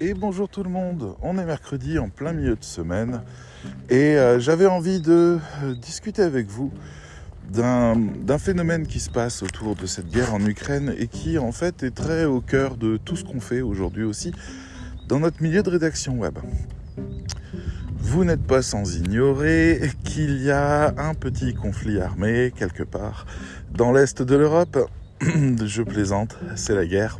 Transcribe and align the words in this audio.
Et 0.00 0.14
bonjour 0.14 0.48
tout 0.48 0.62
le 0.62 0.70
monde, 0.70 1.16
on 1.22 1.38
est 1.38 1.44
mercredi 1.44 1.98
en 1.98 2.08
plein 2.08 2.32
milieu 2.32 2.54
de 2.54 2.62
semaine 2.62 3.22
et 3.90 4.16
euh, 4.16 4.38
j'avais 4.38 4.66
envie 4.66 5.00
de 5.00 5.40
euh, 5.64 5.74
discuter 5.74 6.22
avec 6.22 6.46
vous 6.46 6.72
d'un 7.50 8.38
phénomène 8.38 8.86
qui 8.86 9.00
se 9.00 9.10
passe 9.10 9.42
autour 9.42 9.74
de 9.74 9.86
cette 9.86 10.08
guerre 10.08 10.34
en 10.34 10.46
Ukraine 10.46 10.94
et 10.96 11.08
qui 11.08 11.36
en 11.36 11.50
fait 11.50 11.82
est 11.82 11.92
très 11.92 12.26
au 12.26 12.40
cœur 12.40 12.76
de 12.76 12.96
tout 12.96 13.16
ce 13.16 13.24
qu'on 13.24 13.40
fait 13.40 13.60
aujourd'hui 13.60 14.04
aussi 14.04 14.32
dans 15.08 15.18
notre 15.18 15.42
milieu 15.42 15.64
de 15.64 15.70
rédaction 15.70 16.16
web. 16.16 16.38
Vous 17.96 18.24
n'êtes 18.24 18.46
pas 18.46 18.62
sans 18.62 18.94
ignorer 18.94 19.80
qu'il 20.04 20.40
y 20.40 20.52
a 20.52 20.94
un 20.96 21.14
petit 21.14 21.54
conflit 21.54 21.98
armé 21.98 22.52
quelque 22.56 22.84
part 22.84 23.26
dans 23.72 23.90
l'est 23.90 24.22
de 24.22 24.36
l'Europe. 24.36 24.78
Je 25.20 25.82
plaisante, 25.82 26.38
c'est 26.54 26.76
la 26.76 26.86
guerre. 26.86 27.18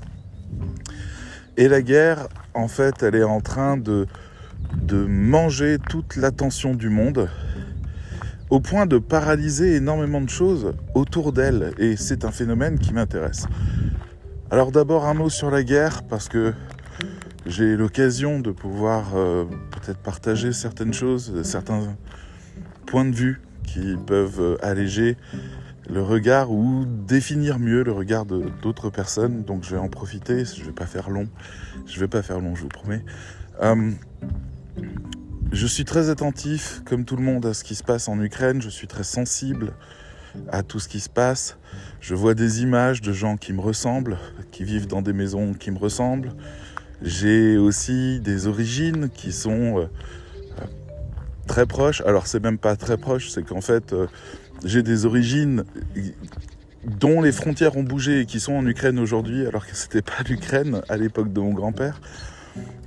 Et 1.57 1.67
la 1.67 1.83
guerre, 1.83 2.29
en 2.59 2.67
fait, 2.67 3.05
elle 3.05 3.15
est 3.15 3.25
en 3.25 3.41
train 3.41 3.77
de, 3.77 4.07
de 4.83 5.07
manger 5.07 5.79
toute 5.89 6.17
l'attention 6.17 6.75
du 6.75 6.89
monde 6.89 7.31
au 8.51 8.59
point 8.59 8.87
de 8.87 8.99
paralyser 8.99 9.77
énormément 9.77 10.21
de 10.21 10.29
choses 10.29 10.73
autour 10.95 11.33
d'elle. 11.33 11.73
Et 11.79 11.97
c'est 11.97 12.25
un 12.25 12.33
phénomène 12.33 12.79
qui 12.79 12.93
m'intéresse. 12.93 13.47
Alors 14.51 14.73
d'abord 14.73 15.07
un 15.07 15.15
mot 15.15 15.31
sur 15.31 15.51
la 15.53 15.63
guerre, 15.63 16.03
parce 16.03 16.29
que 16.29 16.53
j'ai 17.47 17.77
l'occasion 17.77 18.41
de 18.41 18.51
pouvoir 18.51 19.15
euh, 19.15 19.45
peut-être 19.71 19.99
partager 19.99 20.53
certaines 20.53 20.93
choses, 20.93 21.43
certains 21.45 21.97
points 22.87 23.05
de 23.05 23.15
vue 23.15 23.41
qui 23.63 23.97
peuvent 24.05 24.41
euh, 24.41 24.57
alléger 24.63 25.17
le 25.89 26.03
regard 26.03 26.51
ou 26.51 26.85
définir 26.87 27.59
mieux 27.59 27.83
le 27.83 27.93
regard 27.93 28.27
d'autres 28.27 28.91
personnes. 28.91 29.43
Donc 29.45 29.65
je 29.65 29.71
vais 29.71 29.81
en 29.81 29.89
profiter, 29.89 30.45
je 30.45 30.65
vais 30.65 30.73
pas 30.73 30.87
faire 30.87 31.11
long, 31.11 31.29
je 31.87 31.99
vais 31.99 32.09
pas 32.09 32.23
faire 32.23 32.41
long, 32.41 32.55
je 32.55 32.63
vous 32.63 32.69
promets. 32.69 33.05
Euh, 33.63 33.93
je 35.51 35.67
suis 35.67 35.85
très 35.85 36.11
attentif, 36.11 36.83
comme 36.85 37.05
tout 37.05 37.17
le 37.17 37.23
monde, 37.23 37.47
à 37.47 37.55
ce 37.55 37.65
qui 37.65 37.75
se 37.75 37.83
passe 37.83 38.09
en 38.09 38.21
Ukraine. 38.21 38.61
Je 38.61 38.69
suis 38.69 38.87
très 38.87 39.05
sensible 39.05 39.73
à 40.51 40.63
tout 40.63 40.79
ce 40.79 40.89
qui 40.89 41.01
se 41.01 41.09
passe. 41.09 41.57
Je 42.01 42.15
vois 42.15 42.35
des 42.35 42.63
images 42.63 43.01
de 43.01 43.13
gens 43.13 43.37
qui 43.37 43.53
me 43.53 43.61
ressemblent, 43.61 44.19
qui 44.51 44.65
vivent 44.65 44.87
dans 44.87 45.03
des 45.03 45.15
maisons 45.15 45.55
qui 45.55 45.71
me 45.71 45.79
ressemblent. 45.79 46.33
J'ai 47.01 47.57
aussi 47.57 48.21
des 48.21 48.47
origines 48.47 49.09
qui 49.09 49.33
sont 49.33 49.79
euh, 49.79 49.87
très 51.47 51.67
proches. 51.67 52.03
Alors 52.03 52.27
c'est 52.27 52.43
même 52.43 52.59
pas 52.59 52.77
très 52.77 52.99
proche, 52.99 53.31
c'est 53.31 53.43
qu'en 53.43 53.61
fait 53.61 53.93
euh, 53.93 54.07
j'ai 54.65 54.83
des 54.83 55.07
origines 55.07 55.65
dont 56.85 57.21
les 57.21 57.33
frontières 57.33 57.77
ont 57.77 57.83
bougé 57.83 58.21
et 58.21 58.27
qui 58.27 58.41
sont 58.41 58.55
en 58.55 58.67
Ukraine 58.67 58.99
aujourd'hui, 58.99 59.47
alors 59.47 59.67
que 59.67 59.75
c'était 59.75 60.03
pas 60.03 60.23
l'Ukraine 60.29 60.83
à 60.89 60.97
l'époque 60.97 61.33
de 61.33 61.41
mon 61.41 61.53
grand-père. 61.53 62.01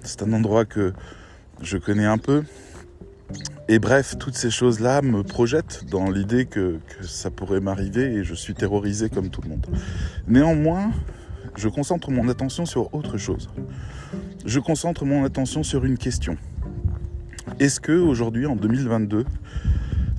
C'est 0.04 0.24
un 0.24 0.34
endroit 0.34 0.66
que 0.66 0.94
je 1.62 1.78
connais 1.78 2.06
un 2.06 2.18
peu. 2.18 2.44
Et 3.68 3.80
bref, 3.80 4.16
toutes 4.20 4.36
ces 4.36 4.50
choses-là 4.50 5.02
me 5.02 5.24
projettent 5.24 5.86
dans 5.90 6.10
l'idée 6.10 6.46
que, 6.46 6.80
ça 7.02 7.32
pourrait 7.32 7.62
m'arriver 7.62 8.16
et 8.16 8.24
je 8.24 8.34
suis 8.34 8.54
terrorisé 8.54 9.10
comme 9.10 9.30
tout 9.30 9.42
le 9.42 9.50
monde. 9.50 9.66
Néanmoins, 10.28 10.92
je 11.56 11.70
concentre 11.70 12.12
mon 12.12 12.28
attention 12.28 12.66
sur 12.66 12.94
autre 12.94 13.18
chose. 13.18 13.50
Je 14.46 14.60
concentre 14.60 15.06
mon 15.06 15.24
attention 15.24 15.64
sur 15.64 15.86
une 15.86 15.98
question. 15.98 16.38
Est-ce 17.60 17.80
que 17.80 17.94
aujourd'hui, 17.94 18.46
en 18.46 18.56
2022, 18.56 19.26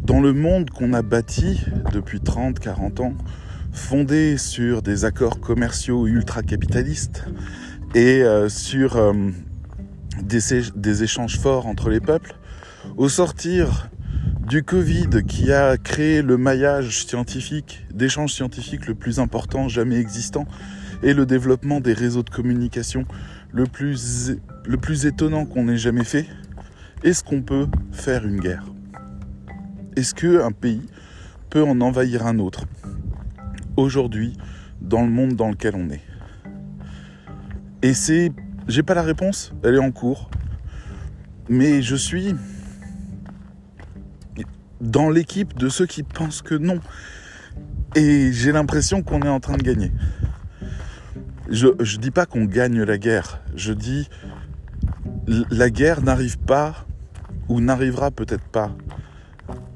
dans 0.04 0.20
le 0.20 0.32
monde 0.32 0.70
qu'on 0.70 0.92
a 0.92 1.02
bâti 1.02 1.60
depuis 1.92 2.20
30, 2.20 2.58
40 2.58 3.00
ans, 3.00 3.14
fondé 3.72 4.36
sur 4.36 4.82
des 4.82 5.04
accords 5.04 5.40
commerciaux 5.40 6.06
ultra-capitalistes 6.06 7.24
et 7.94 8.22
euh, 8.22 8.48
sur 8.48 8.96
euh, 8.96 9.12
des, 10.22 10.40
des 10.74 11.02
échanges 11.02 11.38
forts 11.38 11.66
entre 11.66 11.88
les 11.88 12.00
peuples, 12.00 12.34
au 12.96 13.08
sortir 13.08 13.90
du 14.48 14.64
Covid 14.64 15.24
qui 15.26 15.52
a 15.52 15.76
créé 15.76 16.20
le 16.20 16.36
maillage 16.36 17.04
scientifique, 17.04 17.86
d'échanges 17.94 18.32
scientifiques 18.32 18.86
le 18.86 18.94
plus 18.94 19.20
important 19.20 19.68
jamais 19.68 19.96
existant, 19.96 20.46
et 21.02 21.14
le 21.14 21.26
développement 21.26 21.80
des 21.80 21.92
réseaux 21.92 22.22
de 22.22 22.30
communication 22.30 23.04
le 23.52 23.64
plus, 23.66 24.32
le 24.66 24.76
plus 24.76 25.06
étonnant 25.06 25.46
qu'on 25.46 25.68
ait 25.68 25.76
jamais 25.76 26.04
fait, 26.04 26.26
est-ce 27.02 27.24
qu'on 27.24 27.42
peut 27.42 27.66
faire 27.92 28.26
une 28.26 28.40
guerre? 28.40 28.64
Est-ce 29.96 30.14
qu'un 30.14 30.52
pays 30.52 30.86
peut 31.50 31.62
en 31.62 31.80
envahir 31.80 32.26
un 32.26 32.38
autre 32.38 32.64
aujourd'hui 33.76 34.36
dans 34.80 35.02
le 35.02 35.10
monde 35.10 35.34
dans 35.34 35.50
lequel 35.50 35.74
on 35.76 35.90
est? 35.90 36.02
Et 37.82 37.94
c'est. 37.94 38.32
J'ai 38.68 38.82
pas 38.84 38.94
la 38.94 39.02
réponse, 39.02 39.52
elle 39.64 39.74
est 39.74 39.84
en 39.84 39.90
cours. 39.90 40.30
Mais 41.48 41.82
je 41.82 41.96
suis 41.96 42.34
dans 44.80 45.10
l'équipe 45.10 45.56
de 45.58 45.68
ceux 45.68 45.86
qui 45.86 46.02
pensent 46.02 46.42
que 46.42 46.54
non. 46.54 46.78
Et 47.94 48.32
j'ai 48.32 48.52
l'impression 48.52 49.02
qu'on 49.02 49.20
est 49.22 49.28
en 49.28 49.40
train 49.40 49.56
de 49.56 49.62
gagner. 49.62 49.92
Je 51.50 51.66
ne 51.68 51.96
dis 51.98 52.10
pas 52.10 52.24
qu'on 52.24 52.44
gagne 52.44 52.82
la 52.82 52.98
guerre. 52.98 53.42
Je 53.54 53.72
dis 53.72 54.08
la 55.26 55.70
guerre 55.70 56.02
n'arrive 56.02 56.38
pas 56.38 56.86
ou 57.48 57.60
n'arrivera 57.60 58.10
peut-être 58.10 58.44
pas 58.44 58.74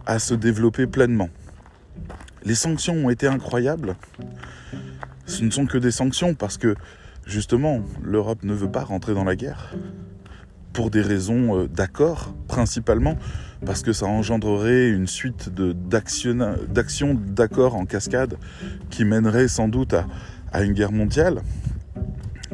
à 0.06 0.18
se 0.18 0.34
développer 0.34 0.86
pleinement. 0.86 1.28
Les 2.44 2.54
sanctions 2.54 2.94
ont 2.94 3.10
été 3.10 3.26
incroyables. 3.26 3.96
Ce 5.26 5.42
ne 5.42 5.50
sont 5.50 5.66
que 5.66 5.78
des 5.78 5.90
sanctions 5.90 6.34
parce 6.34 6.56
que 6.56 6.76
justement 7.26 7.82
l'Europe 8.02 8.44
ne 8.44 8.54
veut 8.54 8.70
pas 8.70 8.84
rentrer 8.84 9.14
dans 9.14 9.24
la 9.24 9.34
guerre 9.34 9.74
pour 10.72 10.90
des 10.90 11.00
raisons 11.00 11.58
euh, 11.58 11.68
d'accord 11.68 12.34
principalement 12.46 13.16
parce 13.64 13.82
que 13.82 13.92
ça 13.92 14.06
engendrerait 14.06 14.90
une 14.90 15.06
suite 15.06 15.48
d'actions 15.48 17.14
d'accord 17.14 17.74
en 17.74 17.86
cascade 17.86 18.36
qui 18.90 19.04
mènerait 19.04 19.48
sans 19.48 19.68
doute 19.68 19.94
à 20.52 20.62
une 20.62 20.74
guerre 20.74 20.92
mondiale. 20.92 21.40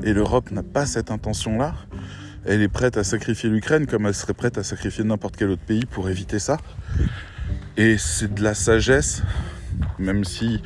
Et 0.05 0.13
l'Europe 0.13 0.53
n'a 0.53 0.63
pas 0.63 0.87
cette 0.87 1.11
intention-là. 1.11 1.75
Elle 2.45 2.63
est 2.63 2.69
prête 2.69 2.97
à 2.97 3.05
sacrifier 3.05 3.51
l'Ukraine 3.51 3.87
comme 3.87 4.07
elle 4.07 4.15
serait 4.15 4.35
prête 4.35 4.57
à 4.57 4.63
sacrifier 4.63 5.05
n'importe 5.05 5.37
quel 5.37 5.51
autre 5.51 5.63
pays 5.63 5.85
pour 5.85 6.09
éviter 6.09 6.39
ça. 6.39 6.59
Et 7.77 7.97
c'est 7.97 8.35
de 8.35 8.43
la 8.43 8.55
sagesse, 8.55 9.23
même 9.99 10.25
si 10.25 10.61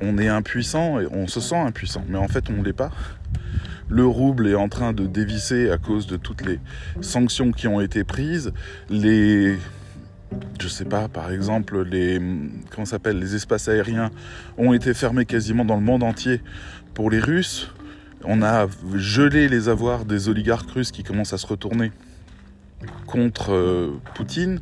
on 0.00 0.18
est 0.18 0.28
impuissant 0.28 1.00
et 1.00 1.06
on 1.10 1.26
se 1.26 1.40
sent 1.40 1.56
impuissant, 1.56 2.04
mais 2.08 2.18
en 2.18 2.28
fait 2.28 2.48
on 2.50 2.54
ne 2.54 2.64
l'est 2.64 2.72
pas. 2.72 2.92
Le 3.88 4.06
rouble 4.06 4.46
est 4.46 4.54
en 4.54 4.68
train 4.68 4.92
de 4.92 5.06
dévisser 5.06 5.70
à 5.70 5.78
cause 5.78 6.06
de 6.06 6.16
toutes 6.16 6.44
les 6.44 6.60
sanctions 7.00 7.52
qui 7.52 7.66
ont 7.66 7.80
été 7.80 8.04
prises. 8.04 8.52
Les, 8.90 9.56
je 10.60 10.68
sais 10.68 10.84
pas, 10.84 11.08
par 11.08 11.32
exemple, 11.32 11.82
les, 11.82 12.20
comment 12.70 12.84
s'appelle, 12.84 13.18
les 13.18 13.34
espaces 13.34 13.66
aériens 13.68 14.10
ont 14.58 14.74
été 14.74 14.92
fermés 14.92 15.24
quasiment 15.24 15.64
dans 15.64 15.76
le 15.76 15.82
monde 15.82 16.02
entier 16.02 16.42
pour 16.92 17.10
les 17.10 17.18
Russes. 17.18 17.72
On 18.24 18.42
a 18.42 18.66
gelé 18.94 19.48
les 19.48 19.68
avoirs 19.68 20.04
des 20.04 20.28
oligarques 20.28 20.70
russes 20.70 20.90
qui 20.90 21.02
commencent 21.02 21.32
à 21.32 21.38
se 21.38 21.46
retourner 21.46 21.90
contre 23.06 23.52
euh, 23.52 24.00
Poutine. 24.14 24.60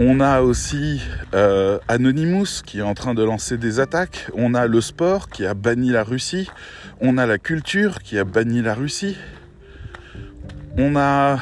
On 0.00 0.20
a 0.20 0.42
aussi 0.42 1.02
euh, 1.34 1.80
Anonymous 1.88 2.62
qui 2.64 2.78
est 2.78 2.82
en 2.82 2.94
train 2.94 3.14
de 3.14 3.24
lancer 3.24 3.58
des 3.58 3.80
attaques. 3.80 4.28
On 4.32 4.54
a 4.54 4.68
le 4.68 4.80
sport 4.80 5.28
qui 5.28 5.44
a 5.44 5.54
banni 5.54 5.90
la 5.90 6.04
Russie. 6.04 6.48
On 7.00 7.18
a 7.18 7.26
la 7.26 7.38
culture 7.38 7.98
qui 7.98 8.16
a 8.16 8.22
banni 8.22 8.62
la 8.62 8.74
Russie. 8.74 9.16
On 10.76 10.94
a 10.94 11.40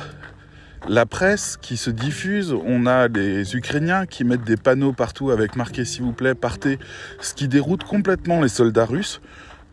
la 0.89 1.05
presse 1.05 1.59
qui 1.61 1.77
se 1.77 1.91
diffuse. 1.91 2.55
On 2.65 2.87
a 2.87 3.09
les 3.09 3.57
Ukrainiens 3.57 4.07
qui 4.07 4.25
mettent 4.25 4.45
des 4.45 4.57
panneaux 4.57 4.95
partout 4.95 5.31
avec 5.31 5.55
marqué 5.55 5.85
s'il 5.85 6.05
vous 6.05 6.15
plaît 6.15 6.35
partez. 6.35 6.79
Ce 7.21 7.35
qui 7.35 7.49
déroute 7.49 7.85
complètement 7.85 8.41
les 8.41 8.49
soldats 8.49 8.87
russes 8.87 9.21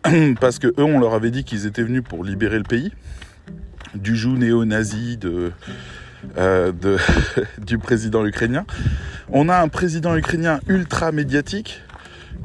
parce 0.42 0.60
que 0.60 0.68
eux 0.68 0.84
on 0.84 1.00
leur 1.00 1.14
avait 1.14 1.32
dit 1.32 1.46
qu'ils 1.46 1.68
étaient 1.68 1.84
venus 1.84 2.04
pour 2.04 2.26
libérer 2.26 2.58
le 2.58 2.64
pays 2.64 2.92
du 3.96 4.18
joug 4.18 4.38
néo-nazi 4.38 5.18
de 5.18 5.54
euh, 6.38 6.72
de, 6.72 6.98
du 7.66 7.78
président 7.78 8.26
ukrainien. 8.26 8.66
On 9.30 9.50
a 9.50 9.58
un 9.58 9.68
président 9.68 10.16
ukrainien 10.16 10.60
ultra 10.68 11.12
médiatique 11.12 11.82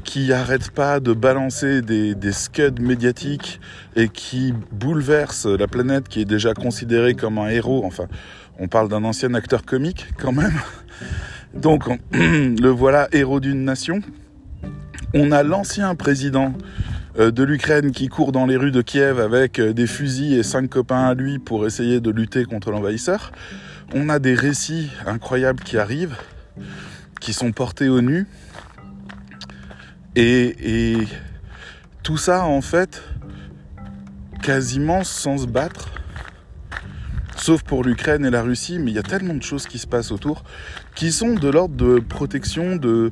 qui 0.05 0.33
arrête 0.33 0.71
pas 0.71 1.01
de 1.01 1.13
balancer 1.13 1.83
des, 1.83 2.15
des 2.15 2.33
scuds 2.33 2.81
médiatiques 2.81 3.61
et 3.97 4.09
qui 4.09 4.55
bouleverse 4.73 5.47
la 5.47 5.67
planète 5.67 6.09
qui 6.09 6.21
est 6.21 6.25
déjà 6.25 6.55
considérée 6.55 7.15
comme 7.15 7.39
un 7.39 7.49
héros. 7.49 7.83
Enfin, 7.85 8.07
on 8.59 8.69
parle 8.69 8.89
d'un 8.89 9.05
ancien 9.05 9.35
acteur 9.35 9.65
comique 9.65 10.09
quand 10.19 10.33
même. 10.33 10.59
Donc, 11.55 11.85
le 12.13 12.69
voilà 12.69 13.09
héros 13.13 13.41
d'une 13.41 13.65
nation. 13.65 14.01
On 15.15 15.33
a 15.33 15.43
l'ancien 15.43 15.95
président 15.95 16.53
de 17.19 17.43
l'Ukraine 17.43 17.91
qui 17.91 18.09
court 18.09 18.32
dans 18.32 18.47
les 18.47 18.56
rues 18.56 18.70
de 18.70 18.82
Kiev 18.82 19.20
avec 19.20 19.59
euh, 19.59 19.73
des 19.73 19.87
fusils 19.87 20.38
et 20.38 20.43
cinq 20.43 20.70
copains 20.70 21.05
à 21.05 21.15
lui 21.15 21.38
pour 21.38 21.67
essayer 21.67 22.00
de 22.00 22.11
lutter 22.11 22.44
contre 22.44 22.70
l'envahisseur 22.70 23.32
on 23.94 24.09
a 24.09 24.19
des 24.19 24.35
récits 24.35 24.91
incroyables 25.06 25.62
qui 25.62 25.79
arrivent, 25.79 26.17
qui 27.20 27.32
sont 27.32 27.53
portés 27.53 27.88
au 27.88 28.00
nu. 28.00 28.26
Et, 30.15 30.97
tout 32.03 32.17
ça, 32.17 32.44
en 32.44 32.61
fait, 32.61 33.03
quasiment 34.43 35.05
sans 35.05 35.38
se 35.38 35.47
battre. 35.47 35.91
sauf 37.37 37.62
pour 37.62 37.85
l'Ukraine 37.85 38.25
et 38.25 38.31
la 38.31 38.43
Russie, 38.43 38.79
mais 38.79 38.91
il 38.91 38.94
y 38.94 38.99
a 38.99 39.03
tellement 39.03 39.35
de 39.35 39.43
choses 39.43 39.67
qui 39.67 39.79
se 39.79 39.87
passent 39.87 40.11
autour 40.11 40.43
qui 40.97 41.12
sont 41.12 41.35
de 41.35 41.49
l'ordre 41.49 41.76
de 41.76 42.00
protection 42.00 42.75
de, 42.75 42.88
euh, 42.88 43.11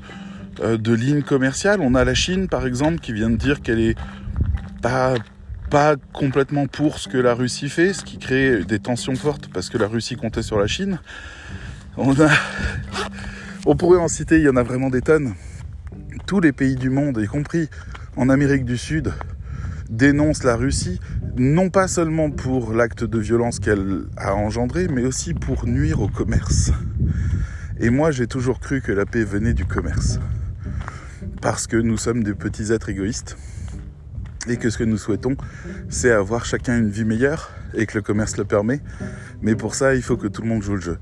de 0.60 0.92
lignes 0.94 1.22
commerciales. 1.22 1.80
On 1.80 1.94
a 1.94 2.04
la 2.04 2.14
Chine, 2.14 2.48
par 2.48 2.66
exemple, 2.66 3.00
qui 3.00 3.12
vient 3.12 3.30
de 3.30 3.36
dire 3.36 3.62
qu'elle 3.62 3.80
est 3.80 3.96
pas, 5.70 5.96
complètement 6.12 6.66
pour 6.66 6.98
ce 6.98 7.08
que 7.08 7.18
la 7.18 7.34
Russie 7.34 7.68
fait, 7.68 7.92
ce 7.92 8.04
qui 8.04 8.18
crée 8.18 8.64
des 8.64 8.78
tensions 8.78 9.16
fortes 9.16 9.48
parce 9.52 9.68
que 9.68 9.78
la 9.78 9.88
Russie 9.88 10.16
comptait 10.16 10.42
sur 10.42 10.58
la 10.58 10.66
Chine. 10.66 11.00
On 11.96 13.74
pourrait 13.76 13.98
en 13.98 14.08
citer, 14.08 14.36
il 14.36 14.42
y 14.42 14.48
en 14.48 14.56
a 14.56 14.62
vraiment 14.62 14.90
des 14.90 15.02
tonnes. 15.02 15.34
Tous 16.26 16.40
les 16.40 16.52
pays 16.52 16.76
du 16.76 16.88
monde, 16.88 17.18
y 17.20 17.26
compris 17.26 17.68
en 18.16 18.28
Amérique 18.28 18.64
du 18.64 18.76
Sud, 18.78 19.12
dénoncent 19.90 20.44
la 20.44 20.56
Russie, 20.56 21.00
non 21.36 21.68
pas 21.68 21.88
seulement 21.88 22.30
pour 22.30 22.72
l'acte 22.72 23.04
de 23.04 23.18
violence 23.18 23.58
qu'elle 23.58 24.04
a 24.16 24.34
engendré, 24.34 24.88
mais 24.88 25.04
aussi 25.04 25.34
pour 25.34 25.66
nuire 25.66 26.00
au 26.00 26.08
commerce. 26.08 26.70
Et 27.78 27.90
moi, 27.90 28.10
j'ai 28.10 28.26
toujours 28.26 28.60
cru 28.60 28.80
que 28.80 28.92
la 28.92 29.04
paix 29.04 29.24
venait 29.24 29.52
du 29.52 29.64
commerce. 29.64 30.18
Parce 31.46 31.68
que 31.68 31.76
nous 31.76 31.96
sommes 31.96 32.24
des 32.24 32.34
petits 32.34 32.72
êtres 32.72 32.88
égoïstes. 32.88 33.36
Et 34.48 34.56
que 34.56 34.68
ce 34.68 34.76
que 34.76 34.82
nous 34.82 34.98
souhaitons, 34.98 35.36
c'est 35.88 36.10
avoir 36.10 36.44
chacun 36.44 36.76
une 36.76 36.90
vie 36.90 37.04
meilleure 37.04 37.52
et 37.74 37.86
que 37.86 37.94
le 37.94 38.02
commerce 38.02 38.36
le 38.36 38.44
permet. 38.44 38.80
Mais 39.42 39.54
pour 39.54 39.76
ça, 39.76 39.94
il 39.94 40.02
faut 40.02 40.16
que 40.16 40.26
tout 40.26 40.42
le 40.42 40.48
monde 40.48 40.64
joue 40.64 40.74
le 40.74 40.80
jeu. 40.80 40.98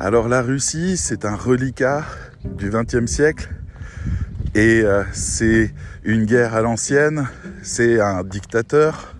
Alors 0.00 0.30
la 0.30 0.40
Russie, 0.40 0.96
c'est 0.96 1.26
un 1.26 1.34
reliquat 1.34 2.06
du 2.42 2.70
XXe 2.70 3.04
siècle. 3.04 3.50
Et 4.54 4.80
euh, 4.80 5.04
c'est 5.12 5.74
une 6.04 6.24
guerre 6.24 6.54
à 6.54 6.62
l'ancienne, 6.62 7.28
c'est 7.62 8.00
un 8.00 8.24
dictateur, 8.24 9.14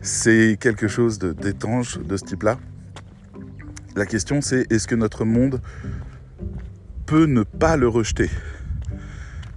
c'est 0.00 0.58
quelque 0.60 0.86
chose 0.86 1.18
d'étrange 1.18 1.98
de, 1.98 2.16
ce 2.16 2.24
type-là. 2.24 2.56
La 3.96 4.06
question 4.06 4.42
c'est 4.42 4.70
est-ce 4.70 4.86
que 4.86 4.94
notre 4.94 5.24
monde 5.24 5.60
peut 7.04 7.26
ne 7.26 7.42
pas 7.42 7.76
le 7.76 7.88
rejeter? 7.88 8.30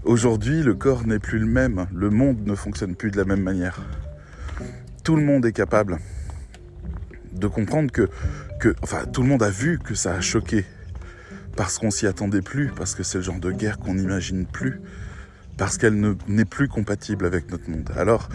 Aujourd'hui, 0.04 0.64
le 0.64 0.74
corps 0.74 1.06
n'est 1.06 1.20
plus 1.20 1.38
le 1.38 1.46
même, 1.46 1.86
le 1.94 2.10
monde 2.10 2.46
ne 2.46 2.56
fonctionne 2.56 2.96
plus 2.96 3.12
de 3.12 3.18
la 3.18 3.26
même 3.26 3.42
manière. 3.42 3.82
Tout 5.04 5.16
le 5.16 5.24
monde 5.24 5.46
est 5.46 5.52
capable 5.52 6.00
de 7.34 7.48
comprendre 7.48 7.92
que, 7.92 8.10
enfin, 8.82 9.06
tout 9.06 9.22
le 9.22 9.28
monde 9.28 9.44
a 9.44 9.52
vu 9.52 9.78
que 9.78 9.94
ça 9.94 10.16
a 10.16 10.22
choqué 10.22 10.66
parce 11.56 11.78
qu'on 11.78 11.92
s'y 11.92 12.08
attendait 12.08 12.42
plus, 12.42 12.72
parce 12.76 12.96
que 12.96 13.04
c'est 13.04 13.20
le 13.20 13.24
genre 13.24 13.40
de 13.40 13.52
guerre 13.52 13.78
qu'on 13.78 13.94
n'imagine 13.94 14.46
plus, 14.48 14.82
parce 15.58 15.78
qu'elle 15.78 16.16
n'est 16.28 16.46
plus 16.46 16.68
compatible 16.68 17.26
avec 17.26 17.52
notre 17.52 17.70
monde. 17.70 17.92
Alors, 17.96 18.30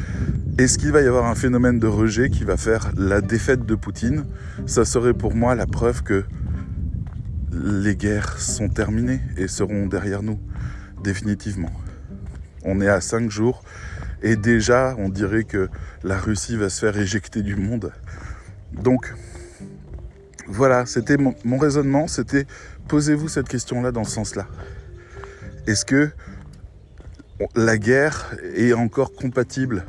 est-ce 0.58 0.78
qu'il 0.78 0.92
va 0.92 1.02
y 1.02 1.06
avoir 1.06 1.26
un 1.26 1.34
phénomène 1.34 1.80
de 1.80 1.88
rejet 1.88 2.30
qui 2.30 2.44
va 2.44 2.56
faire 2.56 2.92
la 2.96 3.20
défaite 3.20 3.66
de 3.66 3.74
Poutine? 3.74 4.24
Ça 4.66 4.84
serait 4.84 5.14
pour 5.14 5.34
moi 5.34 5.56
la 5.56 5.66
preuve 5.66 6.04
que 6.04 6.24
les 7.52 7.96
guerres 7.96 8.38
sont 8.38 8.68
terminées 8.68 9.20
et 9.36 9.48
seront 9.48 9.86
derrière 9.86 10.22
nous, 10.22 10.38
définitivement. 11.06 11.70
On 12.64 12.80
est 12.80 12.88
à 12.88 13.00
5 13.00 13.30
jours 13.30 13.62
et 14.22 14.34
déjà 14.34 14.96
on 14.98 15.08
dirait 15.08 15.44
que 15.44 15.68
la 16.02 16.18
Russie 16.18 16.56
va 16.56 16.68
se 16.68 16.80
faire 16.80 16.98
éjecter 16.98 17.42
du 17.42 17.54
monde. 17.54 17.92
Donc 18.72 19.14
voilà, 20.48 20.84
c'était 20.84 21.16
mon, 21.16 21.58
raisonnement, 21.58 22.08
c'était 22.08 22.44
posez-vous 22.88 23.28
cette 23.28 23.48
question-là 23.48 23.92
dans 23.92 24.02
ce 24.02 24.10
sens-là. 24.10 24.48
Est-ce 25.68 25.84
que 25.84 26.10
la 27.54 27.78
guerre 27.78 28.34
est 28.56 28.72
encore 28.72 29.12
compatible 29.12 29.84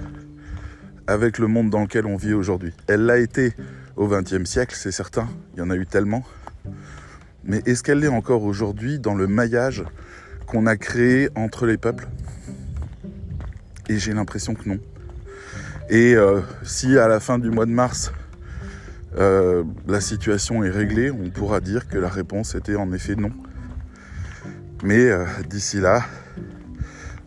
avec 1.07 1.39
le 1.39 1.47
monde 1.47 1.71
dans 1.71 1.81
lequel 1.81 2.05
on 2.05 2.15
vit 2.15 2.33
aujourd'hui? 2.33 2.73
Elle 2.87 3.07
l'a 3.07 3.17
été 3.17 3.55
au 3.95 4.07
XXe 4.07 4.45
siècle, 4.45 4.75
c'est 4.77 4.91
certain, 4.91 5.27
il 5.55 5.59
y 5.59 5.61
en 5.63 5.71
a 5.71 5.75
eu 5.75 5.87
tellement. 5.87 6.23
Mais 7.43 7.63
est-ce 7.65 7.81
qu'elle 7.81 7.99
l'est 7.99 8.07
encore 8.07 8.43
aujourd'hui 8.43 8.99
dans 8.99 9.15
le 9.15 9.25
maillage 9.25 9.83
qu'on 10.47 10.65
a 10.65 10.77
créé 10.77 11.29
entre 11.35 11.67
les 11.67 11.77
peuples 11.77 12.07
Et 13.89 13.99
j'ai 13.99 14.13
l'impression 14.13 14.55
que 14.55 14.67
non. 14.67 14.79
Et 15.89 16.15
euh, 16.15 16.41
si 16.63 16.97
à 16.97 17.07
la 17.07 17.19
fin 17.19 17.37
du 17.37 17.49
mois 17.49 17.65
de 17.65 17.71
mars, 17.71 18.11
euh, 19.17 19.63
la 19.87 20.01
situation 20.01 20.63
est 20.63 20.69
réglée, 20.69 21.11
on 21.11 21.29
pourra 21.29 21.59
dire 21.59 21.87
que 21.87 21.97
la 21.97 22.09
réponse 22.09 22.55
était 22.55 22.75
en 22.75 22.91
effet 22.91 23.15
non. 23.15 23.31
Mais 24.83 25.09
euh, 25.09 25.25
d'ici 25.49 25.79
là, 25.79 26.03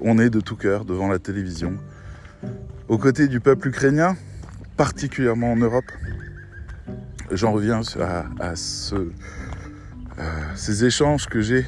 on 0.00 0.19
est 0.19 0.31
de 0.31 0.40
tout 0.40 0.56
cœur 0.56 0.84
devant 0.84 1.08
la 1.08 1.19
télévision, 1.19 1.75
aux 2.88 2.99
côtés 2.99 3.28
du 3.28 3.40
peuple 3.40 3.69
ukrainien, 3.69 4.16
particulièrement 4.76 5.52
en 5.52 5.56
Europe. 5.56 5.90
J'en 7.31 7.52
reviens 7.52 7.81
à, 8.38 8.55
ces 10.55 10.84
échanges 10.84 11.26
que 11.26 11.40
j'ai 11.40 11.64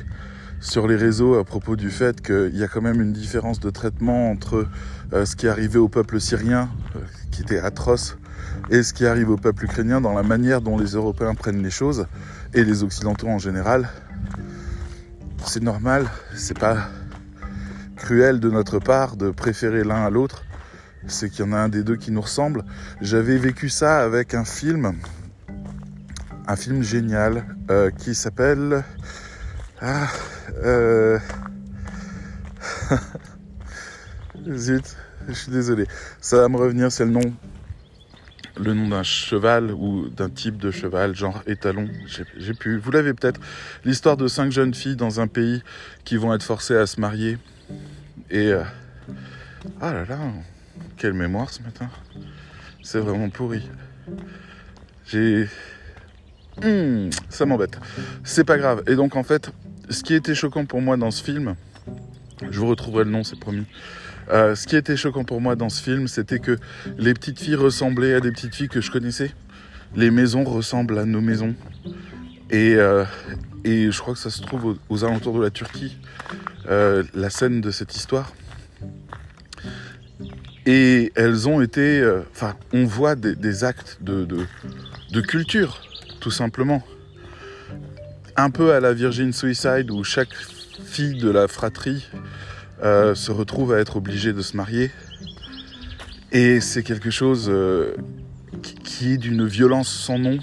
sur 0.62 0.86
les 0.86 0.94
réseaux 0.94 1.34
à 1.34 1.44
propos 1.44 1.74
du 1.74 1.90
fait 1.90 2.22
qu'il 2.22 2.56
y 2.56 2.62
a 2.62 2.68
quand 2.68 2.80
même 2.80 3.00
une 3.00 3.12
différence 3.12 3.58
de 3.58 3.68
traitement 3.68 4.30
entre 4.30 4.66
euh, 5.12 5.26
ce 5.26 5.34
qui 5.34 5.48
arrivait 5.48 5.80
au 5.80 5.88
peuple 5.88 6.20
syrien, 6.20 6.70
euh, 6.94 7.00
qui 7.32 7.42
était 7.42 7.58
atroce, 7.58 8.16
et 8.70 8.84
ce 8.84 8.94
qui 8.94 9.04
arrive 9.04 9.28
au 9.28 9.36
peuple 9.36 9.64
ukrainien 9.64 10.00
dans 10.00 10.12
la 10.14 10.22
manière 10.22 10.60
dont 10.60 10.78
les 10.78 10.92
Européens 10.92 11.34
prennent 11.34 11.62
les 11.62 11.70
choses, 11.70 12.06
et 12.54 12.64
les 12.64 12.84
Occidentaux 12.84 13.26
en 13.26 13.38
général. 13.38 13.88
C'est 15.44 15.62
normal, 15.62 16.06
c'est 16.36 16.58
pas 16.58 16.88
cruel 17.96 18.38
de 18.38 18.48
notre 18.48 18.78
part 18.78 19.16
de 19.16 19.30
préférer 19.30 19.82
l'un 19.82 20.04
à 20.04 20.10
l'autre, 20.10 20.44
c'est 21.08 21.28
qu'il 21.28 21.44
y 21.44 21.48
en 21.48 21.52
a 21.52 21.58
un 21.58 21.68
des 21.68 21.82
deux 21.82 21.96
qui 21.96 22.12
nous 22.12 22.20
ressemble. 22.20 22.64
J'avais 23.00 23.36
vécu 23.36 23.68
ça 23.68 23.98
avec 23.98 24.32
un 24.32 24.44
film, 24.44 24.92
un 26.46 26.56
film 26.56 26.84
génial 26.84 27.44
euh, 27.68 27.90
qui 27.90 28.14
s'appelle. 28.14 28.84
Ah, 29.80 30.06
euh... 30.64 31.18
Zut, 34.54 34.96
je 35.28 35.32
suis 35.32 35.52
désolé. 35.52 35.86
Ça 36.20 36.38
va 36.38 36.48
me 36.48 36.56
revenir, 36.56 36.90
c'est 36.90 37.04
le 37.04 37.10
nom, 37.10 37.32
le 38.56 38.74
nom 38.74 38.88
d'un 38.88 39.02
cheval 39.02 39.72
ou 39.72 40.08
d'un 40.08 40.28
type 40.28 40.56
de 40.58 40.70
cheval, 40.70 41.14
genre 41.14 41.42
étalon. 41.46 41.88
J'ai 42.36 42.54
pu. 42.54 42.78
Vous 42.78 42.90
l'avez 42.90 43.14
peut-être. 43.14 43.40
L'histoire 43.84 44.16
de 44.16 44.28
cinq 44.28 44.52
jeunes 44.52 44.74
filles 44.74 44.96
dans 44.96 45.20
un 45.20 45.26
pays 45.26 45.62
qui 46.04 46.16
vont 46.16 46.34
être 46.34 46.42
forcées 46.42 46.76
à 46.76 46.86
se 46.86 47.00
marier 47.00 47.38
et. 48.30 48.52
Euh, 48.52 48.62
ah 49.80 49.92
là 49.92 50.04
là, 50.04 50.18
quelle 50.96 51.12
mémoire 51.12 51.50
ce 51.50 51.62
matin. 51.62 51.88
C'est 52.82 52.98
vraiment 52.98 53.30
pourri. 53.30 53.68
J'ai. 55.06 55.48
Hmm, 56.62 57.10
ça 57.28 57.46
m'embête. 57.46 57.78
C'est 58.24 58.44
pas 58.44 58.58
grave. 58.58 58.82
Et 58.86 58.96
donc 58.96 59.16
en 59.16 59.22
fait, 59.22 59.50
ce 59.92 60.02
qui 60.02 60.14
était 60.14 60.34
choquant 60.34 60.64
pour 60.64 60.80
moi 60.80 60.96
dans 60.96 61.10
ce 61.10 61.22
film, 61.22 61.54
je 62.50 62.58
vous 62.58 62.66
retrouverai 62.66 63.04
le 63.04 63.10
nom, 63.10 63.24
c'est 63.24 63.38
promis. 63.38 63.64
Euh, 64.30 64.54
ce 64.54 64.66
qui 64.66 64.76
était 64.76 64.96
choquant 64.96 65.24
pour 65.24 65.40
moi 65.40 65.56
dans 65.56 65.68
ce 65.68 65.82
film, 65.82 66.08
c'était 66.08 66.38
que 66.38 66.58
les 66.96 67.14
petites 67.14 67.38
filles 67.38 67.56
ressemblaient 67.56 68.14
à 68.14 68.20
des 68.20 68.32
petites 68.32 68.54
filles 68.54 68.68
que 68.68 68.80
je 68.80 68.90
connaissais. 68.90 69.32
Les 69.94 70.10
maisons 70.10 70.44
ressemblent 70.44 70.98
à 70.98 71.04
nos 71.04 71.20
maisons. 71.20 71.54
Et, 72.50 72.74
euh, 72.74 73.04
et 73.64 73.90
je 73.90 73.98
crois 74.00 74.14
que 74.14 74.20
ça 74.20 74.30
se 74.30 74.42
trouve 74.42 74.78
aux 74.88 75.04
alentours 75.04 75.36
de 75.38 75.42
la 75.42 75.50
Turquie. 75.50 75.98
Euh, 76.68 77.02
la 77.14 77.30
scène 77.30 77.60
de 77.60 77.70
cette 77.70 77.94
histoire. 77.94 78.32
Et 80.64 81.12
elles 81.16 81.48
ont 81.48 81.60
été, 81.60 82.08
enfin, 82.30 82.54
on 82.72 82.84
voit 82.84 83.16
des, 83.16 83.64
actes 83.64 83.98
de, 84.00 84.24
de, 84.24 85.20
culture, 85.20 85.82
tout 86.20 86.30
simplement. 86.30 86.84
Un 88.36 88.50
peu 88.50 88.72
à 88.72 88.80
la 88.80 88.92
Virgin 88.92 89.32
Suicide, 89.32 89.90
où 89.90 90.04
chaque 90.04 90.34
fille 90.84 91.18
de 91.18 91.30
la 91.30 91.48
fratrie 91.48 92.08
euh, 92.82 93.14
se 93.14 93.30
retrouve 93.30 93.72
à 93.72 93.78
être 93.78 93.96
obligée 93.96 94.32
de 94.32 94.42
se 94.42 94.56
marier. 94.56 94.90
Et 96.32 96.60
c'est 96.60 96.82
quelque 96.82 97.10
chose 97.10 97.52
qui 98.84 99.12
est 99.12 99.16
d'une 99.18 99.46
violence 99.46 99.88
sans 99.88 100.18
nom, 100.18 100.38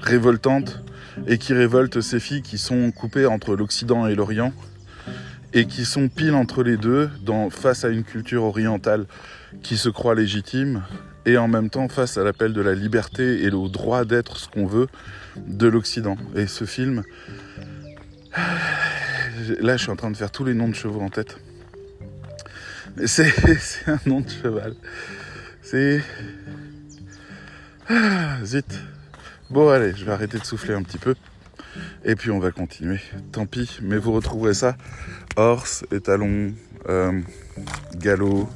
révoltante, 0.00 0.82
et 1.26 1.38
qui 1.38 1.52
révolte 1.52 2.00
ces 2.00 2.20
filles 2.20 2.42
qui 2.42 2.58
sont 2.58 2.90
coupées 2.92 3.26
entre 3.26 3.56
l'Occident 3.56 4.06
et 4.06 4.14
l'Orient 4.14 4.52
et 5.54 5.66
qui 5.66 5.84
sont 5.84 6.08
pile 6.08 6.34
entre 6.34 6.62
les 6.62 6.76
deux 6.76 7.08
dans, 7.24 7.50
face 7.50 7.84
à 7.84 7.88
une 7.88 8.04
culture 8.04 8.44
orientale 8.44 9.06
qui 9.62 9.76
se 9.76 9.88
croit 9.88 10.14
légitime 10.14 10.82
et 11.24 11.38
en 11.38 11.48
même 11.48 11.70
temps 11.70 11.88
face 11.88 12.18
à 12.18 12.24
l'appel 12.24 12.52
de 12.52 12.60
la 12.60 12.74
liberté 12.74 13.42
et 13.42 13.50
au 13.50 13.68
droit 13.68 14.04
d'être 14.04 14.36
ce 14.36 14.48
qu'on 14.48 14.66
veut 14.66 14.88
de 15.46 15.66
l'Occident. 15.66 16.16
Et 16.34 16.46
ce 16.46 16.64
film, 16.64 17.02
là 19.60 19.76
je 19.76 19.82
suis 19.82 19.90
en 19.90 19.96
train 19.96 20.10
de 20.10 20.16
faire 20.16 20.30
tous 20.30 20.44
les 20.44 20.54
noms 20.54 20.68
de 20.68 20.74
chevaux 20.74 21.00
en 21.00 21.10
tête. 21.10 21.38
C'est 23.06 23.32
un 23.86 24.00
nom 24.06 24.20
de 24.20 24.28
cheval. 24.28 24.74
C'est... 25.62 26.02
Ah, 27.88 28.38
zut. 28.44 28.66
Bon 29.50 29.68
allez, 29.68 29.94
je 29.94 30.04
vais 30.04 30.12
arrêter 30.12 30.38
de 30.38 30.44
souffler 30.44 30.74
un 30.74 30.82
petit 30.82 30.98
peu. 30.98 31.14
Et 32.04 32.16
puis 32.16 32.30
on 32.30 32.38
va 32.38 32.50
continuer. 32.50 33.00
Tant 33.32 33.46
pis, 33.46 33.78
mais 33.82 33.96
vous 33.96 34.12
retrouverez 34.12 34.54
ça. 34.54 34.76
Horse, 35.36 35.84
étalon, 35.92 36.52
euh, 36.88 37.20
galop. 37.96 38.48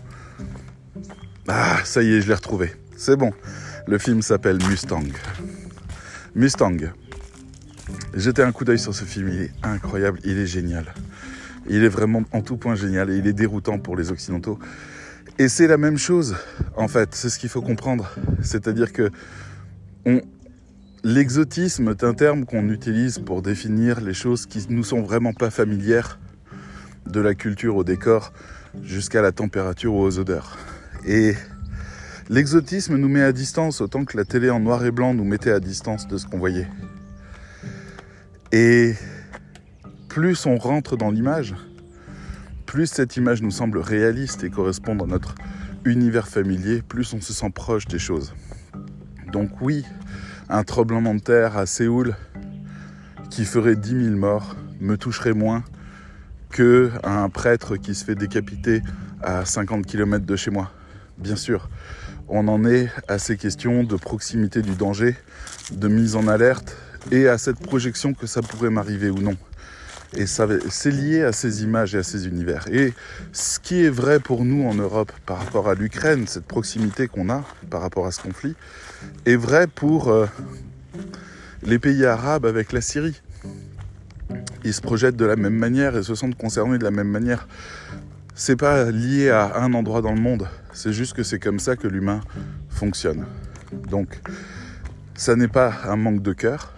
Ah, 1.49 1.79
ça 1.85 2.03
y 2.03 2.13
est, 2.15 2.21
je 2.21 2.29
l'ai 2.29 2.35
retrouvé. 2.35 2.73
C'est 2.97 3.17
bon. 3.17 3.33
Le 3.87 3.99
film 3.99 4.23
s'appelle 4.23 4.59
Mustang. 4.69 5.05
Mustang. 6.35 6.93
Jetez 8.15 8.43
un 8.43 8.53
coup 8.53 8.65
d'œil 8.65 8.79
sur 8.79 8.95
ce 8.95 9.05
film, 9.05 9.29
il 9.29 9.43
est 9.43 9.53
incroyable, 9.63 10.19
il 10.25 10.39
est 10.39 10.47
génial. 10.47 10.87
Il 11.69 11.85
est 11.85 11.89
vraiment 11.89 12.23
en 12.33 12.41
tout 12.41 12.57
point 12.57 12.75
génial 12.75 13.11
et 13.11 13.19
il 13.19 13.27
est 13.27 13.33
déroutant 13.33 13.79
pour 13.79 13.97
les 13.97 14.11
Occidentaux. 14.11 14.59
Et 15.39 15.49
c'est 15.49 15.67
la 15.67 15.77
même 15.77 15.99
chose, 15.99 16.37
en 16.77 16.89
fait, 16.89 17.15
c'est 17.15 17.29
ce 17.29 17.39
qu'il 17.39 17.49
faut 17.49 17.63
comprendre. 17.63 18.11
C'est-à-dire 18.43 18.93
que 18.93 19.11
l'exotisme 21.05 21.91
est 21.91 22.03
un 22.03 22.15
terme 22.15 22.45
qu'on 22.47 22.69
utilise 22.71 23.19
pour 23.19 23.43
définir 23.43 24.01
les 24.01 24.15
choses 24.15 24.47
qui 24.47 24.67
nous 24.71 24.85
sont 24.85 25.03
vraiment 25.03 25.33
pas 25.35 25.51
familières, 25.51 26.19
de 27.07 27.21
la 27.21 27.35
culture 27.35 27.77
au 27.77 27.85
décor 27.85 28.33
jusqu'à 28.83 29.21
la 29.23 29.33
température 29.33 29.93
ou 29.93 30.01
aux 30.03 30.19
odeurs. 30.19 30.57
Et 31.05 31.35
l'exotisme 32.29 32.97
nous 32.97 33.09
met 33.09 33.23
à 33.23 33.33
distance 33.33 33.81
autant 33.81 34.05
que 34.05 34.17
la 34.17 34.25
télé 34.25 34.51
en 34.51 34.61
noir 34.61 34.85
et 34.85 34.91
blanc 34.91 35.15
nous 35.15 35.25
mettait 35.25 35.53
à 35.53 35.61
distance 35.61 36.07
de 36.09 36.17
ce 36.17 36.27
qu'on 36.27 36.39
voyait. 36.39 36.69
Et 38.53 38.95
plus 40.09 40.47
on 40.47 40.57
rentre 40.57 40.97
dans 40.97 41.11
l'image, 41.11 41.55
plus 42.67 42.87
cette 42.87 43.17
image 43.17 43.43
nous 43.43 43.51
semble 43.51 43.79
réaliste 43.79 44.45
et 44.45 44.51
correspond 44.51 44.99
à 44.99 45.07
notre 45.07 45.35
univers 45.85 46.29
familier, 46.29 46.83
plus 46.83 47.13
on 47.15 47.21
se 47.21 47.33
sent 47.33 47.51
proche 47.51 47.87
des 47.87 47.99
choses. 47.99 48.35
Donc 49.33 49.51
oui, 49.61 49.85
un 50.49 50.65
tremblement 50.65 51.15
de 51.15 51.21
terre 51.21 51.57
à 51.57 51.67
Séoul 51.67 52.15
qui 53.31 53.45
ferait 53.45 53.77
10 53.77 54.05
000 54.05 54.17
morts 54.17 54.57
me 54.81 54.97
toucherait 54.97 55.33
moins 55.33 55.65
que 56.51 56.91
un 57.03 57.29
prêtre 57.31 57.77
qui 57.77 57.95
se 57.95 58.05
fait 58.05 58.15
décapiter 58.15 58.83
à 59.23 59.45
50 59.45 59.87
km 59.87 60.27
de 60.27 60.37
chez 60.37 60.51
moi. 60.51 60.71
Bien 61.17 61.37
sûr, 61.37 61.71
on 62.35 62.49
en 62.49 62.65
est 62.65 62.89
à 63.09 63.19
ces 63.19 63.37
questions 63.37 63.85
de 63.85 63.95
proximité 63.95 64.63
du 64.63 64.75
danger, 64.75 65.17
de 65.71 65.87
mise 65.87 66.17
en 66.17 66.27
alerte 66.29 66.75
et 67.11 67.29
à 67.29 67.37
cette 67.37 67.59
projection 67.59 68.15
que 68.15 68.27
ça 68.27 68.41
pourrait 68.41 68.71
m'arriver 68.71 69.11
ou 69.11 69.19
non. 69.19 69.37
Et 70.17 70.25
c'est 70.27 70.91
lié 70.91 71.23
à 71.23 71.33
ces 71.33 71.63
images 71.63 71.95
et 71.95 71.99
à 71.99 72.03
ces 72.03 72.27
univers. 72.27 72.67
Et 72.73 72.95
ce 73.33 73.59
qui 73.59 73.85
est 73.85 73.91
vrai 73.91 74.19
pour 74.19 74.47
nous 74.47 74.67
en 74.67 74.75
Europe 74.75 75.13
par 75.27 75.39
rapport 75.39 75.69
à 75.69 75.75
l'Ukraine, 75.75 76.27
cette 76.27 76.47
proximité 76.47 77.07
qu'on 77.07 77.29
a 77.29 77.45
par 77.69 77.83
rapport 77.83 78.07
à 78.07 78.13
ce 78.13 78.23
conflit, 78.23 78.55
est 79.27 79.37
vrai 79.37 79.67
pour 79.67 80.09
euh, 80.09 80.27
les 81.63 81.79
pays 81.79 82.07
arabes 82.07 82.47
avec 82.47 82.73
la 82.73 82.81
Syrie. 82.81 83.21
Ils 84.65 84.73
se 84.73 84.81
projettent 84.81 85.17
de 85.17 85.27
la 85.27 85.37
même 85.37 85.57
manière 85.57 85.99
et 85.99 86.03
se 86.03 86.15
sentent 86.15 86.37
concernés 86.37 86.79
de 86.79 86.85
la 86.85 86.91
même 86.91 87.09
manière. 87.09 87.47
C'est 88.35 88.57
pas 88.57 88.91
lié 88.91 89.29
à 89.29 89.61
un 89.61 89.75
endroit 89.75 90.01
dans 90.01 90.15
le 90.15 90.21
monde, 90.21 90.49
c'est 90.73 90.93
juste 90.93 91.13
que 91.13 91.23
c'est 91.23 91.39
comme 91.39 91.59
ça 91.59 91.77
que 91.77 91.87
l'humain 91.87 92.21
fonctionne. 92.71 93.27
Donc, 93.91 94.21
ça 95.15 95.37
n'est 95.37 95.49
pas 95.49 95.83
un 95.85 95.97
manque 95.97 96.23
de 96.23 96.33
cœur, 96.33 96.75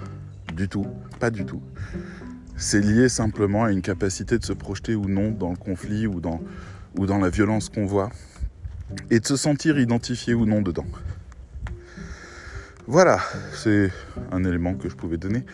du 0.52 0.68
tout, 0.68 0.86
pas 1.20 1.30
du 1.30 1.44
tout. 1.44 1.62
C'est 2.56 2.80
lié 2.80 3.08
simplement 3.08 3.64
à 3.64 3.70
une 3.70 3.82
capacité 3.82 4.36
de 4.36 4.44
se 4.44 4.52
projeter 4.52 4.96
ou 4.96 5.08
non 5.08 5.30
dans 5.30 5.50
le 5.50 5.56
conflit 5.56 6.08
ou 6.08 6.20
dans, 6.20 6.40
ou 6.98 7.06
dans 7.06 7.18
la 7.18 7.30
violence 7.30 7.68
qu'on 7.68 7.86
voit 7.86 8.10
et 9.10 9.20
de 9.20 9.26
se 9.26 9.36
sentir 9.36 9.78
identifié 9.78 10.34
ou 10.34 10.46
non 10.46 10.60
dedans. 10.60 10.86
Voilà, 12.88 13.20
c'est 13.54 13.92
un 14.32 14.42
élément 14.44 14.74
que 14.74 14.88
je 14.88 14.96
pouvais 14.96 15.18
donner. 15.18 15.44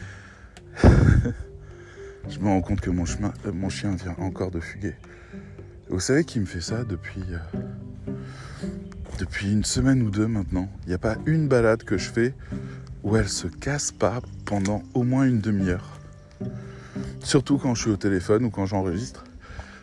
je 0.82 2.38
me 2.38 2.46
rends 2.48 2.62
compte 2.62 2.80
que 2.80 2.90
mon, 2.90 3.04
chemin, 3.04 3.32
euh, 3.46 3.52
mon 3.52 3.68
chien 3.68 3.94
vient 3.94 4.16
encore 4.18 4.50
de 4.50 4.60
fuguer. 4.60 4.94
Vous 5.90 5.98
savez 5.98 6.22
qui 6.22 6.38
me 6.38 6.46
fait 6.46 6.60
ça 6.60 6.84
depuis, 6.84 7.24
euh, 7.30 8.12
depuis 9.18 9.50
une 9.52 9.64
semaine 9.64 10.02
ou 10.02 10.10
deux 10.10 10.28
maintenant 10.28 10.70
Il 10.84 10.90
n'y 10.90 10.94
a 10.94 10.98
pas 10.98 11.16
une 11.26 11.48
balade 11.48 11.82
que 11.82 11.98
je 11.98 12.08
fais 12.08 12.32
où 13.02 13.16
elle 13.16 13.28
se 13.28 13.48
casse 13.48 13.90
pas 13.90 14.20
pendant 14.44 14.84
au 14.94 15.02
moins 15.02 15.24
une 15.24 15.40
demi-heure. 15.40 15.98
Surtout 17.24 17.58
quand 17.58 17.74
je 17.74 17.82
suis 17.82 17.90
au 17.90 17.96
téléphone 17.96 18.44
ou 18.44 18.50
quand 18.50 18.66
j'enregistre. 18.66 19.24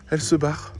Elle 0.10 0.22
se 0.22 0.38
barre. 0.38 0.74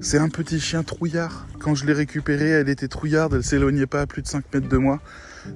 C'est 0.00 0.18
un 0.18 0.28
petit 0.28 0.60
chien 0.60 0.84
trouillard. 0.84 1.48
Quand 1.58 1.74
je 1.74 1.84
l'ai 1.84 1.92
récupérée, 1.92 2.50
elle 2.50 2.68
était 2.68 2.86
trouillarde, 2.86 3.34
elle 3.34 3.44
s'éloignait 3.44 3.86
pas 3.86 4.02
à 4.02 4.06
plus 4.06 4.22
de 4.22 4.28
5 4.28 4.44
mètres 4.54 4.68
de 4.68 4.76
moi. 4.76 5.00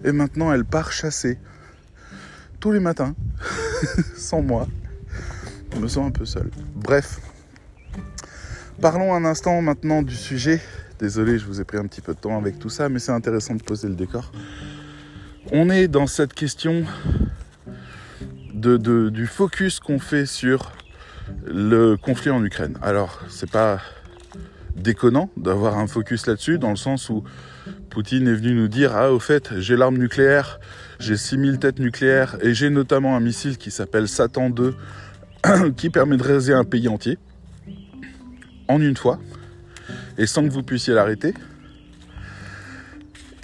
Et 0.02 0.10
maintenant, 0.10 0.52
elle 0.52 0.64
part 0.64 0.90
chasser. 0.90 1.38
Tous 2.58 2.72
les 2.72 2.80
matins. 2.80 3.14
Sans 4.16 4.42
moi. 4.42 4.66
Je 5.72 5.78
me 5.78 5.86
sens 5.86 6.08
un 6.08 6.10
peu 6.10 6.24
seul. 6.24 6.50
Bref. 6.74 7.20
Parlons 8.80 9.14
un 9.14 9.24
instant 9.24 9.62
maintenant 9.62 10.02
du 10.02 10.14
sujet. 10.14 10.60
Désolé, 10.98 11.38
je 11.38 11.46
vous 11.46 11.62
ai 11.62 11.64
pris 11.64 11.78
un 11.78 11.86
petit 11.86 12.02
peu 12.02 12.12
de 12.12 12.18
temps 12.18 12.36
avec 12.36 12.58
tout 12.58 12.68
ça, 12.68 12.90
mais 12.90 12.98
c'est 12.98 13.12
intéressant 13.12 13.54
de 13.54 13.62
poser 13.62 13.88
le 13.88 13.94
décor. 13.94 14.32
On 15.50 15.70
est 15.70 15.88
dans 15.88 16.06
cette 16.06 16.34
question 16.34 16.84
du 18.52 19.26
focus 19.26 19.80
qu'on 19.80 19.98
fait 19.98 20.26
sur 20.26 20.72
le 21.46 21.96
conflit 21.96 22.30
en 22.30 22.44
Ukraine. 22.44 22.76
Alors, 22.82 23.22
c'est 23.28 23.50
pas 23.50 23.80
déconnant 24.76 25.30
d'avoir 25.38 25.78
un 25.78 25.86
focus 25.86 26.26
là-dessus, 26.26 26.58
dans 26.58 26.70
le 26.70 26.76
sens 26.76 27.08
où 27.08 27.24
Poutine 27.88 28.28
est 28.28 28.34
venu 28.34 28.52
nous 28.52 28.68
dire 28.68 28.94
Ah, 28.94 29.10
au 29.10 29.18
fait, 29.18 29.58
j'ai 29.58 29.76
l'arme 29.76 29.96
nucléaire, 29.96 30.60
j'ai 31.00 31.16
6000 31.16 31.58
têtes 31.58 31.78
nucléaires 31.78 32.36
et 32.42 32.52
j'ai 32.52 32.68
notamment 32.68 33.16
un 33.16 33.20
missile 33.20 33.56
qui 33.56 33.70
s'appelle 33.70 34.06
Satan 34.06 34.50
2 34.50 34.74
qui 35.78 35.88
permet 35.88 36.18
de 36.18 36.22
raser 36.22 36.52
un 36.52 36.64
pays 36.64 36.88
entier 36.88 37.18
en 38.68 38.80
une 38.80 38.96
fois 38.96 39.18
et 40.18 40.26
sans 40.26 40.46
que 40.46 40.52
vous 40.52 40.62
puissiez 40.62 40.94
l'arrêter. 40.94 41.34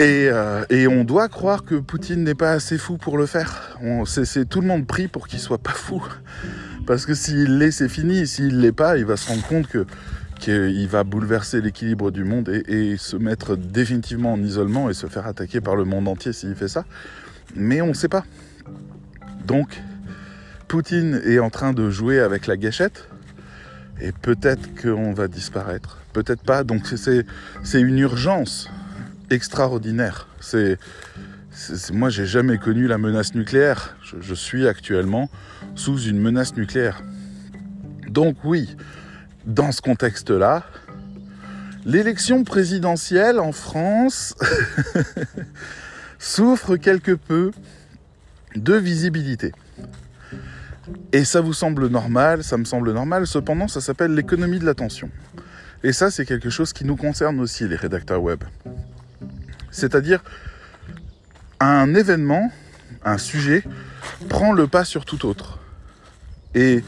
Euh, 0.00 0.64
et, 0.68 0.88
on 0.88 1.04
doit 1.04 1.28
croire 1.28 1.64
que 1.64 1.76
Poutine 1.76 2.24
n'est 2.24 2.34
pas 2.34 2.52
assez 2.52 2.76
fou 2.76 2.96
pour 2.96 3.18
le 3.18 3.26
faire. 3.26 3.78
C'est 4.04 4.48
tout 4.48 4.60
le 4.60 4.66
monde 4.66 4.86
prie 4.86 5.06
pour 5.06 5.28
qu'il 5.28 5.38
soit 5.38 5.58
pas 5.58 5.72
fou. 5.72 6.02
Parce 6.86 7.06
que 7.06 7.14
s'il 7.14 7.58
l'est, 7.58 7.70
c'est 7.70 7.88
fini. 7.88 8.26
S'il 8.26 8.60
l'est 8.60 8.72
pas, 8.72 8.98
il 8.98 9.04
va 9.04 9.16
se 9.16 9.28
rendre 9.28 9.46
compte 9.46 9.68
qu'il 10.40 10.88
va 10.88 11.04
bouleverser 11.04 11.60
l'équilibre 11.60 12.10
du 12.10 12.24
monde 12.24 12.48
et, 12.48 12.96
se 12.96 13.16
mettre 13.16 13.54
définitivement 13.54 14.32
en 14.32 14.42
isolement 14.42 14.90
et 14.90 14.94
se 14.94 15.06
faire 15.06 15.26
attaquer 15.26 15.60
par 15.60 15.76
le 15.76 15.84
monde 15.84 16.08
entier 16.08 16.32
s'il 16.32 16.56
fait 16.56 16.68
ça. 16.68 16.84
Mais 17.54 17.80
on 17.80 17.88
ne 17.88 17.94
sait 17.94 18.08
pas. 18.08 18.24
Donc, 19.46 19.80
Poutine 20.66 21.20
est 21.24 21.38
en 21.38 21.50
train 21.50 21.74
de 21.74 21.90
jouer 21.90 22.18
avec 22.18 22.48
la 22.48 22.56
gâchette 22.56 23.08
et 24.02 24.10
peut-être 24.10 24.68
qu'on 24.80 25.12
va 25.12 25.28
disparaître. 25.28 25.98
Peut-être 26.12 26.42
pas. 26.42 26.64
Donc 26.64 26.86
c'est 26.86 27.80
une 27.80 27.98
urgence 27.98 28.68
extraordinaire. 29.30 30.28
C'est, 30.40 30.78
moi, 31.92 32.10
j'ai 32.10 32.26
jamais 32.26 32.58
connu 32.58 32.88
la 32.88 32.98
menace 32.98 33.34
nucléaire. 33.34 33.96
Je, 34.20 34.34
suis 34.34 34.66
actuellement 34.66 35.30
sous 35.76 35.98
une 36.00 36.18
menace 36.18 36.56
nucléaire. 36.56 37.02
Donc 38.08 38.36
oui, 38.44 38.76
dans 39.46 39.70
ce 39.70 39.80
contexte-là, 39.80 40.64
l'élection 41.84 42.42
présidentielle 42.42 43.38
en 43.38 43.52
France 43.52 44.34
souffre 46.18 46.76
quelque 46.76 47.12
peu 47.12 47.52
de 48.56 48.74
visibilité. 48.74 49.52
Et 51.12 51.24
ça 51.24 51.40
vous 51.40 51.52
semble 51.52 51.88
normal, 51.88 52.42
ça 52.42 52.56
me 52.56 52.64
semble 52.64 52.92
normal, 52.92 53.26
cependant 53.26 53.68
ça 53.68 53.80
s'appelle 53.80 54.14
l'économie 54.14 54.58
de 54.58 54.64
l'attention. 54.64 55.10
Et 55.82 55.92
ça 55.92 56.10
c'est 56.10 56.24
quelque 56.24 56.50
chose 56.50 56.72
qui 56.72 56.84
nous 56.84 56.96
concerne 56.96 57.40
aussi 57.40 57.66
les 57.68 57.76
rédacteurs 57.76 58.22
web. 58.22 58.44
C'est-à-dire, 59.70 60.22
un 61.60 61.94
événement, 61.94 62.50
un 63.04 63.18
sujet, 63.18 63.64
prend 64.28 64.52
le 64.52 64.66
pas 64.66 64.84
sur 64.84 65.04
tout 65.04 65.26
autre. 65.26 65.58
Et 66.54 66.84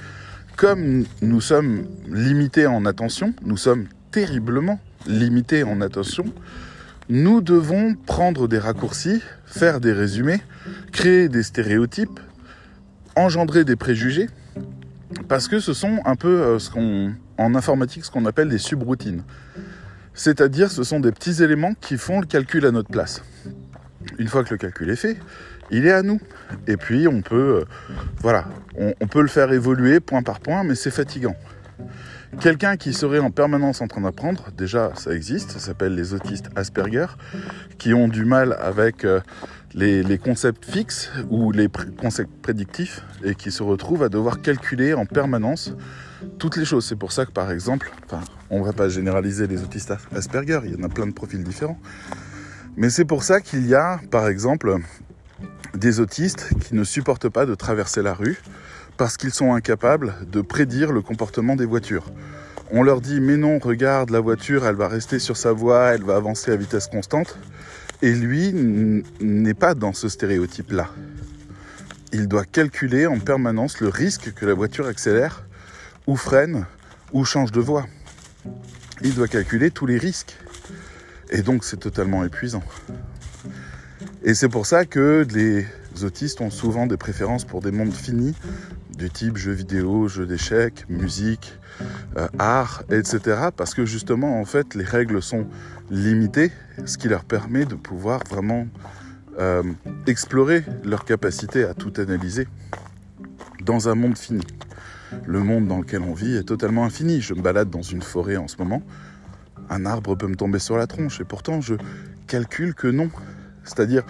comme 0.57 1.05
nous 1.23 1.41
sommes 1.41 1.87
limités 2.09 2.67
en 2.67 2.85
attention, 2.85 3.35
nous 3.43 3.57
sommes 3.57 3.87
terriblement 4.11 4.81
limités 5.07 5.65
en 5.65 5.81
attention, 5.81 6.25
nous 7.09 7.41
devons 7.41 7.95
prendre 7.95 8.49
des 8.49 8.59
raccourcis, 8.59 9.21
faire 9.47 9.81
des 9.81 9.93
résumés, 9.93 10.41
créer 10.93 11.29
des 11.29 11.43
stéréotypes, 11.43 12.21
engendrer 13.17 13.65
des 13.65 13.77
préjugés, 13.77 14.29
parce 15.29 15.49
que 15.49 15.61
ce 15.61 15.73
sont 15.73 16.01
un 16.05 16.17
peu 16.17 16.41
euh, 16.41 16.59
ce 16.59 16.71
qu'on, 16.71 17.15
en 17.39 17.55
informatique 17.55 18.05
ce 18.05 18.11
qu'on 18.11 18.27
appelle 18.27 18.49
des 18.49 18.59
subroutines. 18.59 19.23
C'est-à-dire, 20.15 20.71
ce 20.71 20.85
sont 20.85 21.01
des 21.01 21.11
petits 21.11 21.43
éléments 21.43 21.75
qui 21.81 21.99
font 21.99 22.21
le 22.21 22.27
calcul 22.27 22.65
à 22.67 22.71
notre 22.71 22.91
place. 22.91 23.23
Une 24.19 24.29
fois 24.29 24.45
que 24.45 24.51
le 24.51 24.59
calcul 24.59 24.91
est 24.91 24.97
fait, 24.97 25.17
il 25.71 25.87
est 25.87 25.93
à 25.93 26.03
nous. 26.03 26.21
Et 26.67 26.77
puis, 26.77 27.09
on 27.09 27.21
peut, 27.23 27.63
euh, 27.63 27.65
voilà, 28.21 28.47
on, 28.77 29.07
peut 29.09 29.23
le 29.23 29.29
faire 29.29 29.53
évoluer 29.53 29.99
point 30.01 30.23
par 30.23 30.39
point, 30.41 30.63
mais 30.63 30.75
c'est 30.75 30.91
fatigant. 30.91 31.37
Quelqu'un 32.41 32.77
qui 32.77 32.93
serait 32.93 33.19
en 33.19 33.31
permanence 33.31 33.81
en 33.81 33.89
train 33.89 34.01
d'apprendre, 34.01 34.49
déjà 34.57 34.93
ça 34.95 35.13
existe, 35.13 35.53
ça 35.53 35.59
s'appelle 35.59 35.95
les 35.95 36.15
autistes 36.15 36.51
Asperger, 36.57 37.07
qui 37.79 37.95
ont 37.95 38.09
du 38.09 38.25
mal 38.25 38.57
avec 38.61 39.05
euh, 39.05 39.21
les, 39.75 40.19
concepts 40.19 40.65
fixes 40.65 41.11
ou 41.31 41.51
les 41.51 41.69
concepts 42.01 42.31
prédictifs 42.43 43.03
et 43.25 43.35
qui 43.35 43.51
se 43.51 43.63
retrouvent 43.63 44.05
à 44.05 44.09
devoir 44.09 44.41
calculer 44.41 44.95
en 44.95 45.07
permanence 45.07 45.75
toutes 46.39 46.57
les 46.57 46.65
choses. 46.65 46.87
C'est 46.87 46.97
pour 46.97 47.13
ça 47.13 47.27
que 47.27 47.33
par 47.33 47.51
exemple, 47.51 47.93
on 48.51 48.61
ne 48.61 48.65
va 48.65 48.73
pas 48.73 48.89
généraliser 48.89 49.47
les 49.47 49.63
autistes 49.63 49.93
Asperger, 50.15 50.61
il 50.65 50.75
y 50.75 50.81
en 50.81 50.85
a 50.85 50.89
plein 50.89 51.07
de 51.07 51.13
profils 51.13 51.43
différents. 51.43 51.79
Mais 52.77 52.91
c'est 52.91 53.05
pour 53.05 53.23
ça 53.23 53.41
qu'il 53.41 53.67
y 53.67 53.75
a, 53.75 54.01
par 54.11 54.29
exemple, 54.29 54.77
des 55.75 56.01
autistes 56.01 56.49
qui 56.61 56.75
ne 56.75 56.85
supportent 56.85 57.29
pas 57.29 57.47
de 57.47 57.55
traverser 57.55 58.03
la 58.03 58.15
rue 58.15 58.41
parce 58.97 59.17
qu'ils 59.17 59.35
sont 59.35 59.55
incapables 59.55 60.15
de 60.31 60.41
prédire 60.41 60.93
le 60.93 61.03
comportement 61.03 61.57
des 61.57 61.67
voitures. 61.67 62.07
On 62.71 62.83
leur 62.83 63.01
dit 63.01 63.21
mais 63.21 63.37
non, 63.37 63.59
regarde, 63.59 64.11
la 64.11 64.21
voiture, 64.21 64.67
elle 64.67 64.77
va 64.77 64.89
rester 64.89 65.19
sur 65.19 65.37
sa 65.37 65.53
voie, 65.53 65.95
elle 65.95 66.03
va 66.03 66.17
avancer 66.17 66.53
à 66.53 66.57
vitesse 66.57 66.87
constante. 66.87 67.39
Et 68.05 68.13
lui 68.13 68.53
n'est 68.53 69.55
pas 69.55 69.75
dans 69.75 69.95
ce 69.95 70.11
stéréotype-là. 70.11 70.91
Il 72.13 72.29
doit 72.29 72.45
calculer 72.45 73.07
en 73.07 73.19
permanence 73.19 73.81
le 73.81 73.89
risque 73.89 74.35
que 74.35 74.45
la 74.45 74.53
voiture 74.53 74.87
accélère 74.89 75.47
ou 76.07 76.15
freine 76.15 76.67
ou 77.15 77.25
change 77.25 77.51
de 77.51 77.63
voie. 77.63 77.87
Il 79.01 79.15
doit 79.15 79.27
calculer 79.27 79.71
tous 79.71 79.87
les 79.87 79.97
risques. 79.97 80.37
Et 81.31 81.41
donc 81.41 81.65
c'est 81.65 81.79
totalement 81.79 82.23
épuisant. 82.25 82.63
Et 84.23 84.35
c'est 84.35 84.51
pour 84.51 84.67
ça 84.67 84.85
que 84.85 85.27
les 85.33 85.67
autistes 86.05 86.43
ont 86.43 86.51
souvent 86.51 86.87
des 86.87 86.99
préférences 86.99 87.47
pour 87.47 87.63
des 87.63 87.71
mondes 87.71 87.95
finis, 87.95 88.35
du 88.99 89.09
type 89.09 89.39
jeux 89.39 89.53
vidéo, 89.53 90.09
jeux 90.09 90.27
d'échecs, 90.27 90.85
musique, 90.91 91.59
euh, 92.19 92.29
art, 92.39 92.85
etc. 92.91 93.49
Parce 93.57 93.73
que 93.73 93.87
justement, 93.87 94.39
en 94.39 94.45
fait, 94.45 94.75
les 94.75 94.85
règles 94.85 95.23
sont 95.23 95.47
limitées, 95.91 96.53
ce 96.85 96.99
qui 96.99 97.09
leur 97.09 97.25
permet 97.25 97.65
de 97.65 97.75
pouvoir 97.75 98.21
vraiment 98.29 98.67
euh, 99.39 99.63
explorer 100.07 100.65
leur 100.85 101.05
capacité 101.05 101.65
à 101.65 101.75
tout 101.75 101.93
analyser 101.97 102.47
dans 103.65 103.89
un 103.89 103.95
monde 103.95 104.17
fini. 104.17 104.43
Le 105.27 105.41
monde 105.41 105.67
dans 105.69 105.79
lequel 105.79 106.03
on 106.03 106.15
vit 106.15 106.37
est 106.37 106.45
totalement 106.45 106.85
infini. 106.85 107.21
Je 107.21 107.35
me 107.35 107.41
balade 107.41 107.71
dans 107.71 107.83
une 107.83 108.03
forêt 108.03 108.37
en 108.37 108.49
ce 108.49 108.57
moment. 108.59 108.83
Un 109.71 109.87
arbre 109.87 110.15
peut 110.17 110.27
me 110.27 110.37
tomber 110.37 110.59
sur 110.59 110.77
la 110.77 110.87
tronche 110.87 111.21
et 111.21 111.25
pourtant 111.25 111.61
je 111.61 111.75
calcule 112.27 112.75
que 112.75 112.89
non. 112.89 113.11
C'est-à-dire, 113.65 114.05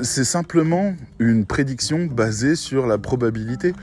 c'est 0.00 0.24
simplement 0.24 0.94
une 1.18 1.46
prédiction 1.46 2.06
basée 2.06 2.56
sur 2.56 2.86
la 2.86 2.98
probabilité. 2.98 3.74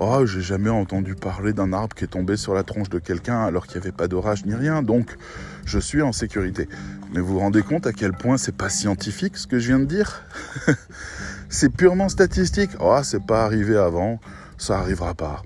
Oh, 0.00 0.24
j'ai 0.26 0.42
jamais 0.42 0.70
entendu 0.70 1.16
parler 1.16 1.52
d'un 1.52 1.72
arbre 1.72 1.96
qui 1.96 2.04
est 2.04 2.08
tombé 2.08 2.36
sur 2.36 2.54
la 2.54 2.62
tronche 2.62 2.88
de 2.88 3.00
quelqu'un 3.00 3.40
alors 3.40 3.66
qu'il 3.66 3.80
n'y 3.80 3.86
avait 3.88 3.96
pas 3.96 4.06
d'orage 4.06 4.46
ni 4.46 4.54
rien, 4.54 4.80
donc 4.80 5.16
je 5.64 5.80
suis 5.80 6.02
en 6.02 6.12
sécurité. 6.12 6.68
Mais 7.12 7.18
vous 7.18 7.32
vous 7.32 7.38
rendez 7.40 7.62
compte 7.62 7.84
à 7.84 7.92
quel 7.92 8.12
point 8.12 8.36
c'est 8.36 8.54
pas 8.54 8.68
scientifique 8.68 9.36
ce 9.36 9.48
que 9.48 9.58
je 9.58 9.66
viens 9.66 9.80
de 9.80 9.86
dire? 9.86 10.22
C'est 11.48 11.70
purement 11.70 12.08
statistique. 12.08 12.70
Oh, 12.78 13.00
c'est 13.02 13.24
pas 13.24 13.44
arrivé 13.44 13.76
avant, 13.76 14.20
ça 14.56 14.78
arrivera 14.78 15.14
pas. 15.14 15.42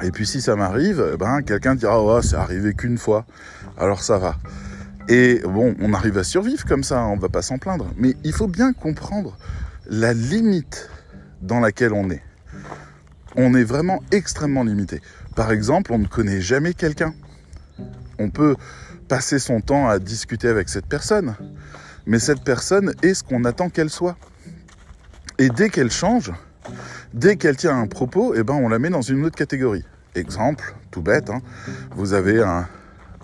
Et 0.00 0.12
puis 0.12 0.26
si 0.26 0.40
ça 0.40 0.56
m'arrive, 0.56 1.04
eh 1.12 1.16
ben 1.18 1.42
quelqu'un 1.42 1.74
dira 1.74 2.00
oh, 2.00 2.22
c'est 2.22 2.36
arrivé 2.36 2.72
qu'une 2.72 2.98
fois, 2.98 3.26
alors 3.76 4.00
ça 4.00 4.16
va. 4.18 4.36
Et 5.08 5.42
bon, 5.44 5.74
on 5.80 5.92
arrive 5.92 6.18
à 6.18 6.24
survivre 6.24 6.64
comme 6.64 6.84
ça, 6.84 7.02
on 7.04 7.16
va 7.16 7.28
pas 7.28 7.42
s'en 7.42 7.58
plaindre. 7.58 7.88
Mais 7.96 8.14
il 8.24 8.32
faut 8.32 8.46
bien 8.46 8.72
comprendre 8.72 9.36
la 9.88 10.14
limite 10.14 10.88
dans 11.42 11.58
laquelle 11.58 11.92
on 11.92 12.08
est. 12.08 12.22
On 13.36 13.54
est 13.54 13.64
vraiment 13.64 14.02
extrêmement 14.10 14.64
limité. 14.64 15.00
Par 15.34 15.52
exemple, 15.52 15.92
on 15.92 15.98
ne 15.98 16.06
connaît 16.06 16.40
jamais 16.40 16.74
quelqu'un. 16.74 17.14
On 18.18 18.30
peut 18.30 18.56
passer 19.08 19.38
son 19.38 19.60
temps 19.60 19.88
à 19.88 19.98
discuter 19.98 20.48
avec 20.48 20.68
cette 20.68 20.86
personne, 20.86 21.34
mais 22.06 22.18
cette 22.18 22.44
personne 22.44 22.94
est 23.02 23.14
ce 23.14 23.24
qu'on 23.24 23.44
attend 23.44 23.68
qu'elle 23.68 23.90
soit. 23.90 24.16
Et 25.38 25.48
dès 25.48 25.70
qu'elle 25.70 25.90
change, 25.90 26.32
dès 27.14 27.36
qu'elle 27.36 27.56
tient 27.56 27.78
un 27.78 27.86
propos, 27.86 28.34
eh 28.36 28.42
ben 28.42 28.54
on 28.54 28.68
la 28.68 28.78
met 28.78 28.90
dans 28.90 29.02
une 29.02 29.24
autre 29.24 29.36
catégorie. 29.36 29.84
Exemple, 30.14 30.74
tout 30.90 31.02
bête, 31.02 31.30
hein, 31.30 31.40
vous 31.96 32.12
avez 32.12 32.42
un, 32.42 32.68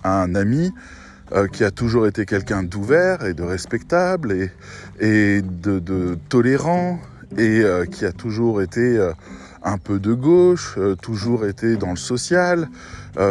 un 0.05 0.35
ami 0.35 0.73
euh, 1.33 1.47
qui 1.47 1.63
a 1.63 1.71
toujours 1.71 2.07
été 2.07 2.25
quelqu'un 2.25 2.63
d'ouvert 2.63 3.27
et 3.27 3.35
de 3.35 3.43
respectable 3.43 4.51
et, 4.99 5.43
de, 5.43 6.19
tolérant 6.31 6.99
et 7.37 7.61
euh, 7.61 7.85
qui 7.85 8.07
a 8.07 8.13
toujours 8.13 8.63
été 8.63 8.97
euh, 8.97 9.13
un 9.63 9.79
peu 9.79 9.99
de 9.99 10.13
gauche, 10.13 10.79
toujours 11.03 11.47
été 11.47 11.77
dans 11.77 11.91
le 11.91 11.97
social, 11.97 12.69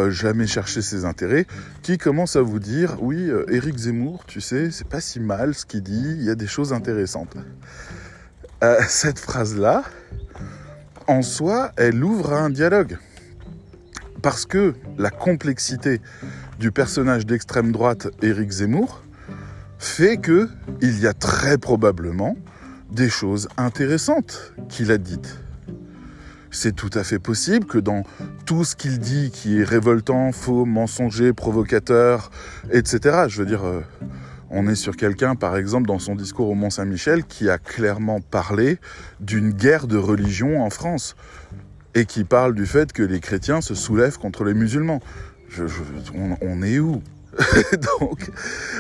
jamais 0.09 0.47
cherché 0.47 0.81
ses 0.81 1.05
intérêts, 1.05 1.45
qui 1.81 1.97
commence 1.97 2.35
à 2.35 2.41
vous 2.41 2.59
dire 2.59 2.97
oui, 3.01 3.29
Éric 3.49 3.77
Zemmour, 3.77 4.25
tu 4.25 4.41
sais, 4.41 4.71
c'est 4.71 4.87
pas 4.87 5.01
si 5.01 5.19
mal 5.19 5.53
ce 5.53 5.65
qu'il 5.65 5.83
dit, 5.83 6.15
il 6.17 6.23
y 6.23 6.29
a 6.29 6.35
des 6.35 6.47
choses 6.47 6.73
intéressantes. 6.73 7.35
cette 8.87 9.19
phrase-là, 9.19 9.83
en 11.07 11.21
soi, 11.21 11.71
elle 11.77 12.03
ouvre 12.03 12.33
à 12.33 12.41
un 12.41 12.49
dialogue. 12.49 12.97
Parce 14.21 14.45
que 14.45 14.73
la 14.97 15.09
complexité 15.09 16.01
du 16.59 16.71
personnage 16.71 17.25
d'extrême 17.25 17.71
droite 17.71 18.07
Éric 18.21 18.51
Zemmour 18.51 19.03
fait 19.77 20.17
que 20.17 20.49
il 20.81 20.99
y 20.99 21.07
a 21.07 21.13
très 21.13 21.57
probablement 21.57 22.35
des 22.91 23.09
choses 23.09 23.47
intéressantes 23.57 24.53
qu'il 24.69 24.91
a 24.91 24.97
dites. 24.97 25.39
C'est 26.51 26.75
tout 26.75 26.89
à 26.93 27.03
fait 27.03 27.19
possible 27.19 27.65
que 27.65 27.77
dans 27.77 28.03
tout 28.45 28.63
ce 28.63 28.75
qu'il 28.75 28.99
dit 28.99 29.31
qui 29.31 29.59
est 29.59 29.63
révoltant, 29.63 30.31
faux, 30.31 30.65
mensonger, 30.65 31.33
provocateur, 31.33 32.31
etc., 32.71 33.25
je 33.27 33.39
veux 33.39 33.45
dire, 33.45 33.65
euh, 33.65 33.81
on 34.49 34.67
est 34.67 34.75
sur 34.75 34.95
quelqu'un, 34.95 35.35
par 35.35 35.57
exemple, 35.57 35.87
dans 35.87 35.99
son 35.99 36.15
discours 36.15 36.49
au 36.49 36.55
Mont-Saint-Michel, 36.55 37.25
qui 37.25 37.49
a 37.49 37.57
clairement 37.57 38.21
parlé 38.21 38.79
d'une 39.19 39.51
guerre 39.51 39.87
de 39.87 39.97
religion 39.97 40.63
en 40.63 40.69
France 40.69 41.15
et 41.95 42.05
qui 42.05 42.23
parle 42.23 42.53
du 42.53 42.65
fait 42.65 42.93
que 42.93 43.03
les 43.03 43.19
chrétiens 43.19 43.61
se 43.61 43.75
soulèvent 43.75 44.17
contre 44.17 44.43
les 44.43 44.53
musulmans 44.53 45.01
on, 46.41 46.61
est 46.61 46.79
où? 46.79 47.01
Donc 47.99 48.31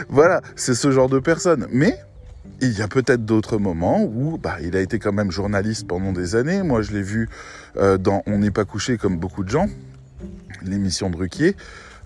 voilà, 0.09 0.41
c'est 0.55 0.75
ce 0.75 0.91
genre 0.91 1.09
de 1.09 1.19
personne. 1.19 1.67
Mais 1.71 1.97
il 2.61 2.77
y 2.77 2.81
a 2.81 2.87
peut-être 2.87 3.25
d'autres 3.25 3.57
moments 3.57 4.03
où 4.03 4.37
bah, 4.37 4.57
il 4.61 4.75
a 4.75 4.81
été 4.81 4.99
quand 4.99 5.13
même 5.13 5.31
journaliste 5.31 5.87
pendant 5.87 6.11
des 6.11 6.35
années. 6.35 6.63
Moi, 6.63 6.81
je 6.81 6.91
l'ai 6.91 7.01
vu 7.01 7.29
euh, 7.77 7.97
dans 7.97 8.23
On 8.25 8.39
n'est 8.39 8.51
pas 8.51 8.65
couché 8.65 8.97
comme 8.97 9.17
beaucoup 9.17 9.43
de 9.43 9.49
gens, 9.49 9.67
l'émission 10.63 11.09
de 11.09 11.17
Ruquier. 11.17 11.55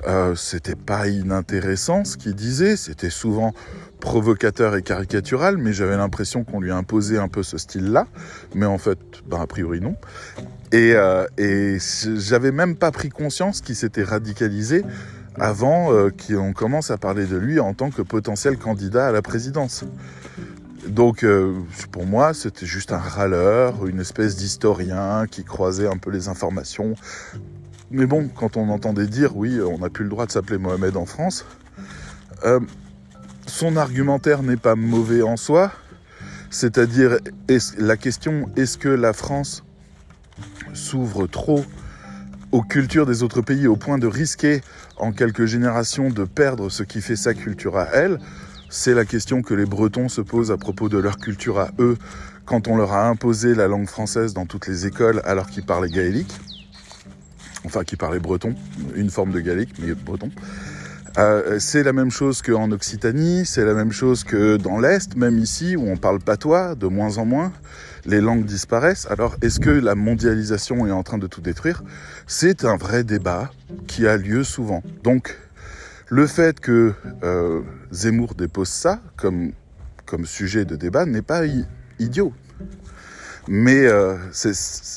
Euh, 0.08 0.36
c'était 0.36 0.76
pas 0.76 1.08
inintéressant 1.08 2.06
ce 2.06 2.18
qu'il 2.18 2.34
disait, 2.34 2.76
c'était 2.76 3.12
souvent 3.12 3.54
provocateur 4.00 4.76
et 4.76 4.82
caricatural, 4.82 5.58
mais 5.58 5.74
j'avais 5.74 5.96
l'impression 5.96 6.44
qu'on 6.44 6.60
lui 6.60 6.72
imposait 6.72 7.20
un 7.20 7.28
peu 7.28 7.44
ce 7.44 7.60
style-là, 7.60 8.08
mais 8.56 8.66
en 8.66 8.80
fait, 8.80 8.98
bah, 9.28 9.40
a 9.42 9.48
priori 9.48 9.80
non. 9.80 9.96
Et, 10.72 10.94
euh, 10.96 11.28
et 11.38 11.78
j'avais 12.16 12.52
même 12.52 12.76
pas 12.76 12.92
pris 12.92 13.10
conscience 13.10 13.62
qu'il 13.62 13.76
s'était 13.76 14.04
radicalisé 14.04 14.84
avant 15.40 15.94
euh, 15.94 16.10
qu'on 16.10 16.54
commence 16.54 16.92
à 16.92 16.98
parler 16.98 17.26
de 17.26 17.38
lui 17.38 17.60
en 17.60 17.74
tant 17.74 17.90
que 17.90 18.02
potentiel 18.02 18.58
candidat 18.58 19.08
à 19.08 19.12
la 19.12 19.22
présidence. 19.22 19.86
Donc 20.88 21.24
euh, 21.24 21.54
pour 21.92 22.06
moi, 22.06 22.34
c'était 22.34 22.66
juste 22.66 22.92
un 22.92 22.98
râleur, 22.98 23.86
une 23.88 24.00
espèce 24.00 24.36
d'historien 24.36 25.26
qui 25.30 25.44
croisait 25.44 25.88
un 25.88 25.98
peu 25.98 26.10
les 26.10 26.28
informations, 26.28 26.96
mais 27.92 28.06
bon, 28.06 28.30
quand 28.30 28.58
on 28.58 28.70
entendait 28.70 29.08
dire 29.08 29.36
oui, 29.36 29.60
on 29.62 29.80
n'a 29.80 29.90
plus 29.90 30.04
le 30.04 30.10
droit 30.10 30.26
de 30.26 30.32
s'appeler 30.32 30.58
Mohamed 30.58 30.96
en 30.98 31.06
France, 31.06 31.46
euh, 32.46 32.60
son 33.46 33.76
argumentaire 33.76 34.44
n'est 34.44 34.58
pas 34.58 34.76
mauvais 34.76 35.22
en 35.22 35.38
soi. 35.38 35.72
C'est-à-dire, 36.50 37.18
la 37.78 37.98
question 37.98 38.50
est-ce 38.58 38.78
que 38.78 38.90
la 38.90 39.14
France 39.14 39.64
s'ouvre 40.74 41.28
trop 41.28 41.64
aux 42.52 42.62
cultures 42.62 43.06
des 43.06 43.24
autres 43.24 43.42
pays 43.42 43.68
au 43.68 43.76
point 43.76 43.98
de 43.98 44.08
risquer 44.08 44.62
en 44.98 45.12
quelques 45.12 45.46
générations 45.46 46.10
de 46.10 46.24
perdre 46.24 46.70
ce 46.70 46.84
qui 46.84 47.02
fait 47.02 47.16
sa 47.16 47.34
culture 47.34 47.78
à 47.78 47.88
elle 47.94 48.20
C'est 48.70 48.94
la 48.94 49.06
question 49.06 49.42
que 49.42 49.54
les 49.54 49.66
Bretons 49.66 50.10
se 50.10 50.22
posent 50.22 50.52
à 50.52 50.58
propos 50.58 50.90
de 50.90 50.98
leur 50.98 51.18
culture 51.18 51.60
à 51.60 51.72
eux 51.80 51.98
quand 52.46 52.68
on 52.68 52.76
leur 52.76 52.94
a 52.94 53.08
imposé 53.08 53.56
la 53.56 53.68
langue 53.68 53.88
française 53.88 54.34
dans 54.34 54.46
toutes 54.46 54.68
les 54.68 54.86
écoles 54.86 55.22
alors 55.26 55.48
qu'ils 55.48 55.66
parlaient 55.66 55.90
gaélique 55.90 56.40
enfin 57.66 57.84
qui 57.84 57.96
parlait 57.96 58.20
breton, 58.20 58.56
une 58.96 59.10
forme 59.10 59.32
de 59.32 59.40
gallique, 59.40 59.74
mais 59.80 59.94
breton. 59.94 60.30
Euh, 61.18 61.60
c'est 61.60 61.84
la 61.84 61.94
même 61.94 62.10
chose 62.10 62.42
qu'en 62.42 62.72
Occitanie, 62.72 63.46
c'est 63.46 63.66
la 63.66 63.74
même 63.74 63.92
chose 63.92 64.24
que 64.24 64.58
dans 64.58 64.80
l'Est, 64.80 65.16
même 65.16 65.38
ici 65.40 65.76
où 65.76 65.88
on 65.90 65.98
parle 65.98 66.20
patois 66.20 66.76
de 66.76 66.88
moins 66.88 67.18
en 67.18 67.26
moins, 67.26 67.52
les 68.06 68.22
langues 68.22 68.46
disparaissent. 68.46 69.08
Alors 69.10 69.36
est-ce 69.42 69.60
que 69.60 69.70
la 69.70 69.96
mondialisation 69.96 70.86
est 70.88 70.92
en 70.92 71.04
train 71.04 71.18
de 71.18 71.28
tout 71.28 71.42
détruire? 71.42 71.84
C'est 72.28 72.66
un 72.66 72.78
vrai 72.78 73.04
débat 73.04 73.52
qui 73.88 74.08
a 74.08 74.18
lieu 74.18 74.44
souvent. 74.44 74.84
Donc 75.04 75.38
le 76.08 76.28
fait 76.28 76.60
que 76.60 76.94
euh, 77.24 77.62
Zemmour 77.92 78.36
dépose 78.36 78.70
ça 78.70 79.00
comme, 79.16 79.54
comme 80.06 80.26
sujet 80.26 80.66
de 80.66 80.76
débat 80.76 81.06
n'est 81.06 81.22
pas 81.22 81.44
idiot. 82.00 82.34
Mais 83.48 83.86
euh, 83.86 84.18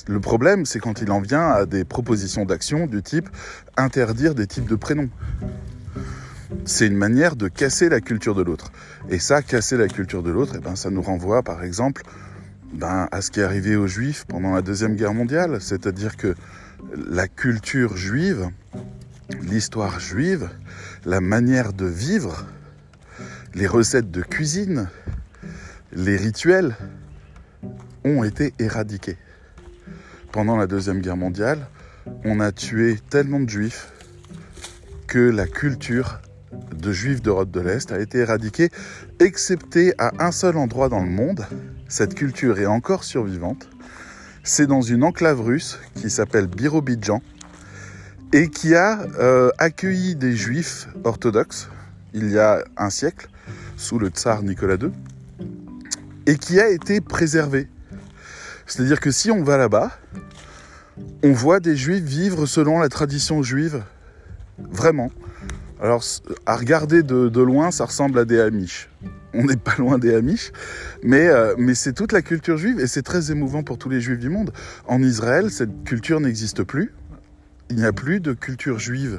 le 0.09 0.21
problème, 0.21 0.67
c'est 0.67 0.79
quand 0.79 1.01
il 1.01 1.11
en 1.11 1.21
vient 1.21 1.49
à 1.49 1.67
des 1.67 1.85
propositions 1.85 2.45
d'action 2.45 2.87
du 2.87 3.03
type 3.03 3.29
interdire 3.77 4.35
des 4.35 4.47
types 4.47 4.69
de 4.69 4.75
prénoms. 4.75 5.09
C'est 6.65 6.87
une 6.87 6.97
manière 6.97 7.37
de 7.37 7.49
casser 7.49 7.89
la 7.89 8.01
culture 8.01 8.35
de 8.35 8.43
l'autre. 8.43 8.71
Et 9.09 9.19
ça, 9.19 9.43
casser 9.43 9.77
la 9.77 9.89
culture 9.89 10.23
de 10.23 10.31
l'autre, 10.31 10.55
eh 10.57 10.61
ben, 10.61 10.77
ça 10.77 10.91
nous 10.91 11.03
renvoie 11.03 11.43
par 11.43 11.65
exemple 11.65 12.03
ben, 12.75 13.09
à 13.13 13.23
ce 13.23 13.31
qui 13.31 13.41
est 13.41 13.45
arrivé 13.45 13.77
aux 13.77 13.87
Juifs 13.87 14.25
pendant 14.27 14.53
la 14.53 14.61
Deuxième 14.61 14.97
Guerre 14.97 15.15
mondiale. 15.15 15.61
C'est-à-dire 15.61 16.17
que 16.17 16.35
la 17.09 17.29
culture 17.29 17.97
juive, 17.97 18.49
l'histoire 19.43 20.01
juive, 20.01 20.51
la 21.05 21.21
manière 21.21 21.73
de 21.73 21.87
vivre, 21.87 22.45
les 23.55 23.69
recettes 23.69 24.11
de 24.11 24.23
cuisine, 24.23 24.89
les 25.93 26.17
rituels, 26.17 26.77
ont 28.05 28.25
été 28.25 28.53
éradiqués. 28.59 29.17
Pendant 30.33 30.57
la 30.57 30.67
Deuxième 30.67 31.01
Guerre 31.01 31.17
mondiale, 31.17 31.69
on 32.25 32.41
a 32.41 32.51
tué 32.51 32.99
tellement 33.09 33.41
de 33.41 33.49
juifs 33.49 33.93
que 35.07 35.19
la 35.19 35.47
culture 35.47 36.21
de 36.77 36.93
juifs 36.93 37.23
d'Europe 37.23 37.53
de 37.53 37.61
l'Est 37.61 37.93
a 37.93 38.01
été 38.01 38.19
éradiquée, 38.19 38.69
excepté 39.21 39.95
à 39.99 40.13
un 40.19 40.33
seul 40.33 40.57
endroit 40.57 40.89
dans 40.89 41.03
le 41.03 41.11
monde. 41.11 41.47
Cette 41.97 42.17
culture 42.17 42.59
est 42.59 42.67
encore 42.67 43.05
survivante. 43.05 43.69
C'est 44.43 44.67
dans 44.67 44.83
une 44.83 45.05
enclave 45.05 45.41
russe 45.41 45.79
qui 45.95 46.11
s'appelle 46.11 46.49
Birobidjan 46.49 47.23
et 48.33 48.49
qui 48.49 48.75
a 48.75 49.03
euh, 49.21 49.53
accueilli 49.59 50.17
des 50.17 50.35
juifs 50.35 50.89
orthodoxes 51.05 51.69
il 52.13 52.33
y 52.33 52.39
a 52.41 52.65
un 52.77 52.91
siècle, 52.91 53.29
sous 53.77 54.01
le 54.01 54.09
tsar 54.09 54.43
Nicolas 54.43 54.75
II, 54.75 54.91
et 56.27 56.37
qui 56.37 56.59
a 56.59 56.69
été 56.69 57.01
préservé. 57.01 57.69
C'est-à-dire 58.67 58.99
que 58.99 59.13
si 59.13 59.31
on 59.31 59.45
va 59.45 59.57
là-bas, 59.57 59.97
on 61.23 61.31
voit 61.31 61.61
des 61.61 61.77
juifs 61.77 62.03
vivre 62.03 62.47
selon 62.47 62.81
la 62.81 62.89
tradition 62.89 63.45
juive, 63.45 63.85
vraiment. 64.59 65.13
Alors, 65.81 66.03
à 66.45 66.57
regarder 66.57 67.05
de, 67.05 67.41
loin, 67.41 67.71
ça 67.71 67.85
ressemble 67.85 68.19
à 68.19 68.25
des 68.25 68.41
Amish. 68.41 68.89
On 69.35 69.45
n'est 69.45 69.57
pas 69.57 69.75
loin 69.79 69.99
des 69.99 70.15
Amish, 70.15 70.53
mais, 71.03 71.29
euh, 71.29 71.55
mais 71.59 71.75
c'est 71.75 71.93
toute 71.93 72.13
la 72.13 72.23
culture 72.23 72.57
juive 72.57 72.79
et 72.81 72.87
c'est 72.87 73.03
très 73.03 73.31
émouvant 73.31 73.63
pour 73.63 73.79
tous 73.79 73.89
les 73.89 74.01
juifs 74.01 74.19
du 74.19 74.29
monde. 74.29 74.53
En 74.87 75.03
Israël, 75.03 75.51
cette 75.51 75.85
culture 75.85 76.21
n'existe 76.21 76.63
plus. 76.63 76.93
Il 77.71 77.77
n'y 77.77 77.85
a 77.85 77.93
plus 77.93 78.21
de 78.21 78.33
culture 78.33 78.79
juive. 78.79 79.19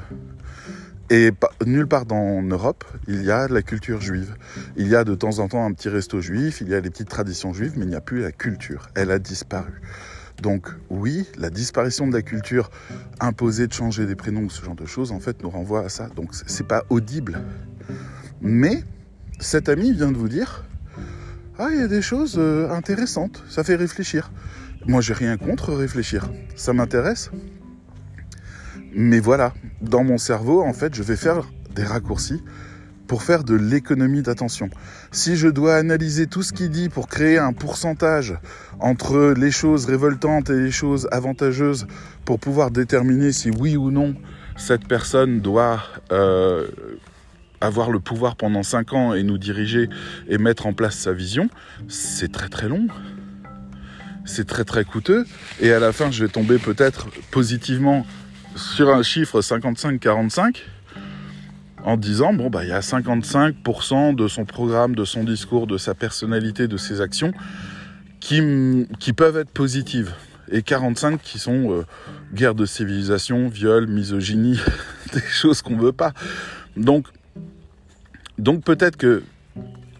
Et 1.08 1.30
nulle 1.64 1.86
part 1.86 2.04
en 2.10 2.42
Europe, 2.42 2.84
il 3.06 3.22
y 3.22 3.30
a 3.30 3.46
la 3.46 3.62
culture 3.62 4.00
juive. 4.00 4.34
Il 4.76 4.88
y 4.88 4.96
a 4.96 5.04
de 5.04 5.14
temps 5.14 5.38
en 5.38 5.48
temps 5.48 5.64
un 5.64 5.72
petit 5.72 5.88
resto 5.88 6.20
juif, 6.20 6.60
il 6.60 6.68
y 6.68 6.74
a 6.74 6.80
les 6.80 6.90
petites 6.90 7.08
traditions 7.08 7.52
juives, 7.52 7.74
mais 7.76 7.84
il 7.84 7.88
n'y 7.88 7.94
a 7.94 8.00
plus 8.00 8.22
la 8.22 8.32
culture. 8.32 8.88
Elle 8.96 9.12
a 9.12 9.18
disparu. 9.18 9.80
Donc 10.42 10.68
oui, 10.90 11.26
la 11.38 11.50
disparition 11.50 12.08
de 12.08 12.12
la 12.12 12.22
culture 12.22 12.70
imposée 13.20 13.66
de 13.66 13.72
changer 13.72 14.04
des 14.06 14.16
prénoms 14.16 14.42
ou 14.42 14.50
ce 14.50 14.64
genre 14.64 14.74
de 14.74 14.86
choses, 14.86 15.12
en 15.12 15.20
fait, 15.20 15.42
nous 15.42 15.50
renvoie 15.50 15.84
à 15.84 15.88
ça. 15.88 16.08
Donc 16.08 16.30
c'est 16.46 16.66
pas 16.66 16.84
audible. 16.90 17.40
Mais 18.40 18.82
cet 19.38 19.68
ami 19.68 19.92
vient 19.92 20.12
de 20.12 20.16
vous 20.16 20.28
dire, 20.28 20.64
ah, 21.58 21.68
il 21.72 21.80
y 21.80 21.82
a 21.82 21.88
des 21.88 22.02
choses 22.02 22.36
euh, 22.38 22.70
intéressantes, 22.70 23.42
ça 23.48 23.64
fait 23.64 23.76
réfléchir. 23.76 24.30
Moi, 24.86 25.00
j'ai 25.00 25.14
rien 25.14 25.36
contre 25.36 25.72
réfléchir. 25.72 26.30
Ça 26.54 26.72
m'intéresse. 26.72 27.30
Mais 28.94 29.20
voilà, 29.20 29.52
dans 29.82 30.04
mon 30.04 30.18
cerveau, 30.18 30.62
en 30.62 30.72
fait, 30.72 30.94
je 30.94 31.02
vais 31.02 31.16
faire 31.16 31.48
des 31.74 31.84
raccourcis 31.84 32.42
pour 33.06 33.22
faire 33.22 33.44
de 33.44 33.54
l'économie 33.54 34.22
d'attention. 34.22 34.68
Si 35.12 35.36
je 35.36 35.48
dois 35.48 35.76
analyser 35.76 36.26
tout 36.26 36.42
ce 36.42 36.52
qu'il 36.52 36.70
dit 36.70 36.88
pour 36.88 37.08
créer 37.08 37.38
un 37.38 37.52
pourcentage 37.52 38.38
entre 38.80 39.34
les 39.36 39.50
choses 39.50 39.86
révoltantes 39.86 40.50
et 40.50 40.58
les 40.58 40.70
choses 40.70 41.08
avantageuses 41.12 41.86
pour 42.24 42.38
pouvoir 42.38 42.70
déterminer 42.70 43.32
si 43.32 43.50
oui 43.50 43.76
ou 43.76 43.90
non 43.90 44.14
cette 44.56 44.88
personne 44.88 45.40
doit 45.40 45.82
euh, 46.12 46.66
avoir 47.60 47.90
le 47.90 48.00
pouvoir 48.00 48.36
pendant 48.36 48.62
5 48.62 48.92
ans 48.92 49.14
et 49.14 49.22
nous 49.22 49.38
diriger 49.38 49.88
et 50.28 50.38
mettre 50.38 50.66
en 50.66 50.72
place 50.72 50.96
sa 50.96 51.12
vision, 51.12 51.48
c'est 51.88 52.30
très 52.32 52.48
très 52.48 52.68
long. 52.68 52.88
C'est 54.24 54.46
très 54.46 54.64
très 54.64 54.84
coûteux. 54.84 55.24
Et 55.60 55.72
à 55.72 55.78
la 55.78 55.92
fin, 55.92 56.10
je 56.10 56.24
vais 56.24 56.30
tomber 56.30 56.58
peut-être 56.58 57.06
positivement 57.30 58.04
sur 58.56 58.88
un 58.88 59.02
chiffre 59.02 59.40
55-45 59.40 60.62
en 61.84 61.96
disant 61.96 62.32
bon 62.32 62.50
bah 62.50 62.64
il 62.64 62.70
y 62.70 62.72
a 62.72 62.80
55% 62.80 64.16
de 64.16 64.26
son 64.26 64.44
programme, 64.44 64.96
de 64.96 65.04
son 65.04 65.22
discours, 65.22 65.66
de 65.66 65.78
sa 65.78 65.94
personnalité, 65.94 66.66
de 66.66 66.76
ses 66.76 67.00
actions 67.00 67.32
qui, 68.18 68.86
qui 68.98 69.12
peuvent 69.12 69.36
être 69.36 69.50
positives 69.50 70.12
et 70.50 70.62
45 70.62 71.20
qui 71.20 71.38
sont 71.38 71.72
euh, 71.72 71.84
guerre 72.32 72.54
de 72.54 72.66
civilisation, 72.66 73.48
viol, 73.48 73.86
misogynie, 73.86 74.58
des 75.12 75.20
choses 75.20 75.62
qu'on 75.62 75.76
veut 75.76 75.92
pas. 75.92 76.12
Donc 76.76 77.06
donc 78.38 78.64
peut-être 78.64 78.96
que 78.96 79.22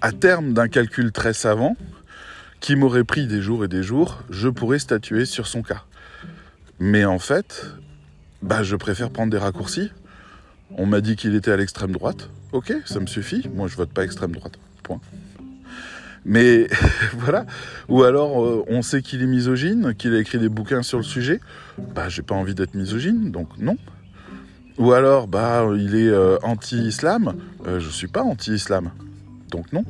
à 0.01 0.12
terme 0.12 0.53
d'un 0.53 0.68
calcul 0.68 1.12
très 1.12 1.33
savant 1.33 1.77
qui 2.61 2.77
m'aurait 2.77 3.05
pris 3.05 3.27
des 3.27 3.40
jours 3.40 3.64
et 3.64 3.68
des 3.68 3.83
jours, 3.83 4.22
je 4.31 4.49
pourrais 4.49 4.79
statuer 4.79 5.25
sur 5.25 5.46
son 5.46 5.62
cas. 5.62 5.85
Mais 6.79 7.05
en 7.05 7.18
fait, 7.18 7.66
bah, 8.42 8.62
je 8.62 8.77
préfère 8.77 9.11
prendre 9.11 9.31
des 9.31 9.38
raccourcis. 9.38 9.90
On 10.70 10.87
m'a 10.87 11.01
dit 11.01 11.16
qu'il 11.16 11.35
était 11.35 11.51
à 11.51 11.57
l'extrême 11.57 11.92
droite. 11.92 12.31
Ok, 12.53 12.72
ça 12.85 13.01
me 13.01 13.07
suffit. 13.07 13.49
Moi, 13.55 13.68
je 13.68 13.77
vote 13.77 13.90
pas 13.90 14.05
extrême 14.05 14.33
droite. 14.33 14.59
Point. 14.83 15.01
Mais 16.25 16.66
voilà. 17.14 17.46
Ou 17.88 18.03
alors, 18.03 18.44
euh, 18.44 18.64
on 18.68 18.83
sait 18.83 19.01
qu'il 19.01 19.22
est 19.22 19.27
misogyne, 19.27 19.94
qu'il 19.94 20.14
a 20.14 20.18
écrit 20.18 20.38
des 20.38 20.49
bouquins 20.49 20.83
sur 20.83 20.99
le 20.99 21.05
sujet. 21.05 21.40
Bah, 21.94 22.09
j'ai 22.09 22.22
pas 22.22 22.35
envie 22.35 22.55
d'être 22.55 22.75
misogyne, 22.75 23.31
donc 23.31 23.49
non. 23.59 23.77
Ou 24.78 24.92
alors, 24.92 25.26
bah, 25.26 25.66
il 25.76 25.94
est 25.94 26.08
euh, 26.08 26.38
anti-islam. 26.42 27.34
Euh, 27.66 27.80
je 27.80 27.88
suis 27.88 28.08
pas 28.08 28.22
anti-islam, 28.22 28.90
donc 29.50 29.72
non. 29.72 29.84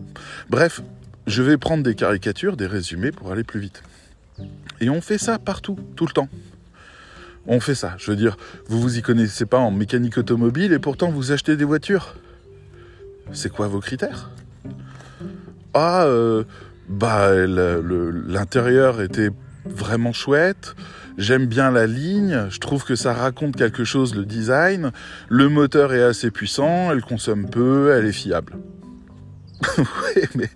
Bref, 0.49 0.81
je 1.27 1.43
vais 1.43 1.57
prendre 1.57 1.83
des 1.83 1.95
caricatures, 1.95 2.57
des 2.57 2.67
résumés 2.67 3.11
pour 3.11 3.33
aller 3.33 3.45
plus 3.45 3.61
vite. 3.61 3.83
Et 4.81 4.91
on 4.91 5.01
fait 5.01 5.19
ça 5.19 5.39
partout, 5.39 5.79
tout 5.97 6.07
le 6.07 6.13
temps 6.13 6.29
on 7.49 7.61
fait 7.61 7.75
ça. 7.75 7.95
Je 7.99 8.11
veux 8.11 8.17
dire, 8.17 8.37
vous 8.69 8.81
vous 8.81 8.99
y 8.99 9.03
connaissez 9.03 9.47
pas 9.47 9.59
en 9.59 9.71
mécanique 9.71 10.19
automobile 10.19 10.73
et 10.73 10.79
pourtant 10.79 11.11
vous 11.11 11.33
achetez 11.33 11.57
des 11.57 11.65
voitures. 11.65 12.17
C'est 13.33 13.51
quoi 13.51 13.69
vos 13.69 13.81
critères? 13.81 14.31
Ah, 15.75 16.05
euh, 16.05 16.45
bah 16.89 17.35
l'intérieur 17.35 19.01
était 19.01 19.31
vraiment 19.65 20.13
chouette. 20.13 20.75
J'aime 21.19 21.47
bien 21.47 21.71
la 21.71 21.87
ligne, 21.87 22.47
je 22.51 22.59
trouve 22.59 22.85
que 22.85 22.95
ça 22.95 23.15
raconte 23.15 23.57
quelque 23.57 23.85
chose 23.85 24.15
le 24.15 24.25
design, 24.25 24.93
le 25.29 25.49
moteur 25.49 25.95
est 25.95 26.03
assez 26.03 26.31
puissant, 26.31 26.91
elle 26.93 27.03
consomme 27.03 27.49
peu, 27.49 27.95
elle 27.97 28.05
est 28.05 28.13
fiable. 28.13 28.55
oui, 29.79 30.23
mais 30.35 30.51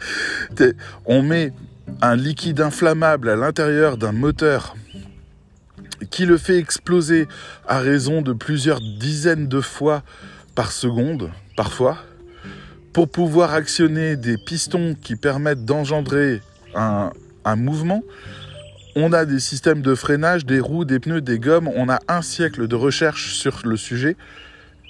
on 1.06 1.22
met 1.22 1.52
un 2.02 2.16
liquide 2.16 2.60
inflammable 2.60 3.28
à 3.28 3.36
l'intérieur 3.36 3.96
d'un 3.96 4.12
moteur 4.12 4.74
qui 6.10 6.26
le 6.26 6.38
fait 6.38 6.58
exploser 6.58 7.28
à 7.66 7.78
raison 7.78 8.22
de 8.22 8.32
plusieurs 8.32 8.80
dizaines 8.80 9.48
de 9.48 9.60
fois 9.60 10.02
par 10.54 10.72
seconde, 10.72 11.30
parfois, 11.56 11.98
pour 12.92 13.08
pouvoir 13.08 13.54
actionner 13.54 14.16
des 14.16 14.36
pistons 14.36 14.96
qui 15.00 15.16
permettent 15.16 15.64
d'engendrer 15.64 16.40
un, 16.74 17.10
mouvement. 17.56 18.02
On 18.96 19.12
a 19.12 19.24
des 19.24 19.38
systèmes 19.38 19.82
de 19.82 19.94
freinage, 19.94 20.44
des 20.44 20.58
roues, 20.58 20.84
des 20.84 20.98
pneus, 20.98 21.20
des 21.20 21.38
gommes. 21.38 21.68
On 21.76 21.88
a 21.88 22.00
un 22.08 22.22
siècle 22.22 22.66
de 22.66 22.74
recherche 22.74 23.34
sur 23.34 23.60
le 23.64 23.76
sujet. 23.76 24.16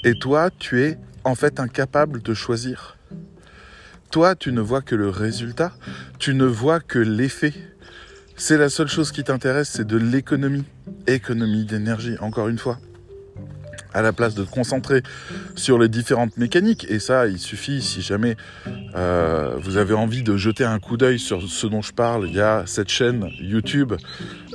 Et 0.05 0.15
toi, 0.15 0.51
tu 0.51 0.83
es 0.83 0.99
en 1.25 1.35
fait 1.35 1.61
incapable 1.61 2.23
de 2.23 2.33
choisir. 2.33 2.97
Toi, 4.11 4.35
tu 4.35 4.53
ne 4.53 4.61
vois 4.61 4.81
que 4.81 4.95
le 4.95 5.11
résultat. 5.11 5.73
Tu 6.19 6.35
ne 6.35 6.47
vois 6.47 6.81
que 6.81 6.99
l'effet. 6.99 7.53
C'est 8.37 8.57
la 8.57 8.71
seule 8.71 8.89
chose 8.89 9.13
qui 9.13 9.23
t'intéresse, 9.23 9.69
c'est 9.69 9.87
de 9.87 9.99
l'économie. 9.99 10.65
Économie 11.07 11.67
d'énergie, 11.67 12.17
encore 12.21 12.49
une 12.49 12.59
fois. 12.59 12.79
À 13.93 14.03
la 14.03 14.13
place 14.13 14.35
de 14.35 14.45
te 14.45 14.51
concentrer 14.51 15.03
sur 15.55 15.79
les 15.79 15.89
différentes 15.89 16.37
mécaniques. 16.37 16.87
Et 16.89 16.99
ça, 16.99 17.27
il 17.27 17.39
suffit, 17.39 17.83
si 17.83 18.03
jamais 18.03 18.37
euh, 18.95 19.57
vous 19.61 19.77
avez 19.77 19.95
envie 19.95 20.23
de 20.23 20.37
jeter 20.37 20.65
un 20.65 20.79
coup 20.79 20.97
d'œil 20.97 21.19
sur 21.19 21.43
ce 21.43 21.67
dont 21.67 21.83
je 21.83 21.93
parle, 21.93 22.29
il 22.29 22.35
y 22.35 22.41
a 22.41 22.65
cette 22.67 22.89
chaîne 22.89 23.29
YouTube 23.41 23.95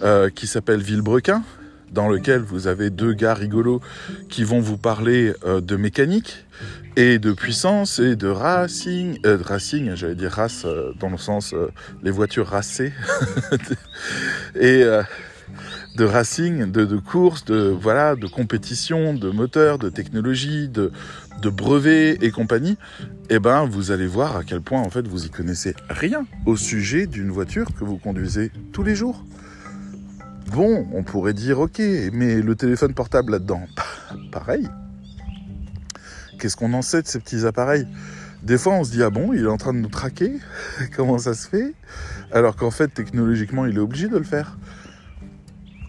euh, 0.04 0.30
qui 0.30 0.48
s'appelle 0.48 0.82
Villebrequin, 0.82 1.44
dans 1.92 2.10
lequel 2.10 2.42
vous 2.42 2.68
avez 2.68 2.90
deux 2.90 3.14
gars 3.14 3.34
rigolos 3.34 3.82
qui 4.30 4.44
vont 4.44 4.60
vous 4.60 4.78
parler 4.78 5.34
euh, 5.46 5.62
de 5.62 5.76
mécanique 5.76 6.46
et 6.96 7.20
de 7.20 7.34
puissance 7.34 8.00
et 8.00 8.16
de 8.16 8.28
racing, 8.28 9.22
de 9.22 9.42
racing, 9.44 9.96
j'allais 9.96 10.16
dire 10.16 10.32
race 10.32 10.66
dans 11.00 11.10
le 11.10 11.18
sens 11.18 11.54
les 12.04 12.12
voitures 12.12 12.48
racées 12.48 12.94
et 14.60 14.86
de 15.96 16.04
racing, 16.04 16.72
de, 16.72 16.98
course, 16.98 17.46
de 17.46 17.76
voilà, 17.80 18.16
de 18.16 18.28
compétition, 18.28 19.14
de 19.14 19.30
moteur, 19.30 19.78
de 19.78 19.90
technologie, 19.90 20.68
de, 20.68 20.92
de 21.42 21.50
brevets 21.50 22.18
et 22.22 22.32
compagnie. 22.32 22.78
Eh 23.30 23.40
ben, 23.40 23.66
vous 23.66 23.92
allez 23.92 24.08
voir 24.08 24.38
à 24.38 24.44
quel 24.44 24.62
point 24.62 24.82
en 24.82 24.90
fait 24.90 25.08
vous 25.08 25.26
y 25.26 25.30
connaissez 25.30 25.74
rien 25.90 26.26
au 26.46 26.58
sujet 26.58 27.08
d'une 27.08 27.32
voiture 27.32 27.68
que 27.78 27.86
vous 27.86 27.98
conduisez 27.98 28.52
tous 28.74 28.84
les 28.84 28.96
jours. 28.96 29.24
Bon, 30.52 30.88
on 30.94 31.04
pourrait 31.04 31.34
dire 31.34 31.60
ok, 31.60 31.82
mais 32.14 32.42
le 32.42 32.56
téléphone 32.56 32.94
portable 32.94 33.32
là-dedans, 33.32 33.64
pareil. 34.32 34.68
Qu'est-ce 36.40 36.58
qu'on 36.58 36.74
en 36.74 36.82
sait 36.82 37.02
de 37.02 37.08
ces 37.08 37.20
petits 37.20 37.46
appareils? 37.46 37.88
Des 38.44 38.58
fois, 38.58 38.74
on 38.74 38.84
se 38.84 38.92
dit 38.92 39.02
ah 39.02 39.10
bon, 39.10 39.34
il 39.34 39.44
est 39.44 39.48
en 39.48 39.58
train 39.58 39.74
de 39.74 39.80
nous 39.80 39.90
traquer? 39.90 40.34
Comment 40.96 41.18
ça 41.18 41.34
se 41.34 41.48
fait? 41.48 41.74
Alors 42.32 42.58
qu'en 42.58 42.70
fait, 42.70 42.90
technologiquement, 42.90 43.66
il 43.66 43.78
est 43.78 43.80
obligé 43.80 44.08
de 44.10 44.18
le 44.18 44.24
faire. 44.24 44.58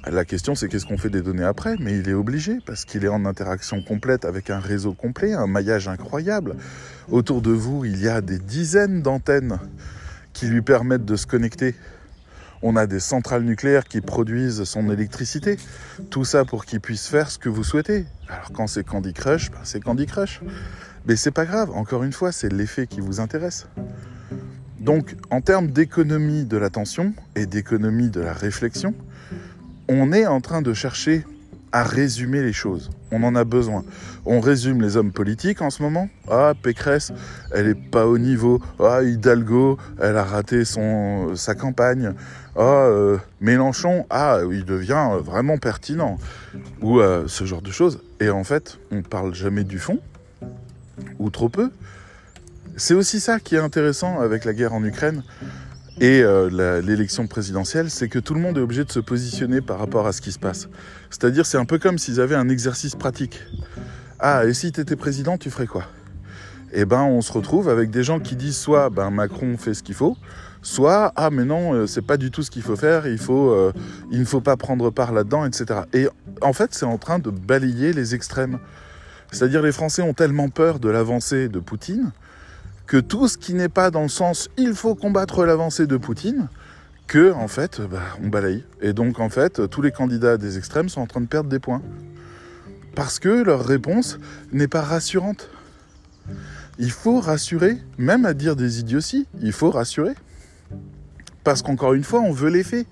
La 0.09 0.25
question, 0.25 0.55
c'est 0.55 0.69
qu'est-ce 0.69 0.87
qu'on 0.87 0.99
fait 0.99 1.11
des 1.11 1.21
données 1.21 1.43
après? 1.43 1.75
Mais 1.81 1.99
il 1.99 2.09
est 2.09 2.15
obligé 2.15 2.59
parce 2.65 2.85
qu'il 2.85 3.05
est 3.05 3.09
en 3.09 3.25
interaction 3.25 3.83
complète 3.83 4.25
avec 4.25 4.51
un 4.51 4.61
réseau 4.61 4.93
complet, 4.93 5.33
un 5.33 5.49
maillage 5.49 5.89
incroyable. 5.89 6.55
Autour 7.11 7.43
de 7.43 7.51
vous, 7.51 7.85
il 7.85 8.01
y 8.01 8.09
a 8.09 8.21
des 8.21 8.39
dizaines 8.39 9.03
d'antennes 9.03 9.59
qui 10.33 10.47
lui 10.47 10.63
permettent 10.63 11.05
de 11.05 11.17
se 11.17 11.27
connecter. 11.27 11.75
On 12.63 12.77
a 12.77 12.87
des 12.87 13.01
centrales 13.01 13.43
nucléaires 13.43 13.85
qui 13.85 14.01
produisent 14.01 14.63
son 14.63 14.91
électricité. 14.91 15.57
Tout 16.09 16.25
ça 16.25 16.45
pour 16.45 16.67
qu'il 16.67 16.81
puisse 16.81 17.09
faire 17.09 17.29
ce 17.29 17.39
que 17.39 17.49
vous 17.49 17.65
souhaitez. 17.65 18.07
Alors 18.29 18.53
quand 18.53 18.69
c'est 18.69 18.85
Candy 18.85 19.13
Crush, 19.13 19.51
ben, 19.51 19.59
c'est 19.65 19.81
Candy 19.81 20.07
Crush. 20.07 20.41
Mais 21.07 21.17
c'est 21.17 21.33
pas 21.33 21.47
grave, 21.47 21.73
encore 21.73 22.05
une 22.05 22.13
fois, 22.13 22.31
c'est 22.31 22.53
l'effet 22.53 22.87
qui 22.87 23.01
vous 23.01 23.19
intéresse. 23.19 23.67
Donc 24.79 25.17
en 25.31 25.41
termes 25.41 25.67
d'économie 25.67 26.45
de 26.45 26.57
l'attention 26.57 27.13
et 27.35 27.47
d'économie 27.47 28.09
de 28.09 28.21
la 28.21 28.33
réflexion, 28.33 28.95
on 29.89 30.13
est 30.13 30.27
en 30.27 30.41
train 30.41 30.63
de 30.63 30.73
chercher 30.73 31.25
à 31.73 31.83
résumer 31.83 32.43
les 32.43 32.53
choses. 32.53 32.91
On 33.11 33.23
en 33.23 33.35
a 33.35 33.45
besoin. 33.45 33.85
On 34.25 34.41
résume 34.41 34.81
les 34.81 34.97
hommes 34.97 35.13
politiques 35.13 35.61
en 35.63 35.71
ce 35.71 35.83
moment. 35.83 36.09
Ah, 36.29 36.55
Pécresse, 36.61 37.13
elle 37.53 37.67
est 37.67 37.75
pas 37.75 38.07
au 38.07 38.19
niveau. 38.19 38.61
Ah, 38.81 39.03
Hidalgo, 39.03 39.77
elle 40.01 40.17
a 40.17 40.25
raté 40.25 40.65
son, 40.65 41.37
sa 41.37 41.55
campagne. 41.55 42.13
Ah, 42.57 42.63
euh, 42.63 43.19
Mélenchon, 43.41 44.07
ah, 44.11 44.41
il 44.51 44.65
devient 44.65 45.11
vraiment 45.21 45.59
pertinent. 45.59 46.19
Ou 46.81 47.01
euh, 47.01 47.25
ce 47.27 47.45
genre 47.45 47.63
de 47.63 47.71
choses. 47.71 48.01
Et 48.21 48.31
en 48.31 48.45
fait, 48.45 48.79
on 48.91 49.03
parle 49.03 49.35
jamais 49.35 49.65
du 49.65 49.79
fond, 49.79 49.99
ou 51.19 51.31
trop 51.31 51.49
peu. 51.49 51.71
C'est 52.79 52.95
aussi 52.95 53.21
ça 53.21 53.39
qui 53.39 53.55
est 53.55 53.61
intéressant 53.61 54.21
avec 54.21 54.45
la 54.45 54.55
guerre 54.55 54.73
en 54.73 54.83
Ukraine 54.85 55.23
et 56.01 56.23
euh, 56.23 56.81
l'élection 56.83 57.27
présidentielle, 57.27 57.91
c'est 57.91 58.09
que 58.09 58.19
tout 58.19 58.35
le 58.35 58.41
monde 58.41 58.59
est 58.59 58.61
obligé 58.61 58.85
de 58.85 58.93
se 58.93 59.01
positionner 59.01 59.61
par 59.61 59.79
rapport 59.79 60.07
à 60.07 60.13
ce 60.13 60.21
qui 60.21 60.31
se 60.31 60.39
passe. 60.39 60.69
C'est-à-dire, 61.11 61.47
c'est 61.47 61.59
un 61.59 61.65
peu 61.65 61.79
comme 61.79 61.97
s'ils 61.97 62.21
avaient 62.21 62.35
un 62.35 62.49
exercice 62.49 62.95
pratique. 62.95 63.41
Ah, 64.19 64.45
et 64.45 64.53
si 64.53 64.73
tu 64.73 64.81
étais 64.81 64.97
président, 64.97 65.39
tu 65.39 65.51
ferais 65.51 65.67
quoi? 65.67 65.85
Eh 66.73 66.85
ben, 66.85 67.03
on 67.03 67.23
se 67.23 67.33
retrouve 67.33 67.69
avec 67.69 67.91
des 67.91 68.03
gens 68.03 68.21
qui 68.21 68.37
disent 68.37 68.59
soit 68.59 68.91
ben, 68.91 69.11
Macron 69.11 69.57
fait 69.57 69.73
ce 69.73 69.83
qu'il 69.83 69.95
faut, 69.95 70.17
soit 70.61 71.13
ah 71.17 71.31
mais 71.31 71.45
non, 71.45 71.73
euh, 71.73 71.87
c'est 71.87 72.03
pas 72.03 72.17
du 72.17 72.31
tout 72.31 72.43
ce 72.43 72.51
qu'il 72.51 72.63
faut 72.63 72.77
faire, 72.77 73.07
il 73.07 73.19
faut, 73.19 73.51
euh, 73.53 73.73
il 74.11 74.21
ne 74.21 74.25
faut 74.25 74.41
pas 74.41 74.57
prendre 74.57 74.91
part 74.91 75.13
là-dedans, 75.13 75.47
etc. 75.47 75.81
Et 75.95 76.09
en 76.43 76.53
fait, 76.53 76.75
c'est 76.75 76.85
en 76.85 76.99
train 76.99 77.19
de 77.19 77.31
balayer 77.31 77.93
les 77.93 78.15
extrêmes. 78.15 78.59
C'est-à-dire, 79.31 79.63
les 79.63 79.73
Français 79.73 80.03
ont 80.03 80.15
tellement 80.15 80.49
peur 80.51 80.79
de 80.79 80.89
l'avancée 80.89 81.49
de 81.49 81.59
Poutine 81.59 82.13
que 82.87 82.99
tout 82.99 83.29
ce 83.29 83.37
qui 83.37 83.55
n'est 83.55 83.69
pas 83.69 83.91
dans 83.91 84.03
le 84.03 84.09
sens 84.09 84.49
il 84.57 84.75
faut 84.75 84.95
combattre 84.95 85.45
l'avancée 85.45 85.87
de 85.87 85.97
Poutine, 85.97 86.49
que 87.07 87.33
en 87.33 87.49
fait, 87.49 87.81
bah, 87.81 88.03
on 88.23 88.29
balaye. 88.29 88.65
Et 88.81 88.93
donc 88.93 89.21
en 89.21 89.29
fait, 89.29 89.69
tous 89.69 89.83
les 89.83 89.93
candidats 89.93 90.37
des 90.37 90.59
extrêmes 90.59 90.89
sont 90.89 91.01
en 91.01 91.07
train 91.07 91.21
de 91.21 91.27
perdre 91.27 91.49
des 91.49 91.59
points. 91.59 91.83
Parce 92.95 93.19
que 93.19 93.29
leur 93.29 93.65
réponse 93.65 94.19
n'est 94.53 94.69
pas 94.69 94.83
rassurante. 94.83 95.51
Il 96.79 96.91
faut 96.91 97.21
rassurer, 97.21 97.79
même 97.99 98.27
à 98.27 98.35
dire 98.35 98.57
des 98.57 98.81
idioties, 98.81 99.27
il 99.41 99.53
faut 99.53 99.71
rassurer. 99.71 100.15
Parce 101.45 101.63
qu'encore 101.63 101.95
une 101.95 102.05
fois, 102.05 102.21
on 102.21 102.33
veut 102.33 102.51
les 102.51 102.65
faits. 102.65 102.87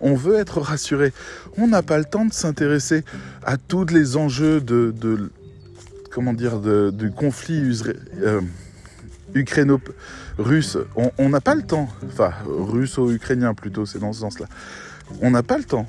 On 0.00 0.14
veut 0.14 0.36
être 0.36 0.60
rassuré. 0.60 1.12
On 1.56 1.66
n'a 1.66 1.82
pas 1.82 1.98
le 1.98 2.04
temps 2.04 2.26
de 2.26 2.32
s'intéresser 2.32 3.02
à 3.42 3.56
tous 3.56 3.86
les 3.86 4.16
enjeux 4.16 4.60
de, 4.60 4.92
comment 6.10 6.34
dire, 6.34 6.60
du 6.92 7.10
conflit 7.10 7.82
euh, 8.22 8.40
ukraino-russe, 9.36 10.78
on 11.18 11.28
n'a 11.28 11.40
pas 11.40 11.54
le 11.54 11.62
temps, 11.62 11.88
enfin 12.06 12.32
russo-ukrainien 12.46 13.54
plutôt, 13.54 13.86
c'est 13.86 13.98
dans 13.98 14.12
ce 14.12 14.20
sens-là, 14.20 14.46
on 15.20 15.30
n'a 15.30 15.42
pas 15.42 15.58
le 15.58 15.64
temps. 15.64 15.88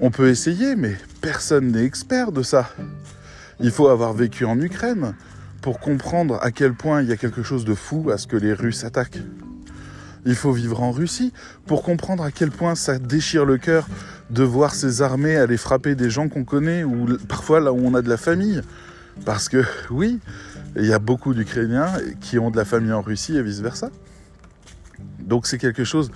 On 0.00 0.10
peut 0.10 0.28
essayer, 0.28 0.74
mais 0.76 0.96
personne 1.20 1.72
n'est 1.72 1.84
expert 1.84 2.32
de 2.32 2.42
ça. 2.42 2.70
Il 3.60 3.70
faut 3.70 3.88
avoir 3.88 4.12
vécu 4.12 4.44
en 4.44 4.60
Ukraine 4.60 5.14
pour 5.60 5.78
comprendre 5.78 6.38
à 6.42 6.50
quel 6.50 6.74
point 6.74 7.02
il 7.02 7.08
y 7.08 7.12
a 7.12 7.16
quelque 7.16 7.42
chose 7.42 7.64
de 7.64 7.74
fou 7.74 8.10
à 8.10 8.18
ce 8.18 8.26
que 8.26 8.36
les 8.36 8.52
Russes 8.52 8.84
attaquent. 8.84 9.22
Il 10.26 10.34
faut 10.34 10.52
vivre 10.52 10.82
en 10.82 10.90
Russie 10.90 11.32
pour 11.66 11.82
comprendre 11.82 12.24
à 12.24 12.30
quel 12.30 12.50
point 12.50 12.74
ça 12.74 12.98
déchire 12.98 13.44
le 13.44 13.58
cœur 13.58 13.86
de 14.30 14.42
voir 14.42 14.74
ces 14.74 15.02
armées 15.02 15.36
aller 15.36 15.56
frapper 15.56 15.94
des 15.94 16.10
gens 16.10 16.28
qu'on 16.28 16.44
connaît 16.44 16.84
ou 16.84 17.06
parfois 17.28 17.60
là 17.60 17.72
où 17.72 17.80
on 17.82 17.94
a 17.94 18.02
de 18.02 18.08
la 18.08 18.16
famille. 18.16 18.60
Parce 19.24 19.48
que 19.48 19.64
oui, 19.90 20.18
il 20.76 20.86
y 20.86 20.92
a 20.92 20.98
beaucoup 20.98 21.34
d'Ukrainiens 21.34 21.92
qui 22.20 22.38
ont 22.38 22.50
de 22.50 22.56
la 22.56 22.64
famille 22.64 22.92
en 22.92 23.02
Russie 23.02 23.36
et 23.36 23.42
vice-versa. 23.42 23.90
Donc 25.20 25.46
c'est 25.46 25.58
quelque 25.58 25.84
chose 25.84 26.10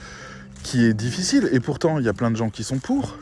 qui 0.63 0.85
est 0.85 0.95
difficile. 0.95 1.49
Et 1.53 1.61
pourtant, 1.61 1.99
il 1.99 2.05
y 2.05 2.09
a 2.09 2.13
plein 2.13 2.31
de 2.31 2.37
gens 2.37 2.51
qui 2.51 2.65
sont 2.65 2.79
pour. 2.79 3.17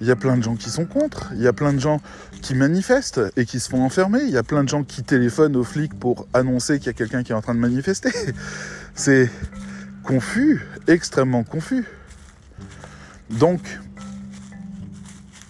Il 0.00 0.06
y 0.06 0.10
a 0.10 0.16
plein 0.16 0.36
de 0.36 0.42
gens 0.42 0.56
qui 0.56 0.70
sont 0.70 0.84
contre. 0.84 1.30
Il 1.34 1.42
y 1.42 1.46
a 1.46 1.52
plein 1.52 1.72
de 1.72 1.78
gens 1.78 2.00
qui 2.40 2.54
manifestent 2.54 3.20
et 3.36 3.44
qui 3.44 3.60
se 3.60 3.68
font 3.68 3.84
enfermer. 3.84 4.20
Il 4.22 4.30
y 4.30 4.36
a 4.36 4.42
plein 4.42 4.64
de 4.64 4.68
gens 4.68 4.82
qui 4.82 5.02
téléphonent 5.02 5.54
aux 5.56 5.64
flics 5.64 5.94
pour 5.94 6.26
annoncer 6.34 6.78
qu'il 6.78 6.86
y 6.88 6.90
a 6.90 6.94
quelqu'un 6.94 7.22
qui 7.22 7.32
est 7.32 7.34
en 7.34 7.42
train 7.42 7.54
de 7.54 7.60
manifester. 7.60 8.10
C'est 8.94 9.30
confus, 10.02 10.66
extrêmement 10.88 11.44
confus. 11.44 11.84
Donc, 13.30 13.60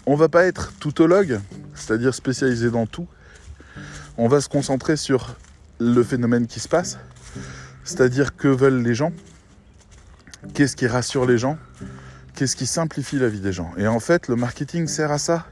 on 0.07 0.17
va 0.17 0.29
pas 0.29 0.45
être 0.45 0.73
toutologue, 0.79 1.41
c'est-à-dire 1.75 2.15
spécialisé 2.15 2.71
dans 2.71 2.87
tout, 2.87 3.07
on 4.19 4.29
va 4.29 4.41
se 4.41 4.49
concentrer 4.49 4.97
sur 4.97 5.37
le 5.79 6.03
phénomène 6.03 6.47
qui 6.47 6.61
se 6.61 6.69
passe, 6.69 6.99
c'est-à-dire 7.85 8.37
que 8.37 8.49
veulent 8.49 8.83
les 8.83 8.95
gens, 8.95 9.13
qu'est-ce 10.55 10.77
qui 10.77 10.87
rassure 10.87 11.27
les 11.27 11.39
gens, 11.39 11.59
qu'est-ce 12.35 12.57
qui 12.57 12.67
simplifie 12.67 13.19
la 13.19 13.29
vie 13.29 13.41
des 13.41 13.53
gens. 13.53 13.73
Et 13.77 13.87
en 13.87 14.01
fait, 14.01 14.29
le 14.29 14.37
marketing 14.37 14.87
sert 14.87 15.11
à 15.11 15.19
ça. 15.19 15.47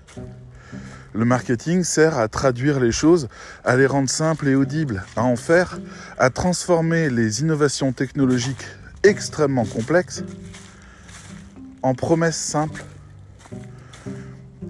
Le 1.13 1.25
marketing 1.25 1.83
sert 1.83 2.19
à 2.19 2.29
traduire 2.29 2.79
les 2.79 2.93
choses, 2.93 3.29
à 3.65 3.77
les 3.77 3.87
rendre 3.87 4.09
simples 4.09 4.47
et 4.47 4.55
audibles, 4.55 5.03
à 5.17 5.25
en 5.25 5.35
faire, 5.35 5.81
à 6.19 6.31
transformer 6.31 7.11
les 7.11 7.41
innovations 7.41 7.93
technologiques 7.93 8.65
extrêmement 9.03 9.65
complexes 9.65 10.23
en 11.83 11.95
promesses 11.95 12.37
simples 12.37 12.85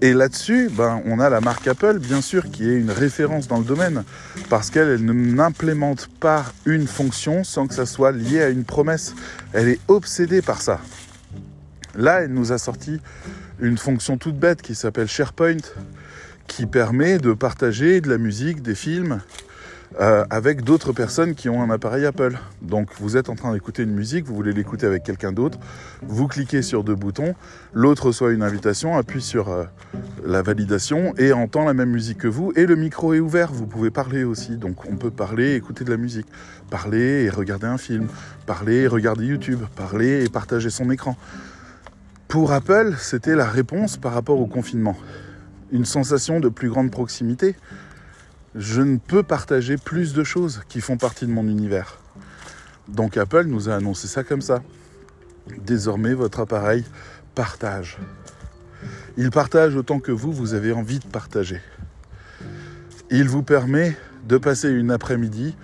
et 0.02 0.14
là-dessus, 0.14 0.70
ben, 0.72 1.02
on 1.04 1.20
a 1.20 1.28
la 1.28 1.40
marque 1.40 1.68
Apple, 1.68 1.98
bien 1.98 2.22
sûr, 2.22 2.50
qui 2.50 2.68
est 2.68 2.74
une 2.74 2.90
référence 2.90 3.48
dans 3.48 3.58
le 3.58 3.64
domaine, 3.64 4.04
parce 4.48 4.70
qu'elle 4.70 5.04
n'implémente 5.04 6.08
pas 6.20 6.46
une 6.64 6.86
fonction 6.86 7.44
sans 7.44 7.66
que 7.66 7.74
ça 7.74 7.84
soit 7.84 8.12
lié 8.12 8.40
à 8.40 8.48
une 8.48 8.64
promesse. 8.64 9.14
Elle 9.52 9.68
est 9.68 9.80
obsédée 9.88 10.40
par 10.40 10.62
ça. 10.62 10.80
Là, 11.94 12.22
elle 12.22 12.32
nous 12.32 12.52
a 12.52 12.58
sorti 12.58 12.98
une 13.60 13.76
fonction 13.76 14.16
toute 14.16 14.38
bête 14.38 14.62
qui 14.62 14.74
s'appelle 14.74 15.08
SharePoint, 15.08 15.58
qui 16.46 16.64
permet 16.64 17.18
de 17.18 17.34
partager 17.34 18.00
de 18.00 18.08
la 18.08 18.16
musique, 18.16 18.62
des 18.62 18.74
films, 18.74 19.20
euh, 19.98 20.24
avec 20.30 20.62
d'autres 20.62 20.92
personnes 20.92 21.34
qui 21.34 21.48
ont 21.48 21.62
un 21.62 21.70
appareil 21.70 22.06
Apple. 22.06 22.38
Donc 22.62 22.90
vous 23.00 23.16
êtes 23.16 23.28
en 23.28 23.34
train 23.34 23.52
d'écouter 23.52 23.82
une 23.82 23.92
musique, 23.92 24.24
vous 24.24 24.34
voulez 24.34 24.52
l'écouter 24.52 24.86
avec 24.86 25.02
quelqu'un 25.02 25.32
d'autre, 25.32 25.58
vous 26.02 26.28
cliquez 26.28 26.62
sur 26.62 26.84
deux 26.84 26.94
boutons, 26.94 27.34
l'autre 27.72 28.06
reçoit 28.06 28.30
une 28.30 28.42
invitation, 28.42 28.96
appuie 28.96 29.20
sur 29.20 29.48
euh, 29.48 29.64
la 30.24 30.42
validation 30.42 31.12
et 31.18 31.32
entend 31.32 31.64
la 31.64 31.74
même 31.74 31.90
musique 31.90 32.18
que 32.18 32.28
vous 32.28 32.52
et 32.54 32.66
le 32.66 32.76
micro 32.76 33.14
est 33.14 33.20
ouvert, 33.20 33.52
vous 33.52 33.66
pouvez 33.66 33.90
parler 33.90 34.22
aussi. 34.22 34.56
Donc 34.56 34.88
on 34.88 34.96
peut 34.96 35.10
parler, 35.10 35.54
écouter 35.54 35.84
de 35.84 35.90
la 35.90 35.96
musique, 35.96 36.26
parler 36.70 37.24
et 37.24 37.30
regarder 37.30 37.66
un 37.66 37.78
film, 37.78 38.06
parler 38.46 38.82
et 38.82 38.86
regarder 38.86 39.26
YouTube, 39.26 39.60
parler 39.74 40.24
et 40.24 40.28
partager 40.28 40.70
son 40.70 40.90
écran. 40.90 41.16
Pour 42.28 42.52
Apple, 42.52 42.94
c'était 42.96 43.34
la 43.34 43.44
réponse 43.44 43.96
par 43.96 44.12
rapport 44.12 44.38
au 44.38 44.46
confinement. 44.46 44.96
Une 45.72 45.84
sensation 45.84 46.38
de 46.38 46.48
plus 46.48 46.68
grande 46.68 46.92
proximité, 46.92 47.56
je 48.54 48.82
ne 48.82 48.98
peux 48.98 49.22
partager 49.22 49.76
plus 49.76 50.12
de 50.12 50.24
choses 50.24 50.62
qui 50.68 50.80
font 50.80 50.96
partie 50.96 51.26
de 51.26 51.32
mon 51.32 51.46
univers. 51.46 51.98
Donc 52.88 53.16
Apple 53.16 53.44
nous 53.44 53.68
a 53.68 53.74
annoncé 53.74 54.08
ça 54.08 54.24
comme 54.24 54.42
ça. 54.42 54.62
Désormais, 55.58 56.14
votre 56.14 56.40
appareil 56.40 56.84
partage. 57.34 57.98
Il 59.16 59.30
partage 59.30 59.76
autant 59.76 60.00
que 60.00 60.12
vous, 60.12 60.32
vous 60.32 60.54
avez 60.54 60.72
envie 60.72 60.98
de 60.98 61.06
partager. 61.06 61.60
Il 63.10 63.28
vous 63.28 63.42
permet 63.42 63.96
de 64.26 64.38
passer 64.38 64.68
une 64.68 64.90
après-midi 64.90 65.56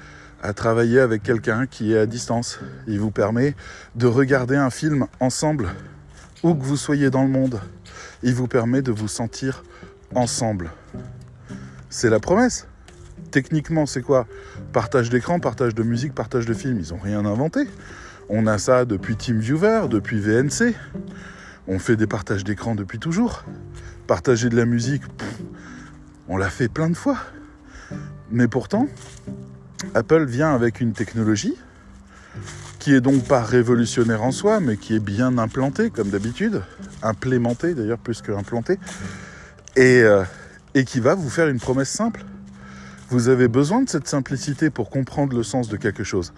à 0.43 0.53
travailler 0.53 1.01
avec 1.01 1.23
quelqu'un 1.23 1.67
qui 1.67 1.93
est 1.93 1.99
à 1.99 2.07
distance. 2.07 2.61
Il 2.87 3.01
vous 3.01 3.11
permet 3.11 3.55
de 3.95 4.07
regarder 4.07 4.57
un 4.57 4.71
film 4.71 5.07
ensemble, 5.21 5.69
où 6.43 6.55
que 6.55 6.65
vous 6.65 6.77
soyez 6.77 7.11
dans 7.11 7.23
le 7.23 7.31
monde. 7.31 7.61
Il 8.23 8.35
vous 8.35 8.47
permet 8.47 8.83
de 8.83 8.93
vous 8.93 9.09
sentir 9.09 9.65
ensemble. 10.15 10.71
C'est 11.89 12.11
la 12.11 12.21
promesse 12.21 12.67
techniquement, 13.37 13.85
c'est 13.85 14.01
quoi? 14.01 14.27
Partage 14.73 15.11
d'écran, 15.11 15.41
partage 15.41 15.75
de 15.75 15.83
musique, 15.83 16.15
partage 16.15 16.47
de 16.47 16.55
film. 16.55 16.81
Ils 16.81 16.95
n'ont 16.95 16.99
rien 16.99 17.27
inventé. 17.27 17.69
On 18.31 18.47
a 18.47 18.57
ça 18.57 18.87
depuis 18.87 19.15
TeamViewer, 19.15 19.89
depuis 19.91 20.19
VNC. 20.19 20.75
On 21.69 21.79
fait 21.79 21.97
des 21.97 22.07
partages 22.07 22.45
d'écran 22.45 22.75
depuis 22.75 22.99
toujours. 22.99 23.45
Partager 24.07 24.49
de 24.49 24.57
la 24.57 24.65
musique, 24.65 25.03
on 26.29 26.39
l'a 26.39 26.49
fait 26.49 26.69
plein 26.69 26.89
de 26.89 26.97
fois. 26.97 27.19
Mais 28.31 28.49
pourtant, 28.49 28.89
Apple 29.95 30.25
vient 30.25 30.55
avec 30.55 30.81
une 30.81 30.95
technologie 30.95 31.59
qui 32.79 32.95
est 32.95 33.03
donc 33.03 33.23
pas 33.25 33.43
révolutionnaire 33.43 34.23
en 34.23 34.33
soi, 34.33 34.61
mais 34.61 34.79
qui 34.79 34.97
est 34.97 35.01
bien 35.01 35.37
implantée, 35.37 35.91
comme 35.91 36.09
d'habitude, 36.09 36.63
implémentée 37.03 37.75
d'ailleurs 37.75 37.99
plus 37.99 38.23
que 38.23 38.33
implantée, 38.33 38.79
et, 39.77 40.01
euh, 40.01 40.25
et 40.75 40.87
qui 40.87 41.01
va 41.01 41.15
vous 41.15 41.29
faire 41.29 41.49
une 41.49 41.61
promesse 41.61 41.91
simple 41.91 42.25
Vous 43.09 43.29
avez 43.29 43.47
besoin 43.47 43.83
de 43.83 43.89
cette 43.89 44.09
simplicité 44.09 44.69
pour 44.69 44.91
comprendre 44.91 45.37
le 45.37 45.45
sens 45.45 45.69
de 45.69 45.77
quelque 45.77 46.03
chose. 46.03 46.33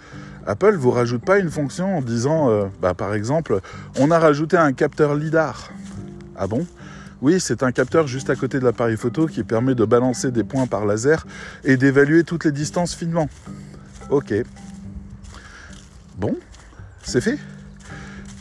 Apple 0.47 0.77
vous 0.77 0.91
rajoute 0.91 1.25
pas 1.25 1.39
une 1.39 1.51
fonction 1.51 1.97
en 1.97 2.03
disant, 2.03 2.51
euh, 2.51 2.67
bah, 2.83 2.93
par 2.93 3.15
exemple, 3.15 3.61
on 3.99 4.11
a 4.11 4.19
rajouté 4.19 4.57
un 4.57 4.73
capteur 4.73 5.15
lidar. 5.15 5.71
Ah 6.37 6.47
bon? 6.47 6.67
Oui, 7.21 7.41
c'est 7.41 7.63
un 7.63 7.73
capteur 7.73 8.07
juste 8.07 8.31
à 8.31 8.37
côté 8.37 8.61
de 8.61 8.65
l'appareil 8.65 8.97
photo 8.97 9.27
qui 9.27 9.45
permet 9.45 9.75
de 9.75 9.85
balancer 9.85 10.31
des 10.31 10.45
points 10.45 10.67
par 10.67 10.85
laser 10.85 11.27
et 11.65 11.77
d'évaluer 11.77 12.23
toutes 12.23 12.45
les 12.45 12.53
distances 12.53 12.95
finement. 12.95 13.29
Ok. 14.11 14.35
Bon, 16.17 16.37
c'est 17.03 17.21
fait? 17.21 17.39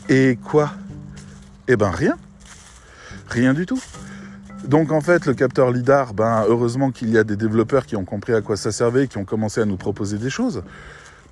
Et 0.08 0.38
quoi? 0.44 0.72
Eh 1.66 1.76
ben 1.76 1.90
rien. 1.90 2.16
Rien 3.28 3.52
du 3.52 3.66
tout. 3.66 3.80
Donc 4.64 4.92
en 4.92 5.00
fait, 5.00 5.26
le 5.26 5.34
capteur 5.34 5.70
LIDAR, 5.70 6.14
ben, 6.14 6.44
heureusement 6.48 6.90
qu'il 6.90 7.10
y 7.10 7.18
a 7.18 7.24
des 7.24 7.36
développeurs 7.36 7.86
qui 7.86 7.96
ont 7.96 8.04
compris 8.04 8.34
à 8.34 8.40
quoi 8.40 8.56
ça 8.56 8.72
servait 8.72 9.04
et 9.04 9.08
qui 9.08 9.18
ont 9.18 9.24
commencé 9.24 9.60
à 9.60 9.64
nous 9.64 9.76
proposer 9.76 10.18
des 10.18 10.30
choses. 10.30 10.62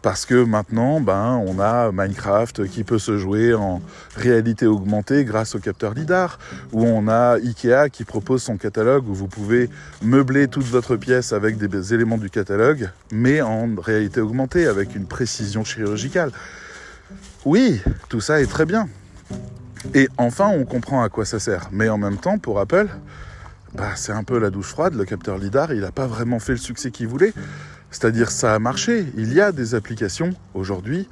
Parce 0.03 0.25
que 0.25 0.45
maintenant, 0.45 1.01
ben, 1.01 1.43
on 1.47 1.59
a 1.59 1.91
Minecraft 1.91 2.69
qui 2.69 2.85
peut 2.85 2.99
se 2.99 3.19
jouer 3.19 3.55
en 3.55 3.83
réalité 4.15 4.67
augmentée 4.67 5.25
grâce 5.25 5.57
au 5.57 5.59
capteur 5.59 5.95
LIDAR, 5.95 6.39
ou 6.73 6.85
on 6.85 7.09
a 7.09 7.39
Ikea 7.39 7.91
qui 7.91 8.05
propose 8.05 8.43
son 8.43 8.57
catalogue 8.57 9.09
où 9.09 9.15
vous 9.15 9.27
pouvez 9.27 9.69
meubler 10.03 10.47
toute 10.47 10.67
votre 10.67 10.95
pièce 10.97 11.33
avec 11.33 11.59
des 11.59 11.95
éléments 11.95 12.19
du 12.19 12.31
catalogue, 12.31 12.91
mais 13.11 13.43
en 13.43 13.69
réalité 13.77 14.21
augmentée, 14.21 14.67
avec 14.67 14.95
une 14.95 15.07
précision 15.07 15.65
chirurgicale. 15.65 16.31
Oui, 17.45 17.81
tout 18.09 18.21
ça 18.21 18.41
est 18.41 18.47
très 18.47 18.65
bien. 18.65 18.89
Et 19.94 20.09
enfin, 20.18 20.49
on 20.49 20.64
comprend 20.64 21.03
à 21.03 21.09
quoi 21.09 21.25
ça 21.25 21.38
sert. 21.38 21.68
Mais 21.72 21.88
en 21.88 21.99
même 21.99 22.18
temps, 22.18 22.38
pour 22.38 22.61
Apple, 22.61 22.88
bah, 23.75 23.90
c'est 23.94 24.12
un 24.12 24.25
peu 24.25 24.38
la 24.38 24.51
douche 24.51 24.68
froide. 24.68 24.94
Le 24.94 25.05
capteur 25.05 25.38
LIDAR, 25.38 25.72
il 25.72 25.81
n'a 25.81 25.92
pas 25.92 26.07
vraiment 26.07 26.38
fait 26.38 26.53
le 26.53 26.59
succès 26.59 26.90
qu'il 26.90 27.09
voulait. 27.09 27.33
C'est-à-dire, 27.90 28.31
ça 28.31 28.55
a 28.55 28.59
marché. 28.59 29.07
Il 29.16 29.33
y 29.33 29.40
a 29.40 29.53
des 29.53 29.75
applications 29.75 30.31
aujourd'hui 30.55 31.09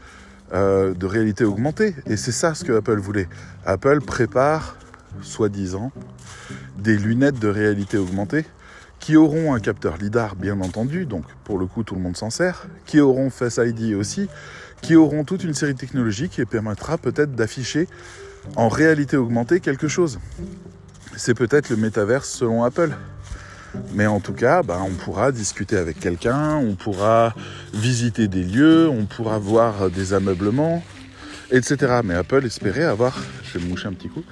euh, 0.52 0.94
de 0.94 1.06
réalité 1.06 1.44
augmentée. 1.44 1.94
Et 2.06 2.16
c'est 2.16 2.32
ça 2.32 2.54
ce 2.54 2.64
que 2.64 2.72
Apple 2.72 2.98
voulait. 2.98 3.28
Apple 3.64 4.00
prépare, 4.00 4.76
soi-disant, 5.22 5.92
des 6.78 6.96
lunettes 6.96 7.38
de 7.38 7.48
réalité 7.48 7.96
augmentée 7.96 8.44
qui 9.04 9.16
auront 9.16 9.52
un 9.52 9.60
capteur 9.60 9.98
LIDAR, 9.98 10.34
bien 10.34 10.58
entendu, 10.62 11.04
donc 11.04 11.24
pour 11.44 11.58
le 11.58 11.66
coup 11.66 11.82
tout 11.82 11.94
le 11.94 12.00
monde 12.00 12.16
s'en 12.16 12.30
sert, 12.30 12.66
qui 12.87 13.00
auront 13.00 13.28
Face 13.28 13.60
ID 13.62 13.94
aussi, 13.94 14.30
qui 14.80 14.96
auront 14.96 15.24
toute 15.24 15.44
une 15.44 15.52
série 15.52 15.74
de 15.74 15.78
technologies 15.78 16.30
qui 16.30 16.42
permettra 16.46 16.96
peut-être 16.96 17.34
d'afficher 17.34 17.87
en 18.57 18.68
réalité 18.68 19.16
augmentée 19.16 19.61
quelque 19.61 19.88
chose. 19.88 20.18
C'est 21.16 21.35
peut-être 21.35 21.70
le 21.70 21.76
métaverse 21.76 22.28
selon 22.28 22.64
Apple. 22.64 22.92
Mais 23.92 24.07
en 24.07 24.20
tout 24.20 24.33
cas, 24.33 24.62
bah, 24.62 24.80
on 24.85 24.94
pourra 24.94 25.33
discuter 25.33 25.76
avec 25.76 25.98
quelqu'un, 25.98 26.57
on 26.57 26.74
pourra 26.74 27.35
visiter 27.72 28.28
des 28.28 28.44
lieux, 28.44 28.88
on 28.88 29.04
pourra 29.04 29.38
voir 29.38 29.90
des 29.90 30.12
ameublements, 30.12 30.83
etc. 31.50 32.00
Mais 32.04 32.14
Apple 32.14 32.44
espérait 32.44 32.85
avoir, 32.85 33.18
je 33.42 33.59
vais 33.59 33.64
me 33.64 33.70
moucher 33.70 33.88
un 33.88 33.92
petit 33.92 34.09
coup, 34.09 34.22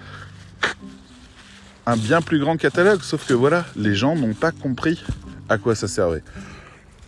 un 1.86 1.96
bien 1.96 2.22
plus 2.22 2.38
grand 2.38 2.56
catalogue. 2.56 3.02
Sauf 3.02 3.26
que 3.26 3.34
voilà, 3.34 3.64
les 3.76 3.94
gens 3.94 4.14
n'ont 4.14 4.34
pas 4.34 4.52
compris 4.52 5.04
à 5.48 5.58
quoi 5.58 5.74
ça 5.74 5.88
servait. 5.88 6.22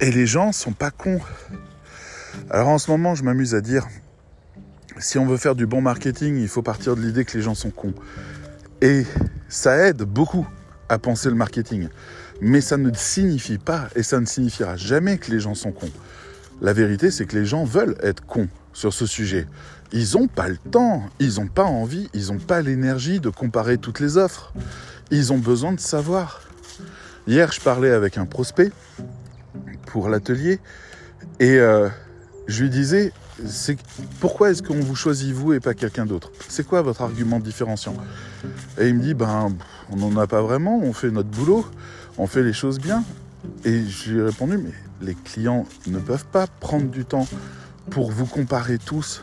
Et 0.00 0.10
les 0.10 0.26
gens 0.26 0.52
sont 0.52 0.72
pas 0.72 0.90
cons. 0.90 1.20
Alors 2.50 2.68
en 2.68 2.78
ce 2.78 2.90
moment, 2.90 3.14
je 3.14 3.22
m'amuse 3.22 3.54
à 3.54 3.60
dire, 3.60 3.86
si 4.98 5.18
on 5.18 5.26
veut 5.26 5.36
faire 5.36 5.54
du 5.54 5.66
bon 5.66 5.80
marketing, 5.80 6.36
il 6.36 6.48
faut 6.48 6.62
partir 6.62 6.96
de 6.96 7.02
l'idée 7.02 7.24
que 7.24 7.36
les 7.36 7.42
gens 7.42 7.54
sont 7.54 7.70
cons. 7.70 7.94
Et 8.80 9.04
ça 9.48 9.76
aide 9.76 10.02
beaucoup 10.02 10.46
à 10.88 10.98
penser 10.98 11.28
le 11.28 11.34
marketing. 11.34 11.88
Mais 12.40 12.60
ça 12.60 12.76
ne 12.76 12.92
signifie 12.92 13.58
pas, 13.58 13.88
et 13.96 14.02
ça 14.02 14.20
ne 14.20 14.26
signifiera 14.26 14.76
jamais 14.76 15.18
que 15.18 15.30
les 15.30 15.40
gens 15.40 15.54
sont 15.54 15.72
cons. 15.72 15.90
La 16.60 16.72
vérité, 16.72 17.10
c'est 17.10 17.26
que 17.26 17.36
les 17.36 17.46
gens 17.46 17.64
veulent 17.64 17.96
être 18.02 18.24
cons 18.26 18.48
sur 18.72 18.92
ce 18.92 19.06
sujet. 19.06 19.46
Ils 19.92 20.12
n'ont 20.14 20.28
pas 20.28 20.48
le 20.48 20.56
temps, 20.56 21.04
ils 21.20 21.36
n'ont 21.36 21.48
pas 21.48 21.64
envie, 21.64 22.08
ils 22.14 22.32
n'ont 22.32 22.38
pas 22.38 22.62
l'énergie 22.62 23.20
de 23.20 23.30
comparer 23.30 23.78
toutes 23.78 24.00
les 24.00 24.16
offres. 24.16 24.52
Ils 25.10 25.32
ont 25.32 25.38
besoin 25.38 25.72
de 25.72 25.80
savoir. 25.80 26.42
Hier, 27.26 27.52
je 27.52 27.60
parlais 27.60 27.90
avec 27.90 28.18
un 28.18 28.26
prospect 28.26 28.70
pour 29.86 30.08
l'atelier 30.08 30.58
et 31.38 31.58
euh, 31.58 31.88
je 32.48 32.62
lui 32.62 32.70
disais, 32.70 33.12
pourquoi 34.20 34.50
est-ce 34.50 34.62
qu'on 34.62 34.80
vous 34.80 34.94
choisit 34.94 35.32
vous 35.32 35.52
et 35.52 35.60
pas 35.60 35.74
quelqu'un 35.74 36.06
d'autre? 36.06 36.30
C'est 36.48 36.66
quoi 36.66 36.82
votre 36.82 37.02
argument 37.02 37.40
différenciant? 37.40 37.96
Et 38.78 38.88
il 38.88 38.94
me 38.94 39.02
dit, 39.02 39.14
ben, 39.14 39.52
on 39.90 39.96
n'en 39.96 40.16
a 40.20 40.26
pas 40.26 40.42
vraiment, 40.42 40.78
on 40.78 40.92
fait 40.92 41.10
notre 41.10 41.28
boulot, 41.28 41.66
on 42.18 42.26
fait 42.26 42.42
les 42.42 42.52
choses 42.52 42.78
bien. 42.78 43.04
Et 43.64 43.84
je 43.84 44.12
lui 44.12 44.20
ai 44.20 44.22
répondu, 44.22 44.58
mais 44.58 44.72
les 45.02 45.14
clients 45.14 45.66
ne 45.86 45.98
peuvent 45.98 46.26
pas 46.26 46.46
prendre 46.46 46.88
du 46.88 47.04
temps 47.04 47.26
pour 47.90 48.10
vous 48.10 48.26
comparer 48.26 48.78
tous 48.78 49.22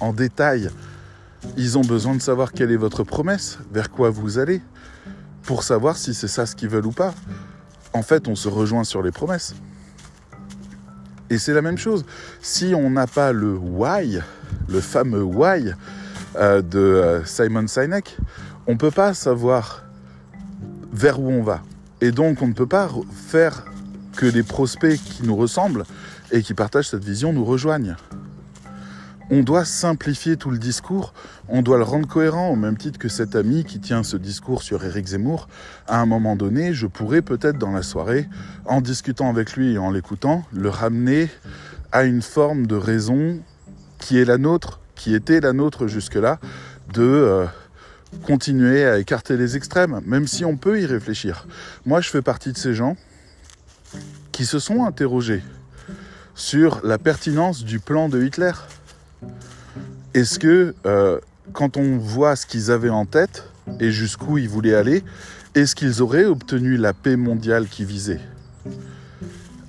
en 0.00 0.12
détail. 0.12 0.70
Ils 1.56 1.78
ont 1.78 1.82
besoin 1.82 2.14
de 2.14 2.20
savoir 2.20 2.52
quelle 2.52 2.70
est 2.70 2.76
votre 2.76 3.04
promesse, 3.04 3.58
vers 3.72 3.90
quoi 3.90 4.10
vous 4.10 4.38
allez, 4.38 4.60
pour 5.42 5.62
savoir 5.62 5.96
si 5.96 6.14
c'est 6.14 6.28
ça 6.28 6.46
ce 6.46 6.54
qu'ils 6.54 6.68
veulent 6.68 6.86
ou 6.86 6.92
pas. 6.92 7.14
En 7.92 8.02
fait, 8.02 8.28
on 8.28 8.34
se 8.34 8.48
rejoint 8.48 8.84
sur 8.84 9.02
les 9.02 9.12
promesses. 9.12 9.54
Et 11.30 11.38
c'est 11.38 11.52
la 11.52 11.62
même 11.62 11.78
chose. 11.78 12.04
Si 12.40 12.72
on 12.74 12.90
n'a 12.90 13.06
pas 13.06 13.32
le 13.32 13.56
why, 13.56 14.20
le 14.68 14.80
fameux 14.80 15.22
why 15.22 15.72
euh, 16.36 16.62
de 16.62 16.78
euh, 16.78 17.24
Simon 17.24 17.66
Sinek, 17.66 18.16
on 18.66 18.72
ne 18.72 18.78
peut 18.78 18.90
pas 18.90 19.14
savoir 19.14 19.84
vers 20.92 21.20
où 21.20 21.30
on 21.30 21.42
va. 21.42 21.62
Et 22.00 22.10
donc 22.10 22.42
on 22.42 22.48
ne 22.48 22.52
peut 22.52 22.66
pas 22.66 22.88
faire 23.12 23.64
que 24.16 24.26
les 24.26 24.42
prospects 24.42 24.98
qui 24.98 25.24
nous 25.24 25.36
ressemblent 25.36 25.84
et 26.32 26.42
qui 26.42 26.54
partagent 26.54 26.90
cette 26.90 27.04
vision 27.04 27.32
nous 27.32 27.44
rejoignent. 27.44 27.96
On 29.28 29.42
doit 29.42 29.64
simplifier 29.64 30.36
tout 30.36 30.50
le 30.50 30.58
discours, 30.58 31.12
on 31.48 31.60
doit 31.60 31.78
le 31.78 31.82
rendre 31.82 32.06
cohérent, 32.06 32.48
au 32.50 32.54
même 32.54 32.76
titre 32.76 32.96
que 32.96 33.08
cet 33.08 33.34
ami 33.34 33.64
qui 33.64 33.80
tient 33.80 34.04
ce 34.04 34.16
discours 34.16 34.62
sur 34.62 34.84
Éric 34.84 35.06
Zemmour. 35.06 35.48
À 35.88 36.00
un 36.00 36.06
moment 36.06 36.36
donné, 36.36 36.72
je 36.74 36.86
pourrais 36.86 37.22
peut-être 37.22 37.58
dans 37.58 37.72
la 37.72 37.82
soirée, 37.82 38.28
en 38.68 38.80
discutant 38.80 39.28
avec 39.28 39.56
lui 39.56 39.74
et 39.74 39.78
en 39.78 39.90
l'écoutant, 39.90 40.44
le 40.52 40.68
ramener 40.68 41.28
à 41.92 42.04
une 42.04 42.22
forme 42.22 42.66
de 42.66 42.76
raison 42.76 43.38
qui 43.98 44.18
est 44.18 44.24
la 44.24 44.38
nôtre, 44.38 44.80
qui 44.94 45.14
était 45.14 45.40
la 45.40 45.52
nôtre 45.52 45.86
jusque-là, 45.86 46.38
de 46.92 47.02
euh, 47.02 47.46
continuer 48.26 48.84
à 48.84 48.98
écarter 48.98 49.36
les 49.36 49.56
extrêmes, 49.56 50.00
même 50.04 50.26
si 50.26 50.44
on 50.44 50.56
peut 50.56 50.80
y 50.80 50.86
réfléchir. 50.86 51.46
Moi, 51.84 52.00
je 52.00 52.10
fais 52.10 52.22
partie 52.22 52.52
de 52.52 52.58
ces 52.58 52.74
gens 52.74 52.96
qui 54.32 54.44
se 54.44 54.58
sont 54.58 54.84
interrogés 54.84 55.42
sur 56.34 56.80
la 56.84 56.98
pertinence 56.98 57.64
du 57.64 57.80
plan 57.80 58.08
de 58.08 58.22
Hitler. 58.22 58.52
Est-ce 60.14 60.38
que 60.38 60.74
euh, 60.84 61.18
quand 61.52 61.76
on 61.76 61.96
voit 61.96 62.36
ce 62.36 62.46
qu'ils 62.46 62.70
avaient 62.70 62.90
en 62.90 63.06
tête 63.06 63.44
et 63.80 63.90
jusqu'où 63.90 64.38
ils 64.38 64.48
voulaient 64.48 64.74
aller, 64.74 65.02
est-ce 65.54 65.74
qu'ils 65.74 66.02
auraient 66.02 66.26
obtenu 66.26 66.76
la 66.76 66.92
paix 66.92 67.16
mondiale 67.16 67.66
qu'ils 67.66 67.86
visaient? 67.86 68.20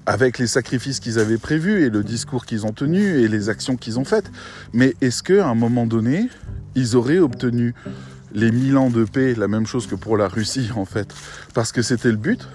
Avec 0.06 0.40
les 0.40 0.48
sacrifices 0.48 1.00
qu'ils 1.00 1.20
avaient 1.20 1.38
prévus 1.38 1.84
et 1.84 1.90
le 1.90 2.04
discours 2.04 2.46
qu'ils 2.46 2.66
ont 2.66 2.72
tenu 2.72 3.20
et 3.20 3.28
les 3.28 3.50
actions 3.50 3.76
qu'ils 3.76 4.00
ont 4.00 4.06
faites. 4.06 4.32
Mais 4.74 4.96
est-ce 5.02 5.22
qu'à 5.22 5.48
un 5.48 5.56
moment 5.56 5.86
donné, 5.86 6.30
ils 6.76 6.96
auraient 6.96 7.20
obtenu 7.20 7.76
les 8.34 8.52
mille 8.52 8.78
ans 8.78 8.90
de 8.90 9.04
paix, 9.04 9.36
la 9.36 9.48
même 9.48 9.66
chose 9.66 9.88
que 9.88 9.96
pour 9.96 10.16
la 10.16 10.28
Russie 10.28 10.70
en 10.76 10.86
fait, 10.86 11.14
parce 11.54 11.72
que 11.72 11.82
c'était 11.82 12.12
le 12.12 12.18
but 12.18 12.48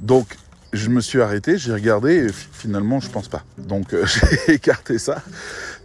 Donc 0.00 0.36
je 0.72 0.88
me 0.88 1.00
suis 1.00 1.20
arrêté, 1.20 1.58
j'ai 1.58 1.72
regardé 1.72 2.26
et 2.26 2.28
finalement 2.32 3.00
je 3.00 3.10
pense 3.10 3.28
pas. 3.28 3.44
Donc 3.58 3.92
euh, 3.92 4.06
j'ai 4.46 4.54
écarté 4.54 4.98
ça. 4.98 5.22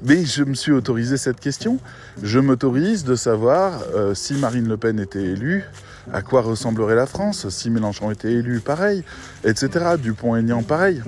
Mais 0.04 0.26
je 0.26 0.44
me 0.44 0.54
suis 0.54 0.72
autorisé 0.72 1.18
cette 1.18 1.40
question. 1.40 1.80
Je 2.22 2.40
m'autorise 2.40 3.04
de 3.04 3.16
savoir 3.16 3.82
euh, 3.96 4.14
si 4.14 4.34
Marine 4.36 4.68
Le 4.68 4.78
Pen 4.78 5.00
était 5.00 5.24
élue, 5.24 5.64
à 6.12 6.22
quoi 6.22 6.42
ressemblerait 6.42 6.96
la 6.96 7.06
France, 7.06 7.50
si 7.50 7.70
Mélenchon 7.70 8.12
était 8.12 8.32
élu, 8.32 8.60
pareil, 8.60 9.04
etc. 9.44 9.96
Dupont-Aignan, 10.00 10.64
pareil? 10.64 11.02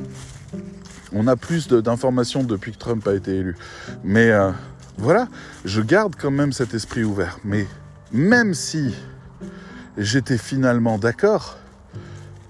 On 1.14 1.28
a 1.28 1.36
plus 1.36 1.68
d'informations 1.68 2.44
depuis 2.44 2.72
que 2.72 2.78
Trump 2.78 3.08
a 3.08 3.14
été 3.14 3.36
élu. 3.36 3.56
Mais 4.04 4.32
euh, 4.32 4.52
voilà, 4.98 5.28
je 5.66 5.82
garde 5.82 6.16
quand 6.18 6.32
même 6.32 6.52
cet 6.52 6.74
esprit 6.74 7.04
ouvert. 7.04 7.40
Mais 7.44 7.66
même 8.12 8.54
si 8.54 8.94
j'étais 9.98 10.38
finalement 10.38 10.98
d'accord 10.98 11.58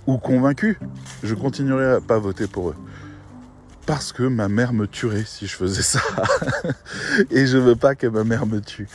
ou 0.07 0.17
convaincu, 0.17 0.79
je 1.23 1.35
continuerai 1.35 1.95
à 1.95 2.01
pas 2.01 2.17
voter 2.17 2.47
pour 2.47 2.69
eux 2.69 2.75
parce 3.88 4.11
que 4.11 4.23
ma 4.23 4.49
mère 4.49 4.73
me 4.73 4.85
tuerait 4.85 5.23
si 5.25 5.47
je 5.47 5.55
faisais 5.55 5.81
ça. 5.81 6.01
et 7.31 7.47
je 7.47 7.57
veux 7.57 7.77
pas 7.77 7.95
que 7.95 8.05
ma 8.05 8.25
mère 8.25 8.45
me 8.45 8.59
tue. 8.59 8.88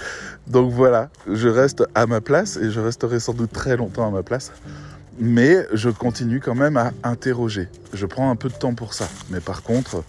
Donc 0.47 0.70
voilà, 0.70 1.09
je 1.26 1.49
reste 1.49 1.82
à 1.95 2.07
ma 2.07 2.20
place 2.20 2.59
et 2.59 2.70
je 2.70 2.78
resterai 2.78 3.18
sans 3.18 3.32
doute 3.32 3.51
très 3.51 3.76
longtemps 3.76 4.07
à 4.07 4.11
ma 4.11 4.22
place. 4.22 4.53
Mais 5.18 5.66
je 5.72 5.88
continue 5.88 6.40
quand 6.40 6.55
même 6.55 6.76
à 6.76 6.93
interroger. 7.05 7.68
Je 7.95 8.05
prends 8.05 8.30
un 8.30 8.36
peu 8.36 8.51
de 8.51 8.55
temps 8.55 8.74
pour 8.74 8.93
ça. 8.93 9.09
Mais 9.30 9.40
par 9.40 9.62
contre, 9.62 10.05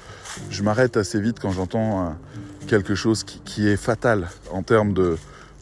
je 0.49 0.63
m'arrête 0.63 0.97
assez 0.97 1.19
vite 1.19 1.39
quand 1.39 1.51
j'entends 1.51 2.05
euh, 2.05 2.09
quelque 2.67 2.93
chose 2.93 3.23
qui, 3.23 3.67
est 3.67 3.77
fatal 3.77 4.27
en 4.51 4.63
termes 4.63 4.93
de, 4.93 5.17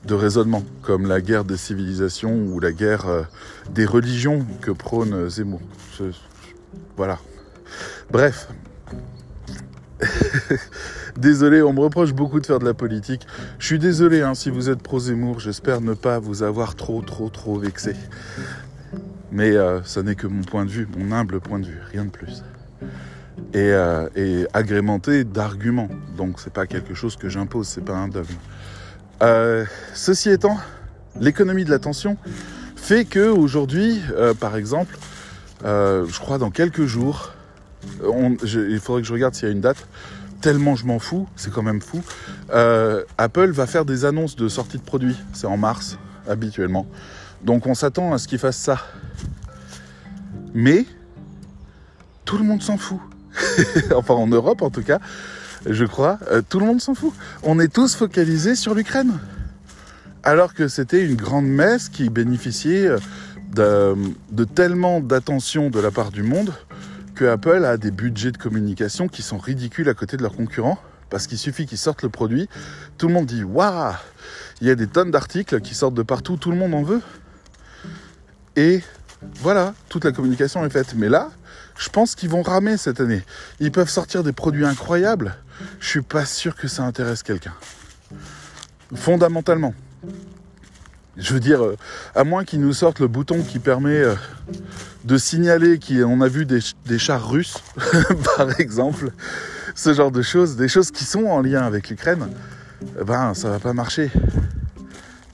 raisonnement, 0.09 0.63
comme 0.81 1.07
la 1.07 1.21
guerre 1.21 1.45
des 1.45 1.57
civilisations 1.57 2.35
ou 2.47 2.59
la 2.59 2.71
guerre 2.71 3.07
euh, 3.07 3.21
des 3.69 3.85
religions 3.85 4.45
que 4.61 4.71
prône 4.71 5.29
Zemmour. 5.29 5.61
voilà, 6.97 7.19
Bref. 8.09 8.47
désolé, 11.17 11.61
on 11.61 11.73
me 11.73 11.79
reproche 11.79 12.13
beaucoup 12.13 12.39
de 12.39 12.45
faire 12.45 12.59
de 12.59 12.65
la 12.65 12.73
politique. 12.73 13.25
Je 13.59 13.65
suis 13.65 13.79
désolé 13.79 14.21
hein, 14.21 14.33
si 14.33 14.49
vous 14.49 14.69
êtes 14.69 14.81
pro 14.81 14.99
Zemmour, 14.99 15.39
j'espère 15.39 15.81
ne 15.81 15.93
pas 15.93 16.19
vous 16.19 16.43
avoir 16.43 16.75
trop, 16.75 17.01
trop, 17.01 17.29
trop 17.29 17.57
vexé. 17.57 17.95
Mais 19.31 19.51
euh, 19.51 19.81
ça 19.83 20.03
n'est 20.03 20.15
que 20.15 20.27
mon 20.27 20.41
point 20.41 20.65
de 20.65 20.69
vue, 20.69 20.87
mon 20.97 21.11
humble 21.15 21.39
point 21.39 21.59
de 21.59 21.65
vue, 21.65 21.79
rien 21.91 22.05
de 22.05 22.09
plus. 22.09 22.43
Et, 23.53 23.71
euh, 23.71 24.45
agrémenté 24.53 25.23
d'arguments. 25.23 25.89
Donc 26.17 26.39
c'est 26.39 26.53
pas 26.53 26.67
quelque 26.67 26.93
chose 26.93 27.15
que 27.15 27.29
j'impose, 27.29 27.67
c'est 27.67 27.83
pas 27.83 27.95
un 27.95 28.07
dogme. 28.07 28.27
Euh, 29.21 29.65
ceci 29.93 30.29
étant, 30.29 30.57
l'économie 31.19 31.63
de 31.63 31.69
l'attention 31.69 32.17
fait 32.75 33.05
que 33.05 33.29
aujourd'hui, 33.29 34.01
euh, 34.15 34.33
par 34.33 34.55
exemple, 34.55 34.97
je 35.63 36.19
crois 36.19 36.39
dans 36.39 36.49
quelques 36.49 36.85
jours, 36.85 37.33
il 38.03 38.79
faudrait 38.79 39.01
que 39.01 39.07
je 39.07 39.13
regarde 39.13 39.33
s'il 39.33 39.47
y 39.47 39.51
a 39.51 39.53
une 39.53 39.61
date. 39.61 39.87
Tellement 40.41 40.75
je 40.75 40.85
m'en 40.85 40.97
fous, 40.97 41.27
c'est 41.35 41.51
quand 41.51 41.61
même 41.61 41.81
fou. 41.81 42.01
Euh, 42.51 43.03
Apple 43.17 43.51
va 43.51 43.67
faire 43.67 43.85
des 43.85 44.05
annonces 44.05 44.35
de 44.35 44.47
sortie 44.47 44.77
de 44.77 44.83
produits. 44.83 45.17
C'est 45.33 45.47
en 45.47 45.57
mars, 45.57 45.97
habituellement. 46.27 46.87
Donc 47.43 47.67
on 47.67 47.75
s'attend 47.75 48.13
à 48.13 48.17
ce 48.17 48.27
qu'ils 48.27 48.39
fassent 48.39 48.57
ça. 48.57 48.79
Mais 50.53 50.85
tout 52.25 52.37
le 52.37 52.43
monde 52.43 52.63
s'en 52.63 52.77
fout. 52.77 52.99
enfin 53.95 54.15
en 54.15 54.27
Europe 54.27 54.61
en 54.61 54.69
tout 54.69 54.81
cas, 54.81 54.99
je 55.67 55.85
crois, 55.85 56.17
euh, 56.31 56.41
tout 56.47 56.59
le 56.59 56.65
monde 56.65 56.81
s'en 56.81 56.95
fout. 56.95 57.13
On 57.43 57.59
est 57.59 57.71
tous 57.71 57.95
focalisés 57.95 58.55
sur 58.55 58.73
l'Ukraine. 58.73 59.19
Alors 60.23 60.53
que 60.53 60.67
c'était 60.67 61.03
une 61.03 61.15
grande 61.15 61.47
messe 61.47 61.89
qui 61.89 62.09
bénéficiait 62.09 62.89
euh, 63.59 63.95
de 64.31 64.43
tellement 64.43 65.01
d'attention 65.01 65.69
de 65.69 65.79
la 65.79 65.91
part 65.91 66.11
du 66.11 66.23
monde 66.23 66.53
Apple 67.25 67.65
a 67.65 67.77
des 67.77 67.91
budgets 67.91 68.31
de 68.31 68.37
communication 68.37 69.07
qui 69.07 69.21
sont 69.21 69.37
ridicules 69.37 69.89
à 69.89 69.93
côté 69.93 70.17
de 70.17 70.21
leurs 70.21 70.35
concurrents. 70.35 70.79
Parce 71.09 71.27
qu'il 71.27 71.37
suffit 71.37 71.65
qu'ils 71.65 71.77
sortent 71.77 72.03
le 72.03 72.09
produit, 72.09 72.47
tout 72.97 73.07
le 73.07 73.13
monde 73.13 73.25
dit 73.25 73.43
Waouh 73.43 73.93
Il 74.61 74.67
y 74.67 74.71
a 74.71 74.75
des 74.75 74.87
tonnes 74.87 75.11
d'articles 75.11 75.59
qui 75.59 75.75
sortent 75.75 75.93
de 75.93 76.03
partout, 76.03 76.37
tout 76.37 76.51
le 76.51 76.57
monde 76.57 76.73
en 76.73 76.83
veut. 76.83 77.01
Et 78.55 78.81
voilà, 79.35 79.73
toute 79.89 80.05
la 80.05 80.13
communication 80.13 80.65
est 80.65 80.69
faite. 80.69 80.93
Mais 80.95 81.09
là, 81.09 81.29
je 81.77 81.89
pense 81.89 82.15
qu'ils 82.15 82.29
vont 82.29 82.41
ramer 82.41 82.77
cette 82.77 83.01
année. 83.01 83.23
Ils 83.59 83.71
peuvent 83.71 83.89
sortir 83.89 84.23
des 84.23 84.31
produits 84.31 84.65
incroyables. 84.65 85.35
Je 85.79 85.87
suis 85.87 86.01
pas 86.01 86.25
sûr 86.25 86.55
que 86.55 86.67
ça 86.67 86.83
intéresse 86.83 87.23
quelqu'un. 87.23 87.53
Fondamentalement. 88.95 89.73
Je 91.17 91.33
veux 91.33 91.39
dire, 91.41 91.63
euh, 91.63 91.75
à 92.15 92.23
moins 92.23 92.45
qu'ils 92.45 92.61
nous 92.61 92.73
sortent 92.73 92.99
le 92.99 93.07
bouton 93.07 93.43
qui 93.43 93.59
permet 93.59 93.97
euh, 93.97 94.15
de 95.03 95.17
signaler 95.17 95.77
qu'on 95.77 96.21
a 96.21 96.27
vu 96.27 96.45
des, 96.45 96.61
chars 96.97 97.29
russes, 97.29 97.57
par 98.37 98.59
exemple, 98.59 99.11
ce 99.75 99.93
genre 99.93 100.11
de 100.11 100.21
choses, 100.21 100.55
des 100.55 100.69
choses 100.69 100.91
qui 100.91 101.03
sont 101.03 101.25
en 101.25 101.41
lien 101.41 101.63
avec 101.63 101.89
l'Ukraine, 101.89 102.29
eh 102.99 103.03
ben 103.03 103.33
ça 103.33 103.49
va 103.49 103.59
pas 103.59 103.73
marcher. 103.73 104.09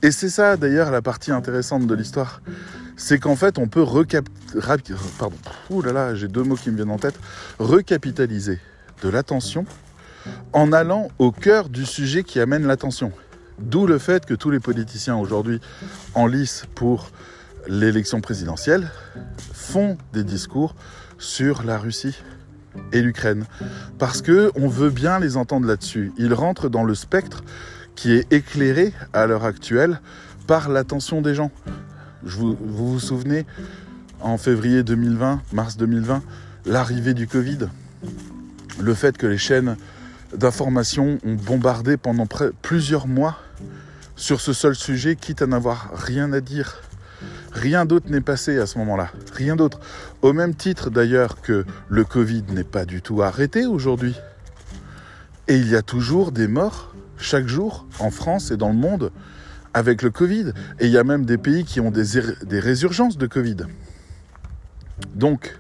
Et 0.02 0.12
c'est 0.12 0.30
ça 0.30 0.58
d'ailleurs 0.58 0.90
la 0.90 1.02
partie 1.02 1.32
intéressante 1.32 1.86
de 1.86 1.94
l'histoire, 1.94 2.42
c'est 2.96 3.20
qu'en 3.20 3.36
fait 3.36 3.60
on 3.60 3.68
peut 3.68 3.86
pardon, 5.20 5.38
j'ai 6.16 6.28
deux 6.28 6.44
mots 6.44 6.56
qui 6.56 6.72
me 6.72 6.76
viennent 6.76 6.92
en 6.92 6.98
tête, 6.98 7.20
recapitaliser 7.60 8.60
de 9.04 9.10
l'attention 9.10 9.66
en 10.54 10.74
allant 10.74 11.10
au 11.20 11.32
cœur 11.32 11.70
du 11.70 11.86
sujet 11.86 12.24
qui 12.24 12.40
amène 12.40 12.66
l'attention. 12.66 13.12
D'où 13.60 13.88
le 13.88 13.98
fait 13.98 14.26
que 14.26 14.34
tous 14.34 14.52
les 14.52 14.60
politiciens 14.60 15.16
aujourd'hui 15.16 15.60
en 16.14 16.28
lice 16.28 16.66
pour 16.76 17.10
l'élection 17.68 18.22
présidentielle 18.22 18.92
font 19.54 19.98
des 20.14 20.24
discours 20.24 20.76
sur 21.18 21.64
la 21.64 21.78
Russie 21.78 22.16
et 22.94 23.02
l'Ukraine 23.02 23.46
parce 23.98 24.22
que 24.22 24.52
on 24.56 24.68
veut 24.68 24.92
bien 24.92 25.20
les 25.20 25.38
entendre 25.38 25.68
là-dessus. 25.68 26.12
Ils 26.18 26.34
rentrent 26.34 26.70
dans 26.70 26.84
le 26.84 26.94
spectre 26.94 27.44
qui 27.96 28.14
est 28.14 28.32
éclairé 28.32 28.94
à 29.14 29.26
l'heure 29.26 29.44
actuelle 29.44 30.00
par 30.46 30.70
l'attention 30.70 31.22
des 31.22 31.34
gens. 31.34 31.52
Vous, 32.24 32.56
vous 32.62 33.00
souvenez 33.00 33.46
en 34.22 34.38
février 34.38 34.84
2020, 34.84 35.42
mars 35.52 35.78
2020, 35.78 36.22
l'arrivée 36.66 37.14
du 37.14 37.28
Covid, 37.28 37.70
le 38.80 38.94
fait 38.94 39.18
que 39.18 39.26
les 39.26 39.38
chaînes 39.38 39.78
d'information 40.36 41.18
ont 41.26 41.34
bombardé 41.34 41.98
pendant 41.98 42.28
plusieurs 42.62 43.08
mois 43.08 43.38
sur 44.18 44.42
ce 44.42 44.52
seul 44.52 44.76
sujet, 44.76 45.16
quitte 45.16 45.44
à 45.44 45.48
n'avoir 45.48 45.92
rien 45.94 46.34
à 46.34 46.42
dire. 46.42 46.82
Rien 47.54 47.86
d'autre 47.86 48.10
n'est 48.10 48.22
passé 48.22 48.58
à 48.58 48.66
ce 48.66 48.78
moment-là. 48.80 49.12
Rien 49.34 49.56
d'autre. 49.56 49.80
Au 50.22 50.34
même 50.34 50.56
titre 50.56 50.90
d'ailleurs 50.90 51.40
que 51.40 51.66
le 51.88 52.04
Covid 52.04 52.44
n'est 52.50 52.64
pas 52.64 52.86
du 52.86 53.02
tout 53.02 53.22
arrêté 53.22 53.66
aujourd'hui. 53.68 54.16
Et 55.48 55.56
il 55.56 55.70
y 55.70 55.76
a 55.76 55.84
toujours 55.84 56.32
des 56.32 56.48
morts 56.48 56.94
chaque 57.18 57.48
jour 57.48 57.88
en 58.00 58.12
France 58.12 58.52
et 58.52 58.58
dans 58.58 58.70
le 58.70 58.76
monde 58.76 59.12
avec 59.74 60.02
le 60.02 60.10
Covid. 60.10 60.52
Et 60.80 60.88
il 60.88 60.92
y 60.92 60.98
a 60.98 61.04
même 61.04 61.26
des 61.26 61.38
pays 61.38 61.64
qui 61.64 61.80
ont 61.80 61.92
des, 61.92 62.60
résurgences 62.60 63.18
de 63.18 63.28
Covid. 63.28 63.58
Donc, 65.14 65.56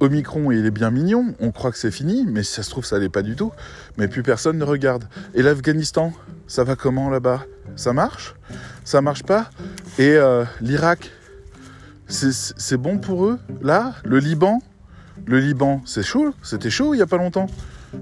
Omicron, 0.00 0.50
il 0.52 0.66
est 0.66 0.70
bien 0.70 0.90
mignon, 0.90 1.34
on 1.40 1.50
croit 1.50 1.72
que 1.72 1.78
c'est 1.78 1.90
fini, 1.90 2.26
mais 2.28 2.42
ça 2.42 2.62
se 2.62 2.68
trouve, 2.68 2.84
ça 2.84 2.98
l'est 2.98 3.08
pas 3.08 3.22
du 3.22 3.36
tout. 3.36 3.52
Mais 3.96 4.06
plus 4.06 4.22
personne 4.22 4.58
ne 4.58 4.64
regarde. 4.64 5.04
Et 5.34 5.42
l'Afghanistan, 5.42 6.12
ça 6.46 6.62
va 6.62 6.76
comment 6.76 7.08
là-bas? 7.08 7.46
Ça 7.74 7.92
marche? 7.92 8.34
Ça 8.84 9.00
marche 9.00 9.22
pas? 9.24 9.50
Et 9.98 10.10
euh, 10.10 10.44
l'Irak, 10.60 11.10
c'est- 12.08 12.76
bon 12.76 12.98
pour 12.98 13.26
eux? 13.26 13.38
Là? 13.62 13.94
Le 14.04 14.18
Liban? 14.18 14.60
Le 15.26 15.40
Liban, 15.40 15.82
c'est 15.84 16.02
chaud? 16.02 16.34
C'était 16.42 16.70
chaud 16.70 16.94
il 16.94 16.98
y 16.98 17.02
a 17.02 17.06
pas 17.06 17.16
longtemps. 17.16 17.48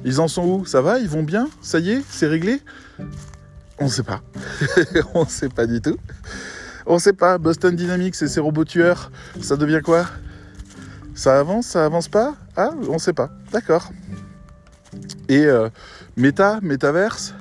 Ils 0.04 0.20
en 0.20 0.28
sont 0.28 0.44
où? 0.44 0.66
Ça 0.66 0.82
va? 0.82 0.98
Ils 0.98 1.08
vont 1.08 1.22
bien? 1.22 1.48
Ça 1.62 1.78
y 1.78 1.90
est? 1.92 2.02
C'est 2.08 2.26
réglé? 2.26 2.60
On 3.78 3.88
sait 3.88 4.02
pas. 4.02 4.20
on 5.14 5.24
sait 5.24 5.48
pas 5.48 5.66
du 5.66 5.80
tout. 5.80 5.96
On 6.86 6.98
sait 6.98 7.12
pas. 7.12 7.38
Boston 7.38 7.74
Dynamics 7.74 8.20
et 8.20 8.28
ses 8.28 8.40
robots 8.40 8.64
tueurs, 8.64 9.10
ça 9.40 9.56
devient 9.56 9.80
quoi? 9.82 10.06
Ça 11.14 11.38
avance, 11.38 11.66
ça 11.66 11.84
avance 11.84 12.08
pas? 12.08 12.34
Ah, 12.56 12.70
on 12.88 12.98
sait 12.98 13.12
pas. 13.12 13.30
D'accord. 13.52 13.90
Et 15.28 15.46
euh, 15.46 15.68
méta, 16.16 16.58
métaverse 16.60 17.34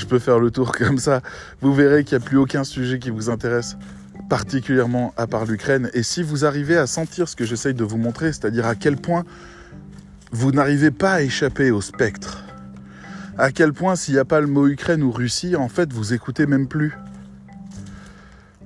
Je 0.00 0.06
peux 0.06 0.18
faire 0.18 0.38
le 0.38 0.50
tour 0.50 0.72
comme 0.72 0.96
ça. 0.96 1.20
Vous 1.60 1.74
verrez 1.74 2.04
qu'il 2.04 2.16
n'y 2.16 2.24
a 2.24 2.26
plus 2.26 2.38
aucun 2.38 2.64
sujet 2.64 2.98
qui 2.98 3.10
vous 3.10 3.28
intéresse 3.28 3.76
particulièrement 4.30 5.12
à 5.18 5.26
part 5.26 5.44
l'Ukraine. 5.44 5.90
Et 5.92 6.02
si 6.02 6.22
vous 6.22 6.46
arrivez 6.46 6.78
à 6.78 6.86
sentir 6.86 7.28
ce 7.28 7.36
que 7.36 7.44
j'essaye 7.44 7.74
de 7.74 7.84
vous 7.84 7.98
montrer, 7.98 8.32
c'est-à-dire 8.32 8.66
à 8.66 8.74
quel 8.74 8.96
point 8.96 9.24
vous 10.32 10.52
n'arrivez 10.52 10.90
pas 10.90 11.12
à 11.12 11.20
échapper 11.20 11.70
au 11.70 11.82
spectre, 11.82 12.44
à 13.36 13.52
quel 13.52 13.74
point 13.74 13.94
s'il 13.94 14.14
n'y 14.14 14.20
a 14.20 14.24
pas 14.24 14.40
le 14.40 14.46
mot 14.46 14.68
Ukraine 14.68 15.02
ou 15.02 15.12
Russie, 15.12 15.54
en 15.54 15.68
fait, 15.68 15.92
vous 15.92 16.14
écoutez 16.14 16.46
même 16.46 16.66
plus. 16.66 16.96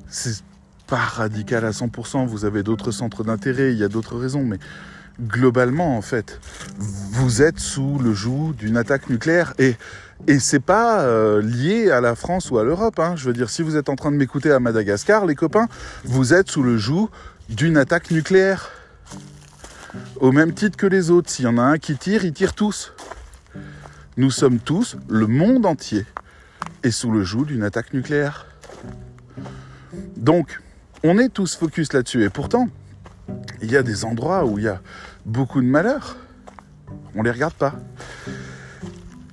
C'est 0.09 0.45
pas 0.87 0.97
radical 0.97 1.65
à 1.65 1.71
100%, 1.71 2.27
vous 2.27 2.45
avez 2.45 2.63
d'autres 2.63 2.93
centres 2.93 3.25
d'intérêt, 3.25 3.73
il 3.73 3.79
y 3.79 3.85
a 3.85 3.89
d'autres 3.89 4.17
raisons, 4.17 4.45
mais 4.45 4.59
globalement, 5.21 5.97
en 5.97 6.03
fait, 6.03 6.41
vous 6.79 7.43
êtes 7.43 7.59
sous 7.59 7.99
le 7.99 8.13
joug 8.13 8.55
d'une 8.57 8.77
attaque 8.77 9.09
nucléaire 9.09 9.55
et, 9.59 9.77
et 10.27 10.39
c'est 10.39 10.61
pas 10.61 11.03
euh, 11.03 11.41
lié 11.43 11.91
à 11.91 12.01
la 12.01 12.15
France 12.15 12.51
ou 12.51 12.59
à 12.59 12.65
l'Europe. 12.65 12.99
Hein. 12.99 13.15
Je 13.17 13.27
veux 13.27 13.33
dire, 13.33 13.51
si 13.51 13.63
vous 13.63 13.77
êtes 13.77 13.89
en 13.89 13.97
train 13.97 14.11
de 14.11 14.17
m'écouter 14.17 14.51
à 14.51 14.61
Madagascar, 14.61 15.27
les 15.27 15.35
copains, 15.35 15.69
vous 16.05 16.35
êtes 16.35 16.51
sous 16.51 16.63
le 16.63 16.77
joug 16.79 17.11
d'une 17.49 17.77
attaque 17.77 18.11
nucléaire. 18.11 18.71
Au 20.17 20.33
même 20.33 20.53
titre 20.53 20.77
que 20.77 20.87
les 20.87 21.11
autres, 21.11 21.31
s'il 21.31 21.45
y 21.45 21.49
en 21.49 21.59
a 21.59 21.63
un 21.63 21.79
qui 21.79 21.97
tire, 21.97 22.25
ils 22.25 22.33
tirent 22.33 22.55
tous. 22.55 22.93
Nous 24.17 24.31
sommes 24.31 24.59
tous, 24.59 24.97
le 25.09 25.27
monde 25.27 25.67
entier, 25.67 26.07
est 26.83 26.91
sous 26.91 27.11
le 27.11 27.23
joug 27.23 27.45
d'une 27.45 27.63
attaque 27.63 27.93
nucléaire. 27.93 28.47
Donc, 30.17 30.61
on 31.03 31.19
est 31.19 31.29
tous 31.29 31.57
focus 31.57 31.93
là-dessus. 31.93 32.25
Et 32.25 32.31
pourtant, 32.31 32.69
il 33.63 33.71
y 33.71 33.77
a 33.77 33.83
des 33.83 34.05
endroits 34.05 34.45
où 34.45 34.59
il 34.59 34.65
y 34.65 34.69
a 34.69 34.81
beaucoup 35.25 35.61
de 35.61 35.67
malheur. 35.67 36.17
On 37.15 37.23
les 37.23 37.31
regarde 37.31 37.55
pas. 37.55 37.75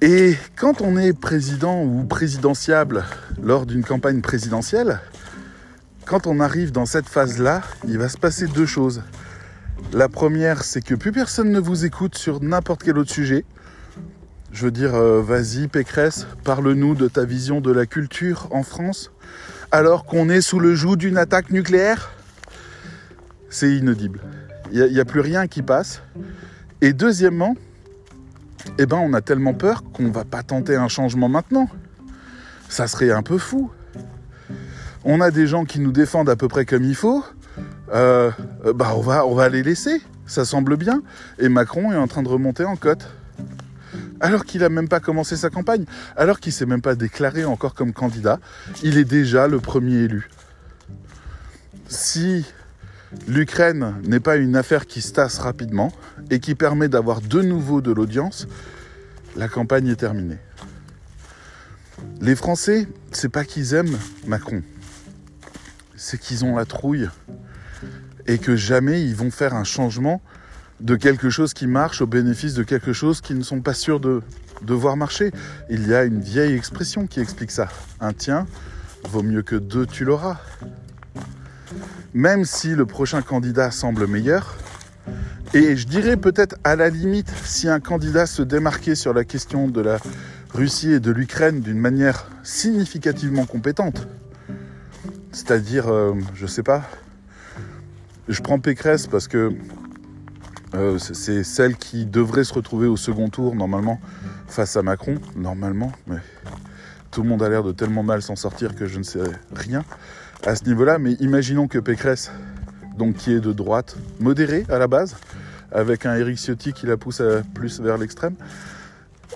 Et 0.01 0.35
quand 0.55 0.81
on 0.81 0.97
est 0.97 1.13
président 1.13 1.83
ou 1.83 2.03
présidentiable 2.05 3.03
lors 3.41 3.65
d'une 3.65 3.83
campagne 3.83 4.21
présidentielle, 4.21 4.99
quand 6.05 6.27
on 6.27 6.39
arrive 6.39 6.71
dans 6.71 6.85
cette 6.85 7.07
phase-là, 7.07 7.61
il 7.87 7.97
va 7.97 8.09
se 8.09 8.17
passer 8.17 8.47
deux 8.47 8.65
choses. 8.65 9.03
La 9.93 10.09
première, 10.09 10.63
c'est 10.63 10.81
que 10.81 10.95
plus 10.95 11.11
personne 11.11 11.51
ne 11.51 11.59
vous 11.59 11.85
écoute 11.85 12.17
sur 12.17 12.41
n'importe 12.41 12.83
quel 12.83 12.97
autre 12.97 13.11
sujet. 13.11 13.45
Je 14.51 14.65
veux 14.65 14.71
dire, 14.71 14.95
euh, 14.95 15.21
vas-y 15.21 15.67
Pécresse, 15.67 16.27
parle-nous 16.43 16.95
de 16.95 17.07
ta 17.07 17.23
vision 17.23 17.61
de 17.61 17.71
la 17.71 17.85
culture 17.85 18.47
en 18.51 18.63
France 18.63 19.11
alors 19.71 20.05
qu'on 20.05 20.29
est 20.29 20.41
sous 20.41 20.59
le 20.59 20.75
joug 20.75 20.97
d'une 20.97 21.17
attaque 21.17 21.49
nucléaire, 21.49 22.11
c'est 23.51 23.75
inaudible. 23.75 24.21
Il 24.71 24.83
n'y 24.85 24.99
a, 24.99 25.05
plus 25.05 25.19
rien 25.19 25.47
qui 25.47 25.61
passe. 25.61 26.01
Et 26.79 26.93
deuxièmement, 26.93 27.55
eh 28.79 28.85
ben, 28.85 28.97
on 28.97 29.13
a 29.13 29.21
tellement 29.21 29.53
peur 29.53 29.83
qu'on 29.93 30.03
ne 30.03 30.11
va 30.11 30.23
pas 30.23 30.41
tenter 30.41 30.77
un 30.77 30.87
changement 30.87 31.27
maintenant. 31.27 31.69
Ça 32.69 32.87
serait 32.87 33.11
un 33.11 33.21
peu 33.21 33.37
fou. 33.37 33.69
On 35.03 35.19
a 35.19 35.29
des 35.29 35.45
gens 35.45 35.65
qui 35.65 35.79
nous 35.81 35.91
défendent 35.91 36.29
à 36.29 36.37
peu 36.37 36.47
près 36.47 36.65
comme 36.65 36.83
il 36.83 36.95
faut. 36.95 37.23
Euh, 37.93 38.31
bah 38.73 38.93
on 38.95 39.01
va, 39.01 39.25
on 39.25 39.35
va 39.35 39.49
les 39.49 39.61
laisser. 39.61 40.01
Ça 40.25 40.45
semble 40.45 40.77
bien. 40.77 41.03
Et 41.37 41.49
Macron 41.49 41.91
est 41.91 41.97
en 41.97 42.07
train 42.07 42.23
de 42.23 42.29
remonter 42.29 42.63
en 42.63 42.77
cote. 42.77 43.05
Alors 44.21 44.45
qu'il 44.45 44.61
n'a 44.61 44.69
même 44.69 44.87
pas 44.87 45.01
commencé 45.01 45.35
sa 45.35 45.49
campagne, 45.49 45.85
alors 46.15 46.39
qu'il 46.39 46.51
ne 46.51 46.53
s'est 46.53 46.65
même 46.67 46.81
pas 46.81 46.95
déclaré 46.95 47.43
encore 47.43 47.73
comme 47.73 47.91
candidat, 47.91 48.39
il 48.83 48.97
est 48.97 49.03
déjà 49.03 49.47
le 49.47 49.59
premier 49.59 50.03
élu. 50.03 50.29
Si 51.87 52.45
l'Ukraine 53.27 53.95
n'est 54.03 54.19
pas 54.19 54.37
une 54.37 54.55
affaire 54.55 54.85
qui 54.85 55.01
se 55.01 55.13
tasse 55.13 55.39
rapidement 55.39 55.91
et 56.29 56.39
qui 56.39 56.55
permet 56.55 56.87
d'avoir 56.87 57.21
de 57.21 57.41
nouveau 57.41 57.81
de 57.81 57.91
l'audience, 57.91 58.47
la 59.35 59.47
campagne 59.47 59.87
est 59.87 59.95
terminée. 59.95 60.37
Les 62.19 62.35
Français, 62.35 62.87
c'est 63.11 63.29
pas 63.29 63.45
qu'ils 63.45 63.73
aiment 63.73 63.97
Macron, 64.25 64.61
c'est 65.95 66.19
qu'ils 66.19 66.45
ont 66.45 66.55
la 66.55 66.65
trouille 66.65 67.09
et 68.27 68.37
que 68.37 68.55
jamais 68.55 69.03
ils 69.03 69.15
vont 69.15 69.31
faire 69.31 69.53
un 69.53 69.63
changement 69.63 70.21
de 70.79 70.95
quelque 70.95 71.29
chose 71.29 71.53
qui 71.53 71.67
marche 71.67 72.01
au 72.01 72.07
bénéfice 72.07 72.53
de 72.53 72.63
quelque 72.63 72.93
chose 72.93 73.21
qu'ils 73.21 73.37
ne 73.37 73.43
sont 73.43 73.61
pas 73.61 73.73
sûrs 73.73 73.99
de, 73.99 74.21
de 74.63 74.73
voir 74.73 74.97
marcher. 74.97 75.31
Il 75.69 75.87
y 75.87 75.93
a 75.93 76.03
une 76.03 76.21
vieille 76.21 76.55
expression 76.55 77.07
qui 77.07 77.19
explique 77.19 77.51
ça. 77.51 77.67
Un 77.99 78.13
tien 78.13 78.47
vaut 79.09 79.23
mieux 79.23 79.43
que 79.43 79.55
deux, 79.55 79.85
tu 79.85 80.05
l'auras. 80.05 80.39
Même 82.13 82.43
si 82.43 82.75
le 82.75 82.85
prochain 82.85 83.21
candidat 83.21 83.71
semble 83.71 84.05
meilleur, 84.05 84.57
et 85.53 85.75
je 85.75 85.87
dirais 85.87 86.17
peut-être 86.17 86.55
à 86.63 86.75
la 86.75 86.89
limite, 86.89 87.29
si 87.43 87.67
un 87.67 87.79
candidat 87.79 88.25
se 88.25 88.41
démarquait 88.41 88.95
sur 88.95 89.13
la 89.13 89.23
question 89.23 89.67
de 89.67 89.81
la 89.81 89.97
Russie 90.53 90.91
et 90.91 90.99
de 90.99 91.11
l'Ukraine 91.11 91.61
d'une 91.61 91.79
manière 91.79 92.29
significativement 92.43 93.45
compétente, 93.45 94.07
c'est-à-dire, 95.31 95.87
euh, 95.87 96.13
je 96.33 96.45
sais 96.47 96.63
pas, 96.63 96.83
je 98.27 98.41
prends 98.41 98.59
Pécresse 98.59 99.07
parce 99.07 99.27
que 99.27 99.53
euh, 100.73 100.97
c'est 100.99 101.43
celle 101.43 101.75
qui 101.75 102.05
devrait 102.05 102.43
se 102.45 102.53
retrouver 102.53 102.87
au 102.87 102.97
second 102.97 103.29
tour 103.29 103.55
normalement 103.55 103.99
face 104.47 104.75
à 104.77 104.81
Macron, 104.81 105.15
normalement, 105.35 105.91
mais 106.07 106.17
tout 107.09 107.23
le 107.23 107.29
monde 107.29 107.43
a 107.43 107.49
l'air 107.49 107.63
de 107.63 107.71
tellement 107.71 108.03
mal 108.03 108.21
s'en 108.21 108.35
sortir 108.35 108.75
que 108.75 108.85
je 108.85 108.99
ne 108.99 109.03
sais 109.03 109.19
rien 109.53 109.83
à 110.45 110.55
ce 110.55 110.65
niveau-là. 110.65 110.97
Mais 110.97 111.13
imaginons 111.13 111.67
que 111.67 111.79
Pécresse, 111.79 112.31
donc 112.97 113.15
qui 113.15 113.33
est 113.33 113.39
de 113.39 113.53
droite, 113.53 113.95
modérée 114.19 114.65
à 114.69 114.77
la 114.77 114.87
base, 114.87 115.15
avec 115.71 116.05
un 116.05 116.15
Éric 116.15 116.37
Ciotti 116.37 116.73
qui 116.73 116.85
la 116.85 116.97
pousse 116.97 117.21
plus 117.53 117.79
vers 117.79 117.97
l'extrême. 117.97 118.35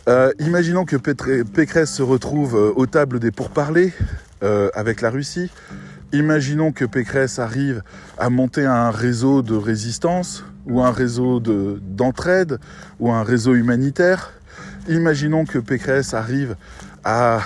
Euh, 0.08 0.32
imaginons 0.40 0.86
que 0.86 0.98
Pécresse 0.98 1.92
se 1.92 2.04
retrouve 2.04 2.56
euh, 2.56 2.74
aux 2.76 2.86
tables 2.86 3.20
des 3.20 3.32
pourparlers 3.32 3.94
avec 4.76 5.02
la 5.02 5.10
Russie. 5.10 5.50
Imaginons 6.14 6.72
que 6.72 6.86
Pécresse 6.86 7.40
arrive 7.40 7.82
à 8.20 8.30
monter 8.30 8.64
un 8.64 8.92
réseau 8.92 9.42
de 9.42 9.56
résistance 9.56 10.46
ou 10.68 10.82
un 10.82 10.92
réseau 10.92 11.40
d'entraide 11.40 12.60
ou 13.00 13.12
un 13.12 13.24
réseau 13.24 13.56
humanitaire. 13.56 14.32
Imaginons 14.88 15.46
que 15.46 15.58
Pécresse 15.58 16.14
arrive 16.14 16.56
à, 17.04 17.42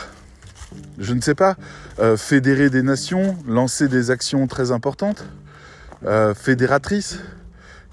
je 0.98 1.14
ne 1.14 1.22
sais 1.22 1.36
pas, 1.36 1.56
euh, 2.00 2.16
fédérer 2.16 2.70
des 2.70 2.82
nations, 2.82 3.38
lancer 3.46 3.88
des 3.88 4.10
actions 4.10 4.48
très 4.48 4.72
importantes, 4.72 5.26
euh, 6.06 6.34
fédératrices, 6.34 7.20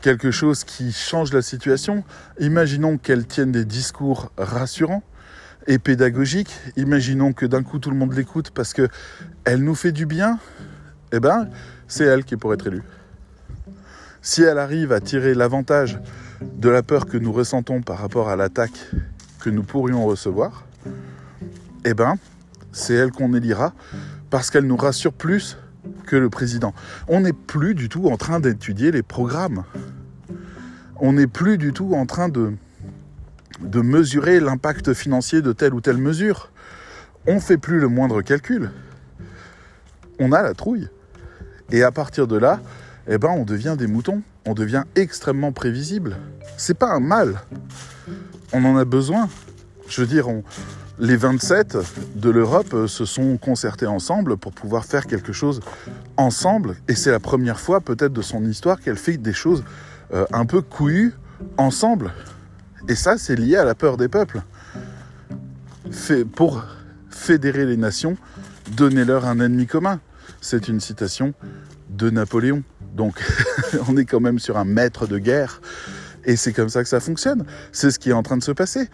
quelque 0.01 0.31
chose 0.31 0.63
qui 0.63 0.93
change 0.93 1.33
la 1.33 1.43
situation. 1.43 2.05
Imaginons 2.39 2.99
qu'elle 2.99 3.27
tienne 3.27 3.51
des 3.51 3.65
discours 3.65 4.31
rassurants 4.39 5.03
et 5.67 5.81
pédagogiques. 5.81 6.55
Imaginons 6.77 7.33
que 7.33 7.47
d'un 7.47 7.65
coup 7.65 7.81
tout 7.81 7.91
le 7.91 7.97
monde 7.97 8.13
l'écoute 8.13 8.51
parce 8.51 8.73
que 8.73 8.89
elle 9.45 9.65
nous 9.65 9.75
fait 9.75 9.93
du 9.93 10.07
bien. 10.07 10.39
Eh 11.13 11.19
ben, 11.19 11.49
c'est 11.89 12.05
elle 12.05 12.25
qui 12.25 12.37
pourrait 12.37 12.55
être 12.55 12.69
élue. 12.69 12.85
Si 14.23 14.43
elle 14.43 14.59
arrive 14.59 14.93
à 14.93 15.01
tirer 15.01 15.35
l'avantage 15.35 15.99
de 16.43 16.69
la 16.69 16.83
peur 16.83 17.07
que 17.07 17.17
nous 17.17 17.33
ressentons 17.33 17.81
par 17.83 17.99
rapport 17.99 18.29
à 18.29 18.37
l'attaque 18.37 18.79
que 19.41 19.51
nous 19.51 19.63
pourrions 19.65 20.05
recevoir, 20.07 20.65
eh 21.85 21.95
ben, 21.95 22.17
c'est 22.77 22.95
elle 22.95 23.11
qu'on 23.11 23.33
élira 23.33 23.72
parce 24.29 24.51
qu'elle 24.51 24.66
nous 24.66 24.77
rassure 24.77 25.12
plus 25.12 25.57
que 26.07 26.16
le 26.16 26.29
président. 26.29 26.74
On 27.09 27.20
n'est 27.20 27.33
plus 27.33 27.74
du 27.74 27.89
tout 27.89 28.09
en 28.09 28.16
train 28.16 28.39
d'étudier 28.39 28.93
les 28.93 29.03
programmes. 29.03 29.64
On 30.97 31.14
n'est 31.14 31.27
plus 31.27 31.59
du 31.59 31.72
tout 31.72 31.95
en 31.95 32.05
train 32.07 32.29
de, 32.29 32.53
mesurer 33.61 34.41
l'impact 34.41 34.93
financier 34.93 35.41
de 35.41 35.53
telle 35.53 35.72
ou 35.72 35.81
telle 35.81 35.97
mesure. 35.97 36.51
On 37.27 37.41
fait 37.41 37.57
plus 37.57 37.81
le 37.81 37.89
moindre 37.89 38.20
calcul. 38.20 38.70
On 40.18 40.33
a 40.33 40.43
la 40.43 40.53
trouille. 40.53 40.89
Et 41.70 41.83
à 41.83 41.91
partir 41.91 42.27
de 42.27 42.37
là, 42.37 42.61
eh 43.09 43.18
ben, 43.18 43.31
on 43.31 43.45
devient 43.45 43.77
des 43.79 43.87
moutons. 43.87 44.22
On 44.45 44.55
devient 44.55 44.85
extrêmement 44.97 45.53
prévisible. 45.53 46.16
C'est 46.59 46.79
pas 46.79 46.93
un 46.93 47.01
mal. 47.01 47.41
On 48.53 48.64
en 48.64 48.77
a 48.77 48.85
besoin. 48.85 49.29
Je 49.89 50.03
veux 50.03 50.07
dire, 50.07 50.29
les 50.99 51.16
27 51.16 51.76
de 52.14 52.30
l'Europe 52.30 52.72
euh, 52.72 52.86
se 52.86 53.05
sont 53.05 53.36
concertés 53.36 53.86
ensemble 53.86 54.36
pour 54.36 54.53
pouvoir 54.53 54.84
faire 54.84 55.07
quelque 55.07 55.32
chose 55.32 55.61
ensemble. 56.16 56.76
Et 56.88 56.94
c'est 56.94 57.11
la 57.11 57.20
première 57.20 57.61
fois, 57.61 57.80
peut-être, 57.80 58.12
de 58.12 58.22
son 58.22 58.44
histoire 58.44 58.80
qu'elle 58.80 58.97
fait 58.97 59.16
des 59.16 59.32
choses 59.32 59.64
euh, 60.14 60.24
un 60.32 60.47
peu 60.47 60.62
couillues 60.62 61.14
ensemble. 61.59 62.12
Et 62.88 62.94
ça, 62.94 63.18
c'est 63.18 63.36
lié 63.36 63.57
à 63.57 63.64
la 63.64 63.74
peur 63.74 63.97
des 63.97 64.09
peuples. 64.09 64.42
Fait, 65.90 66.24
pour 66.24 66.64
fédérer 67.11 67.66
les 67.66 67.76
nations, 67.76 68.16
donnez-leur 68.72 69.26
un 69.26 69.40
ennemi 69.40 69.66
commun. 69.66 70.01
C'est 70.40 70.68
une 70.68 70.80
citation 70.80 71.34
de 71.90 72.11
Napoléon. 72.11 72.62
Donc 72.94 73.22
on 73.88 73.97
est 73.97 74.05
quand 74.05 74.20
même 74.20 74.38
sur 74.38 74.57
un 74.57 74.64
maître 74.64 75.07
de 75.07 75.18
guerre. 75.18 75.61
Et 76.24 76.36
c'est 76.36 76.53
comme 76.53 76.68
ça 76.68 76.82
que 76.82 76.88
ça 76.88 77.01
fonctionne. 77.01 77.44
C'est 77.72 77.90
ce 77.90 77.99
qui 77.99 78.11
est 78.11 78.14
en 78.14 78.22
train 78.22 78.36
de 78.36 78.42
se 78.42 78.53
passer. 78.53 78.88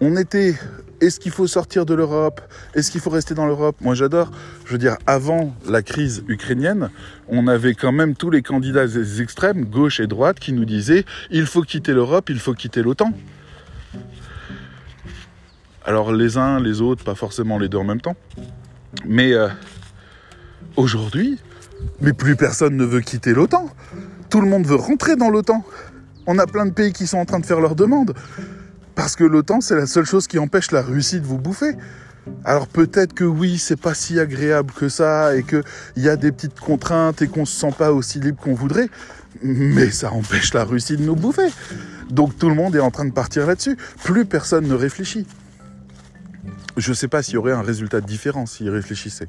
On 0.00 0.16
était, 0.16 0.54
est-ce 1.00 1.20
qu'il 1.20 1.32
faut 1.32 1.46
sortir 1.46 1.86
de 1.86 1.94
l'Europe? 1.94 2.40
Est-ce 2.74 2.90
qu'il 2.90 3.00
faut 3.00 3.10
rester 3.10 3.34
dans 3.34 3.46
l'Europe? 3.46 3.76
Moi 3.80 3.94
j'adore. 3.94 4.30
Je 4.64 4.72
veux 4.72 4.78
dire, 4.78 4.96
avant 5.06 5.54
la 5.68 5.82
crise 5.82 6.24
ukrainienne, 6.28 6.90
on 7.28 7.46
avait 7.46 7.74
quand 7.74 7.92
même 7.92 8.14
tous 8.14 8.30
les 8.30 8.42
candidats 8.42 8.86
extrêmes, 9.20 9.64
gauche 9.64 10.00
et 10.00 10.06
droite, 10.06 10.38
qui 10.38 10.52
nous 10.52 10.64
disaient, 10.64 11.04
il 11.30 11.46
faut 11.46 11.62
quitter 11.62 11.92
l'Europe, 11.92 12.30
il 12.30 12.38
faut 12.38 12.54
quitter 12.54 12.82
l'OTAN. 12.82 13.12
Alors 15.84 16.12
les 16.12 16.36
uns, 16.36 16.60
les 16.60 16.80
autres, 16.80 17.04
pas 17.04 17.14
forcément 17.14 17.58
les 17.58 17.68
deux 17.68 17.78
en 17.78 17.84
même 17.84 18.00
temps. 18.00 18.16
Mais 19.04 19.32
euh, 19.32 19.48
aujourd'hui, 20.76 21.38
mais 22.00 22.12
plus 22.12 22.36
personne 22.36 22.76
ne 22.76 22.84
veut 22.84 23.00
quitter 23.00 23.34
l'OTAN. 23.34 23.70
Tout 24.30 24.40
le 24.40 24.48
monde 24.48 24.66
veut 24.66 24.76
rentrer 24.76 25.16
dans 25.16 25.30
l'OTAN. 25.30 25.64
On 26.26 26.38
a 26.38 26.46
plein 26.46 26.66
de 26.66 26.72
pays 26.72 26.92
qui 26.92 27.06
sont 27.06 27.18
en 27.18 27.24
train 27.24 27.38
de 27.38 27.46
faire 27.46 27.60
leurs 27.60 27.76
demandes. 27.76 28.14
Parce 28.96 29.14
que 29.14 29.22
l'OTAN, 29.22 29.60
c'est 29.60 29.76
la 29.76 29.86
seule 29.86 30.06
chose 30.06 30.26
qui 30.26 30.40
empêche 30.40 30.72
la 30.72 30.82
Russie 30.82 31.20
de 31.20 31.26
vous 31.26 31.38
bouffer. 31.38 31.76
Alors 32.44 32.66
peut-être 32.66 33.12
que 33.12 33.22
oui, 33.22 33.58
c'est 33.58 33.80
pas 33.80 33.94
si 33.94 34.18
agréable 34.18 34.72
que 34.72 34.88
ça 34.88 35.36
et 35.36 35.44
qu'il 35.44 35.62
y 35.96 36.08
a 36.08 36.16
des 36.16 36.32
petites 36.32 36.58
contraintes 36.58 37.22
et 37.22 37.28
qu'on 37.28 37.44
se 37.44 37.56
sent 37.56 37.72
pas 37.78 37.92
aussi 37.92 38.18
libre 38.18 38.42
qu'on 38.42 38.54
voudrait, 38.54 38.88
mais 39.42 39.92
ça 39.92 40.10
empêche 40.10 40.52
la 40.54 40.64
Russie 40.64 40.96
de 40.96 41.04
nous 41.04 41.14
bouffer. 41.14 41.48
Donc 42.10 42.36
tout 42.36 42.48
le 42.48 42.56
monde 42.56 42.74
est 42.74 42.80
en 42.80 42.90
train 42.90 43.04
de 43.04 43.12
partir 43.12 43.46
là-dessus. 43.46 43.76
Plus 44.02 44.24
personne 44.24 44.66
ne 44.66 44.74
réfléchit. 44.74 45.24
Je 46.76 46.92
sais 46.92 47.06
pas 47.06 47.22
s'il 47.22 47.34
y 47.34 47.36
aurait 47.36 47.52
un 47.52 47.62
résultat 47.62 48.00
différent 48.00 48.46
s'il 48.46 48.70
réfléchissait 48.70 49.28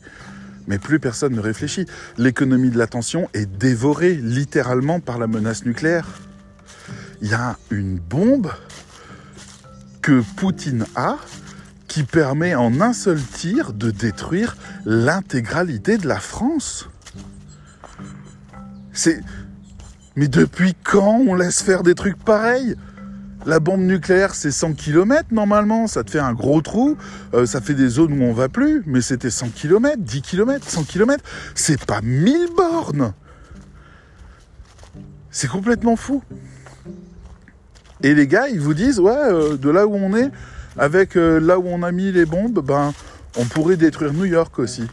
mais 0.67 0.79
plus 0.79 0.99
personne 0.99 1.33
ne 1.33 1.39
réfléchit. 1.39 1.85
L'économie 2.17 2.69
de 2.69 2.77
l'attention 2.77 3.29
est 3.33 3.45
dévorée 3.45 4.15
littéralement 4.15 4.99
par 4.99 5.17
la 5.17 5.25
menace 5.27 5.65
nucléaire. 5.65 6.05
Il 7.21 7.29
y 7.29 7.33
a 7.33 7.57
une 7.71 7.97
bombe 7.97 8.51
Poutine 10.35 10.85
a 10.95 11.17
qui 11.87 12.03
permet 12.03 12.55
en 12.55 12.81
un 12.81 12.93
seul 12.93 13.21
tir 13.21 13.73
de 13.73 13.91
détruire 13.91 14.57
l'intégralité 14.85 15.97
de 15.97 16.07
la 16.07 16.19
France. 16.19 16.89
C'est 18.93 19.21
mais 20.15 20.27
depuis 20.27 20.75
quand 20.83 21.21
on 21.27 21.35
laisse 21.35 21.61
faire 21.61 21.83
des 21.83 21.93
trucs 21.93 22.17
pareils? 22.17 22.75
La 23.45 23.59
bombe 23.59 23.81
nucléaire, 23.81 24.33
c'est 24.33 24.51
100 24.51 24.73
km 24.73 25.27
normalement, 25.31 25.87
ça 25.87 26.03
te 26.03 26.11
fait 26.11 26.19
un 26.19 26.33
gros 26.33 26.59
trou, 26.61 26.97
euh, 27.33 27.45
ça 27.45 27.61
fait 27.61 27.75
des 27.75 27.87
zones 27.87 28.19
où 28.19 28.23
on 28.23 28.33
va 28.33 28.49
plus, 28.49 28.83
mais 28.87 28.99
c'était 28.99 29.29
100 29.29 29.49
km, 29.49 29.95
10 29.97 30.21
km, 30.23 30.67
100 30.67 30.83
km, 30.85 31.23
c'est 31.53 31.85
pas 31.85 32.01
1000 32.01 32.47
bornes. 32.57 33.13
C'est 35.29 35.47
complètement 35.47 35.95
fou. 35.95 36.23
Et 38.03 38.13
les 38.13 38.27
gars, 38.27 38.47
ils 38.47 38.59
vous 38.59 38.73
disent, 38.73 38.99
ouais, 38.99 39.11
euh, 39.15 39.57
de 39.57 39.69
là 39.69 39.87
où 39.87 39.95
on 39.95 40.15
est, 40.15 40.31
avec 40.77 41.15
euh, 41.17 41.39
là 41.39 41.57
où 41.57 41.67
on 41.67 41.83
a 41.83 41.91
mis 41.91 42.11
les 42.11 42.25
bombes, 42.25 42.59
ben, 42.63 42.93
on 43.37 43.45
pourrait 43.45 43.77
détruire 43.77 44.13
New 44.13 44.25
York 44.25 44.57
aussi. 44.59 44.87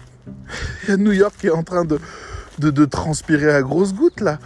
New 0.89 1.13
York 1.13 1.35
qui 1.39 1.49
est 1.49 1.51
en 1.51 1.63
train 1.63 1.85
de, 1.85 1.99
de 2.59 2.85
transpirer 2.85 3.53
à 3.53 3.63
grosses 3.63 3.95
gouttes 3.95 4.21
là. 4.21 4.39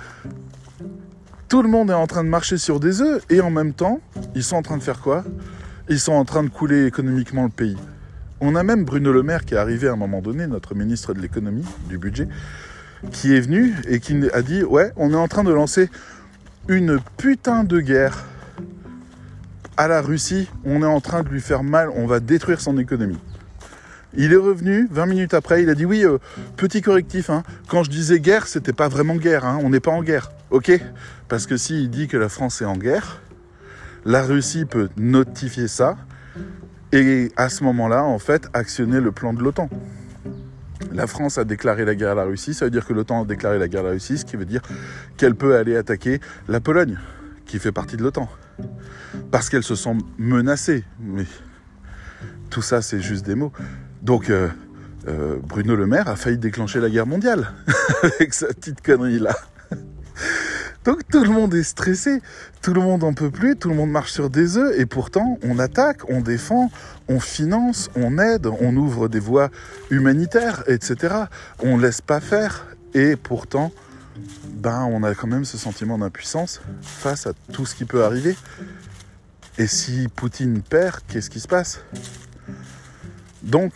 Tout 1.49 1.63
le 1.63 1.69
monde 1.69 1.91
est 1.91 1.95
en 1.95 2.07
train 2.07 2.25
de 2.25 2.29
marcher 2.29 2.59
sur 2.59 2.79
des 2.79 3.01
œufs 3.01 3.25
et 3.31 3.41
en 3.41 3.51
même 3.51 3.73
temps, 3.73 4.01
ils 4.35 4.45
sont 4.45 4.57
en 4.57 4.63
train 4.63 4.77
de 4.77 4.83
faire 4.83 5.01
quoi? 5.01 5.25
Ils 5.89 5.99
sont 5.99 6.13
en 6.13 6.27
train 6.27 6.43
de 6.43 6.51
couler 6.51 6.85
économiquement 6.85 7.45
le 7.45 7.49
pays. 7.49 7.77
On 8.41 8.55
a 8.55 8.63
même 8.63 8.85
Bruno 8.85 9.13
Le 9.13 9.23
Maire 9.23 9.45
qui 9.45 9.55
est 9.55 9.59
arrivé 9.59 9.89
à 9.89 9.93
un 9.93 9.97
moment 9.97 10.21
donné, 10.21 10.47
notre 10.47 10.75
ministre 10.75 11.15
de 11.15 11.21
l'économie, 11.21 11.65
du 11.89 11.97
budget, 11.97 12.29
qui 13.13 13.35
est 13.35 13.41
venu 13.41 13.75
et 13.89 13.99
qui 13.99 14.15
a 14.33 14.43
dit 14.43 14.63
ouais, 14.63 14.93
on 14.97 15.13
est 15.13 15.17
en 15.17 15.29
train 15.29 15.43
de 15.43 15.53
lancer 15.53 15.89
une 16.69 16.99
putain 17.17 17.65
de 17.65 17.81
guerre 17.81 18.27
à 19.79 19.87
la 19.87 20.03
Russie, 20.03 20.51
on 20.65 20.83
est 20.83 20.87
en 20.87 21.01
train 21.01 21.23
de 21.23 21.29
lui 21.29 21.41
faire 21.41 21.63
mal, 21.63 21.89
on 21.95 22.05
va 22.05 22.19
détruire 22.19 22.61
son 22.61 22.77
économie. 22.79 23.19
Il 24.13 24.33
est 24.33 24.37
revenu 24.37 24.89
20 24.91 25.07
minutes 25.07 25.35
après, 25.35 25.63
il 25.63 25.71
a 25.71 25.77
dit 25.77 25.85
oui, 25.85 26.05
euh, 26.05 26.19
petit 26.57 26.83
correctif, 26.83 27.31
hein. 27.31 27.45
quand 27.69 27.85
je 27.85 27.91
disais 27.91 28.19
guerre, 28.19 28.49
c'était 28.49 28.73
pas 28.73 28.89
vraiment 28.89 29.15
guerre, 29.15 29.47
hein. 29.47 29.61
on 29.63 29.71
n'est 29.71 29.81
pas 29.81 29.93
en 29.93 30.03
guerre, 30.03 30.33
ok? 30.51 30.73
Parce 31.29 31.47
que 31.47 31.57
s'il 31.57 31.91
dit 31.91 32.09
que 32.09 32.17
la 32.17 32.29
France 32.29 32.61
est 32.61 32.65
en 32.65 32.77
guerre, 32.77 33.23
la 34.05 34.23
Russie 34.25 34.65
peut 34.65 34.89
notifier 34.97 35.69
ça 35.69 35.97
et 36.91 37.31
à 37.37 37.49
ce 37.49 37.63
moment-là, 37.63 38.03
en 38.03 38.19
fait, 38.19 38.49
actionner 38.55 39.01
le 39.01 39.13
plan 39.13 39.33
de 39.33 39.43
l'OTAN. 39.45 39.71
La 40.91 41.07
France 41.07 41.39
a 41.39 41.45
déclaré 41.45 41.85
la 41.85 41.95
guerre 41.95 42.13
à 42.13 42.15
la 42.17 42.25
Russie, 42.25 42.53
ça 42.53 42.65
veut 42.65 42.73
dire 42.73 42.85
que 42.85 42.93
l'OTAN 42.93 43.23
a 43.23 43.27
déclaré 43.27 43.61
la 43.61 43.69
guerre 43.69 43.83
à 43.83 43.85
la 43.85 43.91
Russie, 43.91 44.19
ce 44.19 44.25
qui 44.25 44.37
veut 44.37 44.45
dire 44.45 44.63
qu'elle 45.17 45.37
peut 45.37 45.57
aller 45.57 45.77
attaquer 45.77 46.21
la 46.49 46.59
Pologne, 46.59 46.99
qui 47.49 47.59
fait 47.59 47.73
partie 47.73 47.97
de 47.97 48.05
l'OTAN. 48.05 48.29
Parce 49.33 49.49
qu'elle 49.49 49.65
se 49.65 49.75
sent 49.75 49.97
menacée. 50.19 50.85
Mais 51.01 51.25
tout 52.51 52.63
ça, 52.63 52.81
c'est 52.83 53.01
juste 53.01 53.27
des 53.27 53.35
mots. 53.35 53.53
Donc, 54.03 54.31
euh, 54.31 54.49
euh, 55.09 55.39
Bruno 55.43 55.75
Le 55.75 55.87
Maire 55.87 56.09
a 56.09 56.17
failli 56.17 56.39
déclencher 56.39 56.79
la 56.79 56.91
guerre 56.91 57.07
mondiale 57.07 57.53
avec 58.03 58.35
sa 58.35 58.49
petite 58.49 58.83
connerie 58.83 59.19
là. 59.19 59.35
Donc 60.85 61.07
tout 61.11 61.23
le 61.23 61.31
monde 61.31 61.55
est 61.55 61.65
stressé, 61.65 62.21
tout 62.63 62.73
le 62.73 62.81
monde 62.81 63.05
en 63.05 63.13
peut 63.13 63.31
plus, 63.31 63.57
tout 63.57 63.69
le 63.69 63.75
monde 63.75 63.91
marche 63.91 64.13
sur 64.13 64.31
des 64.31 64.57
œufs 64.57 64.75
et 64.79 64.87
pourtant 64.87 65.39
on 65.43 65.59
attaque, 65.59 66.09
on 66.09 66.21
défend, 66.21 66.71
on 67.09 67.21
finance, 67.21 67.91
on 67.95 68.19
aide, 68.19 68.47
on 68.47 68.75
ouvre 68.77 69.09
des 69.09 69.21
voies 69.21 69.51
humanitaires, 69.91 70.65
etc. 70.67 71.15
On 71.63 71.77
laisse 71.77 72.01
pas 72.01 72.21
faire 72.21 72.67
et 72.95 73.17
pourtant 73.17 73.73
ben 74.55 74.89
on 74.91 75.03
a 75.03 75.15
quand 75.15 75.27
même 75.27 75.45
ce 75.45 75.59
sentiment 75.59 75.99
d'impuissance 75.99 76.61
face 76.83 77.27
à 77.27 77.33
tout 77.53 77.67
ce 77.67 77.75
qui 77.75 77.85
peut 77.85 78.05
arriver. 78.05 78.37
Et 79.59 79.67
si 79.67 80.09
Poutine 80.09 80.63
perd, 80.63 81.01
qu'est-ce 81.09 81.31
qui 81.31 81.41
se 81.41 81.49
passe? 81.49 81.81
Donc 83.43 83.73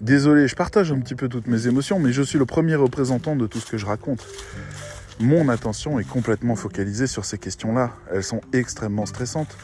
désolé, 0.00 0.48
je 0.48 0.54
partage 0.54 0.92
un 0.92 1.00
petit 1.00 1.14
peu 1.14 1.28
toutes 1.28 1.46
mes 1.46 1.66
émotions, 1.66 1.98
mais 1.98 2.12
je 2.12 2.22
suis 2.22 2.38
le 2.38 2.46
premier 2.46 2.74
représentant 2.74 3.36
de 3.36 3.46
tout 3.46 3.60
ce 3.60 3.70
que 3.70 3.78
je 3.78 3.86
raconte 3.86 4.24
mon 5.20 5.48
attention 5.48 5.98
est 6.00 6.08
complètement 6.08 6.56
focalisée 6.56 7.06
sur 7.06 7.24
ces 7.24 7.38
questions-là. 7.38 7.92
Elles 8.12 8.24
sont 8.24 8.40
extrêmement 8.52 9.06
stressantes. 9.06 9.56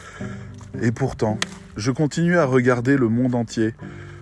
Et 0.81 0.91
pourtant, 0.91 1.37
je 1.75 1.91
continue 1.91 2.37
à 2.37 2.45
regarder 2.45 2.97
le 2.97 3.09
monde 3.09 3.35
entier 3.35 3.73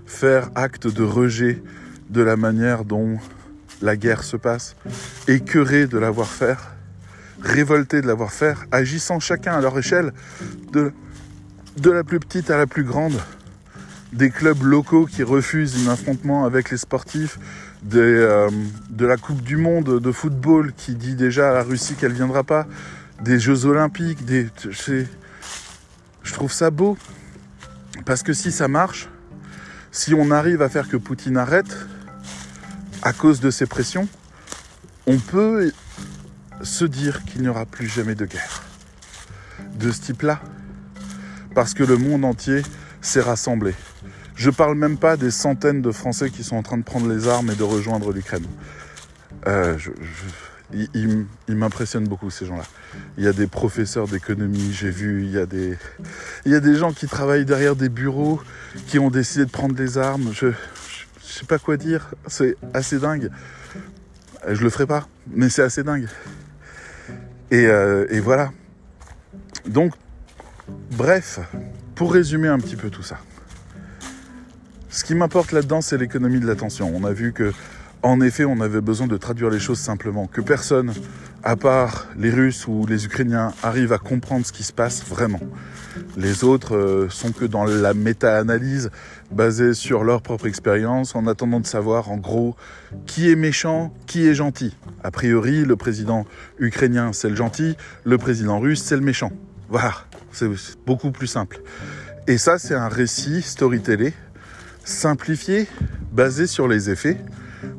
faire 0.06 0.50
acte 0.56 0.88
de 0.88 1.04
rejet 1.04 1.62
de 2.10 2.22
la 2.22 2.36
manière 2.36 2.84
dont 2.84 3.20
la 3.82 3.96
guerre 3.96 4.24
se 4.24 4.38
passe, 4.38 4.76
écœuré 5.28 5.88
de 5.88 5.98
l'avoir 5.98 6.28
faire, 6.28 6.72
révolté 7.42 8.02
de 8.02 8.08
l'avoir 8.08 8.32
faire, 8.32 8.66
agissant 8.72 9.20
chacun 9.20 9.54
à 9.54 9.62
leur 9.62 9.78
échelle, 9.78 10.14
de, 10.72 10.92
la 11.90 12.04
plus 12.04 12.20
petite 12.20 12.52
à 12.52 12.58
la 12.58 12.68
plus 12.68 12.84
grande, 12.84 13.20
des 14.12 14.30
clubs 14.30 14.64
locaux 14.64 15.06
qui 15.06 15.24
refusent 15.24 15.88
un 15.88 15.92
affrontement 15.92 16.46
avec 16.46 16.72
les 16.72 16.78
sportifs, 16.78 17.40
euh, 17.96 18.50
de 18.90 19.06
la 19.06 19.16
Coupe 19.16 19.42
du 19.42 19.56
Monde 19.56 20.02
de 20.02 20.12
football 20.12 20.74
qui 20.76 20.96
dit 20.96 21.16
déjà 21.16 21.52
à 21.52 21.54
la 21.54 21.64
Russie 21.64 21.96
qu'elle 21.96 22.12
viendra 22.12 22.44
pas, 22.44 22.68
des 23.24 23.40
Jeux 23.40 23.66
Olympiques, 23.66 24.26
des, 24.26 24.48
je 26.24 26.34
trouve 26.34 26.52
ça 26.52 26.72
beau. 26.72 26.98
Parce 28.06 28.24
que 28.24 28.34
si 28.34 28.52
ça 28.52 28.68
marche, 28.68 29.10
si 29.92 30.14
on 30.14 30.32
arrive 30.32 30.62
à 30.62 30.70
faire 30.70 30.88
que 30.88 30.98
Poutine 30.98 31.38
arrête, 31.38 31.78
à 33.02 33.14
cause 33.14 33.40
de 33.40 33.52
ces 33.52 33.66
pressions, 33.66 34.08
on 35.08 35.18
peut 35.18 35.72
se 36.62 36.86
dire 36.86 37.24
qu'il 37.26 37.42
n'y 37.42 37.48
aura 37.48 37.66
plus 37.66 37.88
jamais 37.88 38.16
de 38.16 38.26
guerre 38.26 38.64
de 39.76 39.92
ce 39.92 40.02
type-là. 40.02 40.42
Parce 41.56 41.74
que 41.74 41.84
le 41.84 41.98
monde 41.98 42.26
entier 42.26 42.62
s'est 43.02 43.22
rassemblé. 43.22 43.74
Je 44.36 44.50
parle 44.50 44.76
même 44.76 44.98
pas 44.98 45.18
des 45.18 45.32
centaines 45.32 45.82
de 45.82 45.92
Français 45.92 46.30
qui 46.30 46.44
sont 46.44 46.56
en 46.56 46.64
train 46.64 46.78
de 46.78 46.84
prendre 46.84 47.08
les 47.08 47.28
armes 47.28 47.50
et 47.52 47.56
de 47.56 47.64
rejoindre 47.64 48.14
l'Ukraine. 48.14 48.46
Euh, 49.48 49.78
ils, 50.94 51.26
m'impressionnent 51.56 52.08
beaucoup 52.08 52.30
ces 52.30 52.46
gens-là. 52.46 52.64
Il 53.18 53.24
y 53.24 53.28
a 53.28 53.34
des 53.34 53.48
professeurs 53.48 54.08
d'économie, 54.08 54.72
j'ai 54.72 54.92
vu, 54.92 55.24
il 55.24 55.32
y, 55.32 55.38
a 55.40 55.46
des, 55.46 56.76
gens 56.76 56.94
qui 56.94 57.08
travaillent 57.08 57.46
derrière 57.46 57.76
des 57.76 57.90
bureaux, 57.90 58.40
qui 58.88 59.00
ont 59.00 59.10
décidé 59.10 59.46
de 59.46 59.50
prendre 59.50 59.76
les 59.76 59.98
armes. 59.98 60.32
Ne 61.34 61.40
sais 61.40 61.46
pas 61.46 61.60
quoi 61.60 61.78
dire, 61.78 62.14
c'est 62.28 62.56
assez 62.74 63.00
dingue. 63.00 63.30
Je 64.48 64.64
le 64.64 64.70
ferai 64.70 64.88
pas, 64.88 65.08
mais 65.28 65.50
c'est 65.50 65.62
assez 65.62 65.84
dingue. 65.84 66.08
Et, 67.52 67.66
euh, 67.66 68.06
et 68.10 68.20
voilà. 68.20 68.52
Donc, 69.66 69.94
bref, 70.92 71.40
pour 71.96 72.14
résumer 72.14 72.48
un 72.48 72.60
petit 72.60 72.76
peu 72.76 72.90
tout 72.90 73.04
ça. 73.04 73.18
Ce 74.90 75.04
qui 75.04 75.14
m'importe 75.14 75.52
là-dedans, 75.52 75.82
c'est 75.82 75.98
l'économie 75.98 76.40
de 76.40 76.48
l'attention. 76.48 76.92
On 76.96 77.04
a 77.04 77.12
vu 77.12 77.32
que, 77.32 77.54
en 78.02 78.22
effet, 78.22 78.46
on 78.46 78.60
avait 78.62 78.82
besoin 78.82 79.08
de 79.08 79.18
traduire 79.18 79.50
les 79.50 79.60
choses 79.60 79.80
simplement, 79.80 80.26
que 80.28 80.42
personne, 80.42 80.94
à 81.44 81.56
part 81.56 82.08
les 82.18 82.32
Russes 82.32 82.68
ou 82.68 82.86
les 82.88 83.06
Ukrainiens, 83.06 83.54
arrive 83.62 83.94
à 83.94 83.98
comprendre 83.98 84.46
ce 84.46 84.52
qui 84.52 84.64
se 84.64 84.74
passe 84.74 85.06
vraiment. 85.06 85.42
Les 86.18 86.44
autres 86.44 86.76
euh, 86.76 87.10
sont 87.10 87.32
que 87.32 87.46
dans 87.46 87.66
la 87.66 87.94
méta-analyse 87.94 88.90
basée 89.32 89.74
sur 89.74 90.04
leur 90.04 90.22
propre 90.22 90.48
expérience, 90.48 91.16
en 91.16 91.28
attendant 91.28 91.60
de 91.60 91.68
savoir, 91.68 92.12
en 92.12 92.18
gros, 92.18 92.56
qui 93.06 93.32
est 93.32 93.36
méchant, 93.36 93.94
qui 94.08 94.28
est 94.28 94.34
gentil. 94.34 94.76
A 95.04 95.12
priori, 95.12 95.66
le 95.66 95.76
président 95.76 96.26
ukrainien, 96.60 97.14
c'est 97.14 97.30
le 97.30 97.36
gentil, 97.36 97.78
le 98.04 98.18
président 98.18 98.60
russe, 98.60 98.82
c'est 98.82 98.96
le 98.96 99.02
méchant. 99.02 99.32
Voilà, 99.70 99.94
c'est 100.32 100.50
beaucoup 100.86 101.12
plus 101.12 101.28
simple. 101.28 101.62
Et 102.28 102.38
ça, 102.38 102.58
c'est 102.58 102.76
un 102.76 102.88
récit 102.90 103.42
storytellé 103.42 104.14
simplifié, 104.90 105.68
basé 106.12 106.48
sur 106.48 106.68
les 106.68 106.90
effets, 106.90 107.18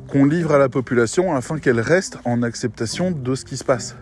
qu'on 0.07 0.25
livre 0.25 0.53
à 0.53 0.57
la 0.57 0.69
population 0.69 1.35
afin 1.35 1.59
qu'elle 1.59 1.79
reste 1.79 2.17
en 2.25 2.41
acceptation 2.41 3.11
de 3.11 3.35
ce 3.35 3.45
qui 3.45 3.57
se 3.57 3.63
passe. 3.63 3.95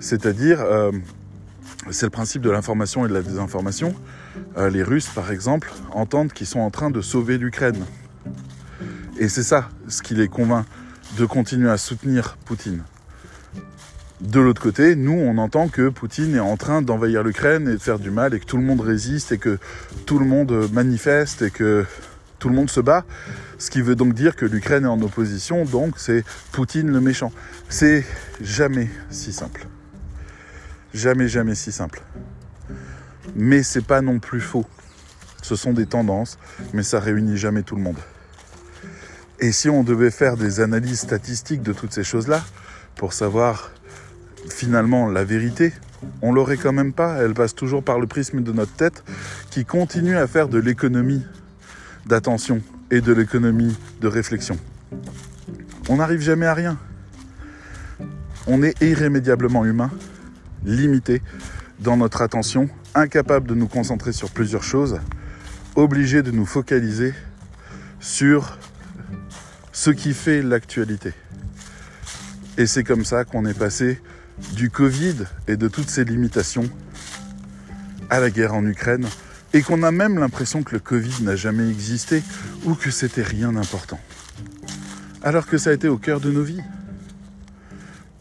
C'est-à-dire, 0.00 0.60
euh, 0.60 0.92
c'est 1.90 2.06
le 2.06 2.10
principe 2.10 2.42
de 2.42 2.50
l'information 2.50 3.04
et 3.04 3.08
de 3.08 3.14
la 3.14 3.22
désinformation. 3.22 3.94
Euh, 4.56 4.70
les 4.70 4.82
Russes, 4.82 5.08
par 5.08 5.30
exemple, 5.30 5.70
entendent 5.92 6.32
qu'ils 6.32 6.46
sont 6.46 6.60
en 6.60 6.70
train 6.70 6.90
de 6.90 7.00
sauver 7.00 7.38
l'Ukraine. 7.38 7.84
Et 9.18 9.28
c'est 9.28 9.42
ça 9.42 9.68
ce 9.88 10.02
qui 10.02 10.14
les 10.14 10.28
convainc 10.28 10.66
de 11.16 11.24
continuer 11.26 11.70
à 11.70 11.78
soutenir 11.78 12.36
Poutine. 12.44 12.84
De 14.20 14.40
l'autre 14.40 14.60
côté, 14.60 14.96
nous, 14.96 15.12
on 15.12 15.38
entend 15.38 15.68
que 15.68 15.88
Poutine 15.88 16.34
est 16.34 16.40
en 16.40 16.56
train 16.56 16.82
d'envahir 16.82 17.22
l'Ukraine 17.22 17.68
et 17.68 17.74
de 17.74 17.78
faire 17.78 18.00
du 18.00 18.10
mal 18.10 18.34
et 18.34 18.40
que 18.40 18.46
tout 18.46 18.56
le 18.56 18.64
monde 18.64 18.80
résiste 18.80 19.30
et 19.30 19.38
que 19.38 19.58
tout 20.06 20.18
le 20.18 20.26
monde 20.26 20.68
manifeste 20.72 21.42
et 21.42 21.50
que 21.50 21.84
tout 22.38 22.48
le 22.48 22.54
monde 22.54 22.70
se 22.70 22.80
bat. 22.80 23.04
Ce 23.58 23.70
qui 23.70 23.80
veut 23.80 23.94
donc 23.94 24.14
dire 24.14 24.36
que 24.36 24.44
l'Ukraine 24.44 24.84
est 24.84 24.88
en 24.88 25.00
opposition, 25.02 25.64
donc 25.64 25.94
c'est 25.98 26.24
Poutine 26.52 26.90
le 26.90 27.00
méchant. 27.00 27.32
C'est 27.68 28.04
jamais 28.40 28.88
si 29.10 29.32
simple. 29.32 29.66
Jamais, 30.94 31.28
jamais 31.28 31.54
si 31.54 31.70
simple. 31.70 32.02
Mais 33.36 33.62
c'est 33.62 33.84
pas 33.84 34.00
non 34.00 34.18
plus 34.18 34.40
faux. 34.40 34.66
Ce 35.42 35.56
sont 35.56 35.72
des 35.72 35.86
tendances, 35.86 36.38
mais 36.72 36.82
ça 36.82 37.00
réunit 37.00 37.36
jamais 37.36 37.62
tout 37.62 37.76
le 37.76 37.82
monde. 37.82 37.98
Et 39.40 39.52
si 39.52 39.68
on 39.68 39.84
devait 39.84 40.10
faire 40.10 40.36
des 40.36 40.60
analyses 40.60 41.00
statistiques 41.00 41.62
de 41.62 41.72
toutes 41.72 41.92
ces 41.92 42.02
choses-là, 42.02 42.42
pour 42.96 43.12
savoir 43.12 43.70
finalement 44.50 45.08
la 45.08 45.24
vérité, 45.24 45.72
on 46.22 46.32
l'aurait 46.32 46.56
quand 46.56 46.72
même 46.72 46.92
pas. 46.92 47.22
Elle 47.22 47.34
passe 47.34 47.54
toujours 47.54 47.82
par 47.82 48.00
le 48.00 48.06
prisme 48.06 48.42
de 48.42 48.52
notre 48.52 48.72
tête 48.72 49.04
qui 49.50 49.64
continue 49.64 50.16
à 50.16 50.26
faire 50.26 50.48
de 50.48 50.58
l'économie 50.58 51.24
d'attention 52.06 52.60
et 52.90 53.00
de 53.00 53.12
l'économie 53.12 53.76
de 54.00 54.08
réflexion. 54.08 54.56
On 55.88 55.96
n'arrive 55.96 56.20
jamais 56.20 56.46
à 56.46 56.54
rien. 56.54 56.78
On 58.46 58.62
est 58.62 58.80
irrémédiablement 58.82 59.64
humain, 59.64 59.90
limité 60.64 61.22
dans 61.80 61.96
notre 61.96 62.22
attention, 62.22 62.68
incapable 62.98 63.46
de 63.46 63.54
nous 63.54 63.68
concentrer 63.68 64.12
sur 64.12 64.30
plusieurs 64.30 64.64
choses, 64.64 64.98
obligé 65.76 66.22
de 66.22 66.30
nous 66.30 66.46
focaliser 66.46 67.14
sur 68.00 68.58
ce 69.72 69.90
qui 69.90 70.12
fait 70.12 70.42
l'actualité. 70.42 71.12
Et 72.56 72.66
c'est 72.66 72.82
comme 72.82 73.04
ça 73.04 73.24
qu'on 73.24 73.46
est 73.46 73.58
passé 73.58 74.00
du 74.54 74.70
Covid 74.70 75.14
et 75.46 75.56
de 75.56 75.68
toutes 75.68 75.88
ces 75.88 76.04
limitations 76.04 76.68
à 78.10 78.18
la 78.18 78.30
guerre 78.30 78.54
en 78.54 78.66
Ukraine 78.66 79.06
et 79.54 79.62
qu'on 79.62 79.82
a 79.82 79.92
même 79.92 80.18
l'impression 80.18 80.62
que 80.62 80.74
le 80.74 80.80
Covid 80.80 81.22
n'a 81.22 81.36
jamais 81.36 81.68
existé 81.68 82.22
ou 82.64 82.74
que 82.74 82.90
c'était 82.90 83.22
rien 83.22 83.52
d'important. 83.52 84.00
Alors 85.22 85.46
que 85.46 85.56
ça 85.56 85.70
a 85.70 85.72
été 85.72 85.88
au 85.88 85.98
cœur 85.98 86.20
de 86.20 86.30
nos 86.30 86.42
vies. 86.42 86.62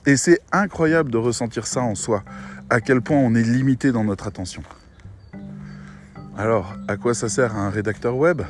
Et 0.06 0.16
c'est 0.16 0.40
incroyable 0.52 1.12
de 1.12 1.18
ressentir 1.18 1.68
ça 1.68 1.82
en 1.82 1.96
soi, 1.96 2.24
à 2.70 2.82
quel 2.82 3.02
point 3.02 3.18
on 3.18 3.34
est 3.36 3.44
limité 3.44 3.92
dans 3.92 4.04
notre 4.04 4.28
attention. 4.28 4.64
Alors, 6.38 6.76
à 6.88 6.98
quoi 6.98 7.14
ça 7.14 7.30
sert 7.30 7.56
un 7.56 7.70
rédacteur 7.70 8.16
web? 8.16 8.42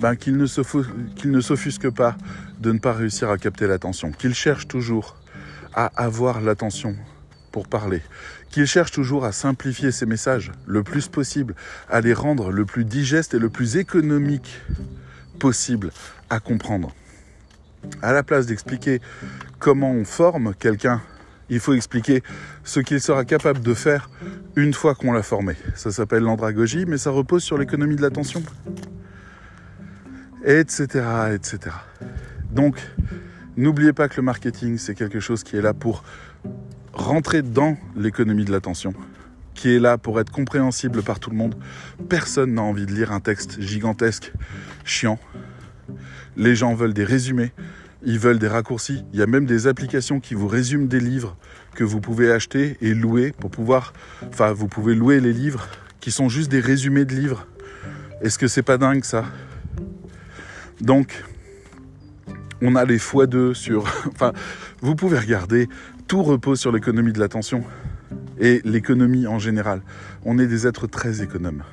Ben, 0.00 0.16
Qu'il 0.16 0.36
ne 0.36 0.46
s'offusque 0.46 1.90
pas 1.90 2.16
de 2.58 2.72
ne 2.72 2.78
pas 2.78 2.92
réussir 2.92 3.30
à 3.30 3.38
capter 3.38 3.66
l'attention, 3.66 4.12
qu'il 4.12 4.34
cherche 4.34 4.66
toujours 4.66 5.16
à 5.74 5.86
avoir 5.96 6.40
l'attention 6.40 6.96
pour 7.52 7.68
parler, 7.68 8.02
qu'il 8.50 8.66
cherche 8.66 8.90
toujours 8.90 9.24
à 9.24 9.32
simplifier 9.32 9.92
ses 9.92 10.06
messages 10.06 10.52
le 10.66 10.82
plus 10.82 11.08
possible, 11.08 11.54
à 11.88 12.00
les 12.00 12.14
rendre 12.14 12.50
le 12.50 12.64
plus 12.64 12.84
digeste 12.84 13.34
et 13.34 13.38
le 13.38 13.48
plus 13.48 13.76
économique 13.76 14.60
possible 15.38 15.92
à 16.30 16.40
comprendre. 16.40 16.94
À 18.02 18.12
la 18.12 18.22
place 18.22 18.46
d'expliquer 18.46 19.00
comment 19.58 19.92
on 19.92 20.04
forme 20.04 20.54
quelqu'un, 20.54 21.00
il 21.48 21.60
faut 21.60 21.74
expliquer 21.74 22.22
ce 22.64 22.80
qu'il 22.80 23.00
sera 23.00 23.24
capable 23.24 23.60
de 23.60 23.74
faire 23.74 24.10
une 24.56 24.74
fois 24.74 24.94
qu'on 24.94 25.12
l'a 25.12 25.22
formé. 25.22 25.54
Ça 25.74 25.90
s'appelle 25.92 26.22
l'andragogie, 26.22 26.84
mais 26.86 26.98
ça 26.98 27.10
repose 27.10 27.42
sur 27.42 27.58
l'économie 27.58 27.96
de 27.96 28.02
l'attention. 28.02 28.42
Etc. 30.44 31.04
etc. 31.34 31.58
Donc, 32.50 32.76
n'oubliez 33.56 33.92
pas 33.92 34.08
que 34.08 34.16
le 34.16 34.22
marketing, 34.22 34.78
c'est 34.78 34.94
quelque 34.94 35.20
chose 35.20 35.42
qui 35.42 35.56
est 35.56 35.62
là 35.62 35.74
pour 35.74 36.04
rentrer 36.92 37.42
dans 37.42 37.76
l'économie 37.96 38.44
de 38.44 38.52
l'attention, 38.52 38.94
qui 39.54 39.74
est 39.74 39.78
là 39.78 39.98
pour 39.98 40.20
être 40.20 40.30
compréhensible 40.30 41.02
par 41.02 41.20
tout 41.20 41.30
le 41.30 41.36
monde. 41.36 41.54
Personne 42.08 42.54
n'a 42.54 42.62
envie 42.62 42.86
de 42.86 42.92
lire 42.92 43.12
un 43.12 43.20
texte 43.20 43.60
gigantesque, 43.60 44.32
chiant. 44.84 45.18
Les 46.36 46.54
gens 46.54 46.74
veulent 46.74 46.94
des 46.94 47.04
résumés, 47.04 47.52
ils 48.04 48.18
veulent 48.18 48.38
des 48.38 48.48
raccourcis. 48.48 49.04
Il 49.12 49.18
y 49.18 49.22
a 49.22 49.26
même 49.26 49.46
des 49.46 49.66
applications 49.66 50.20
qui 50.20 50.34
vous 50.34 50.48
résument 50.48 50.86
des 50.86 51.00
livres 51.00 51.36
que 51.74 51.84
vous 51.84 52.00
pouvez 52.00 52.30
acheter 52.30 52.76
et 52.80 52.94
louer 52.94 53.32
pour 53.38 53.50
pouvoir. 53.50 53.92
Enfin, 54.28 54.52
vous 54.52 54.68
pouvez 54.68 54.94
louer 54.94 55.20
les 55.20 55.32
livres 55.32 55.68
qui 56.00 56.10
sont 56.10 56.28
juste 56.28 56.50
des 56.50 56.60
résumés 56.60 57.04
de 57.04 57.14
livres. 57.14 57.46
Est-ce 58.20 58.38
que 58.38 58.48
c'est 58.48 58.62
pas 58.62 58.78
dingue 58.78 59.04
ça? 59.04 59.24
Donc, 60.80 61.24
on 62.62 62.76
a 62.76 62.84
les 62.84 62.98
x2 62.98 63.54
sur. 63.54 63.84
Enfin, 64.06 64.32
vous 64.80 64.94
pouvez 64.94 65.18
regarder. 65.18 65.68
Tout 66.06 66.22
repose 66.22 66.60
sur 66.60 66.70
l'économie 66.70 67.12
de 67.12 67.18
l'attention 67.18 67.64
et 68.38 68.60
l'économie 68.64 69.26
en 69.26 69.38
général. 69.38 69.82
On 70.24 70.38
est 70.38 70.46
des 70.46 70.66
êtres 70.66 70.86
très 70.86 71.22
économes. 71.22 71.64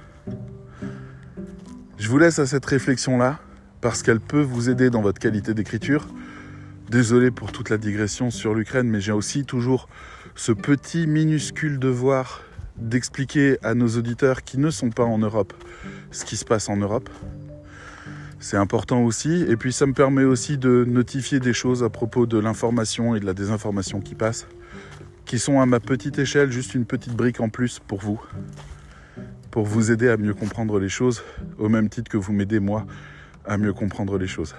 Je 1.98 2.10
vous 2.10 2.18
laisse 2.18 2.40
à 2.40 2.46
cette 2.46 2.66
réflexion-là 2.66 3.40
parce 3.84 4.02
qu'elle 4.02 4.22
peut 4.22 4.42
vous 4.42 4.70
aider 4.70 4.90
dans 4.90 5.02
votre 5.02 5.20
qualité 5.20 5.54
d'écriture. 5.54 6.08
Désolé 6.90 7.32
pour 7.32 7.52
toute 7.52 7.70
la 7.70 7.78
digression 7.78 8.32
sur 8.32 8.56
l'Ukraine, 8.56 8.88
mais 8.88 9.02
j'ai 9.02 9.12
aussi 9.12 9.44
toujours 9.44 9.90
ce 10.36 10.54
petit 10.54 11.06
minuscule 11.06 11.80
devoir 11.80 12.44
d'expliquer 12.78 13.58
à 13.62 13.76
nos 13.76 13.90
auditeurs 13.90 14.44
qui 14.44 14.58
ne 14.58 14.70
sont 14.70 14.90
pas 14.90 15.04
en 15.04 15.18
Europe 15.18 15.54
ce 16.12 16.24
qui 16.24 16.38
se 16.38 16.46
passe 16.46 16.70
en 16.70 16.78
Europe. 16.78 17.10
C'est 18.40 18.56
important 18.56 19.04
aussi. 19.04 19.44
Et 19.50 19.58
puis 19.58 19.74
ça 19.74 19.86
me 19.86 19.94
permet 19.94 20.24
aussi 20.24 20.58
de 20.58 20.86
notifier 20.88 21.42
des 21.42 21.54
choses 21.54 21.84
à 21.84 21.90
propos 21.90 22.26
de 22.26 22.38
l'information 22.38 23.18
et 23.18 23.20
de 23.20 23.26
la 23.26 23.34
désinformation 23.34 24.00
qui 24.00 24.16
passe, 24.16 24.48
qui 25.26 25.40
sont 25.40 25.60
à 25.60 25.66
ma 25.66 25.82
petite 25.82 26.18
échelle 26.20 26.54
juste 26.54 26.74
une 26.74 26.86
petite 26.86 27.18
brique 27.18 27.42
en 27.42 27.50
plus 27.50 27.80
pour 27.80 28.00
vous, 28.00 28.22
pour 29.52 29.66
vous 29.66 29.92
aider 29.92 30.08
à 30.08 30.16
mieux 30.16 30.34
comprendre 30.34 30.80
les 30.80 30.90
choses, 30.90 31.22
au 31.58 31.68
même 31.68 31.90
titre 31.90 32.10
que 32.10 32.18
vous 32.18 32.32
m'aidez 32.32 32.62
moi 32.62 32.88
à 33.46 33.58
mieux 33.58 33.74
comprendre 33.74 34.18
les 34.18 34.28
choses. 34.28 34.56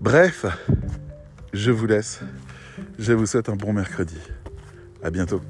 Bref, 0.00 0.46
je 1.52 1.70
vous 1.70 1.86
laisse. 1.86 2.20
Je 2.98 3.12
vous 3.12 3.26
souhaite 3.26 3.48
un 3.48 3.56
bon 3.56 3.72
mercredi. 3.72 4.18
À 5.02 5.10
bientôt. 5.10 5.40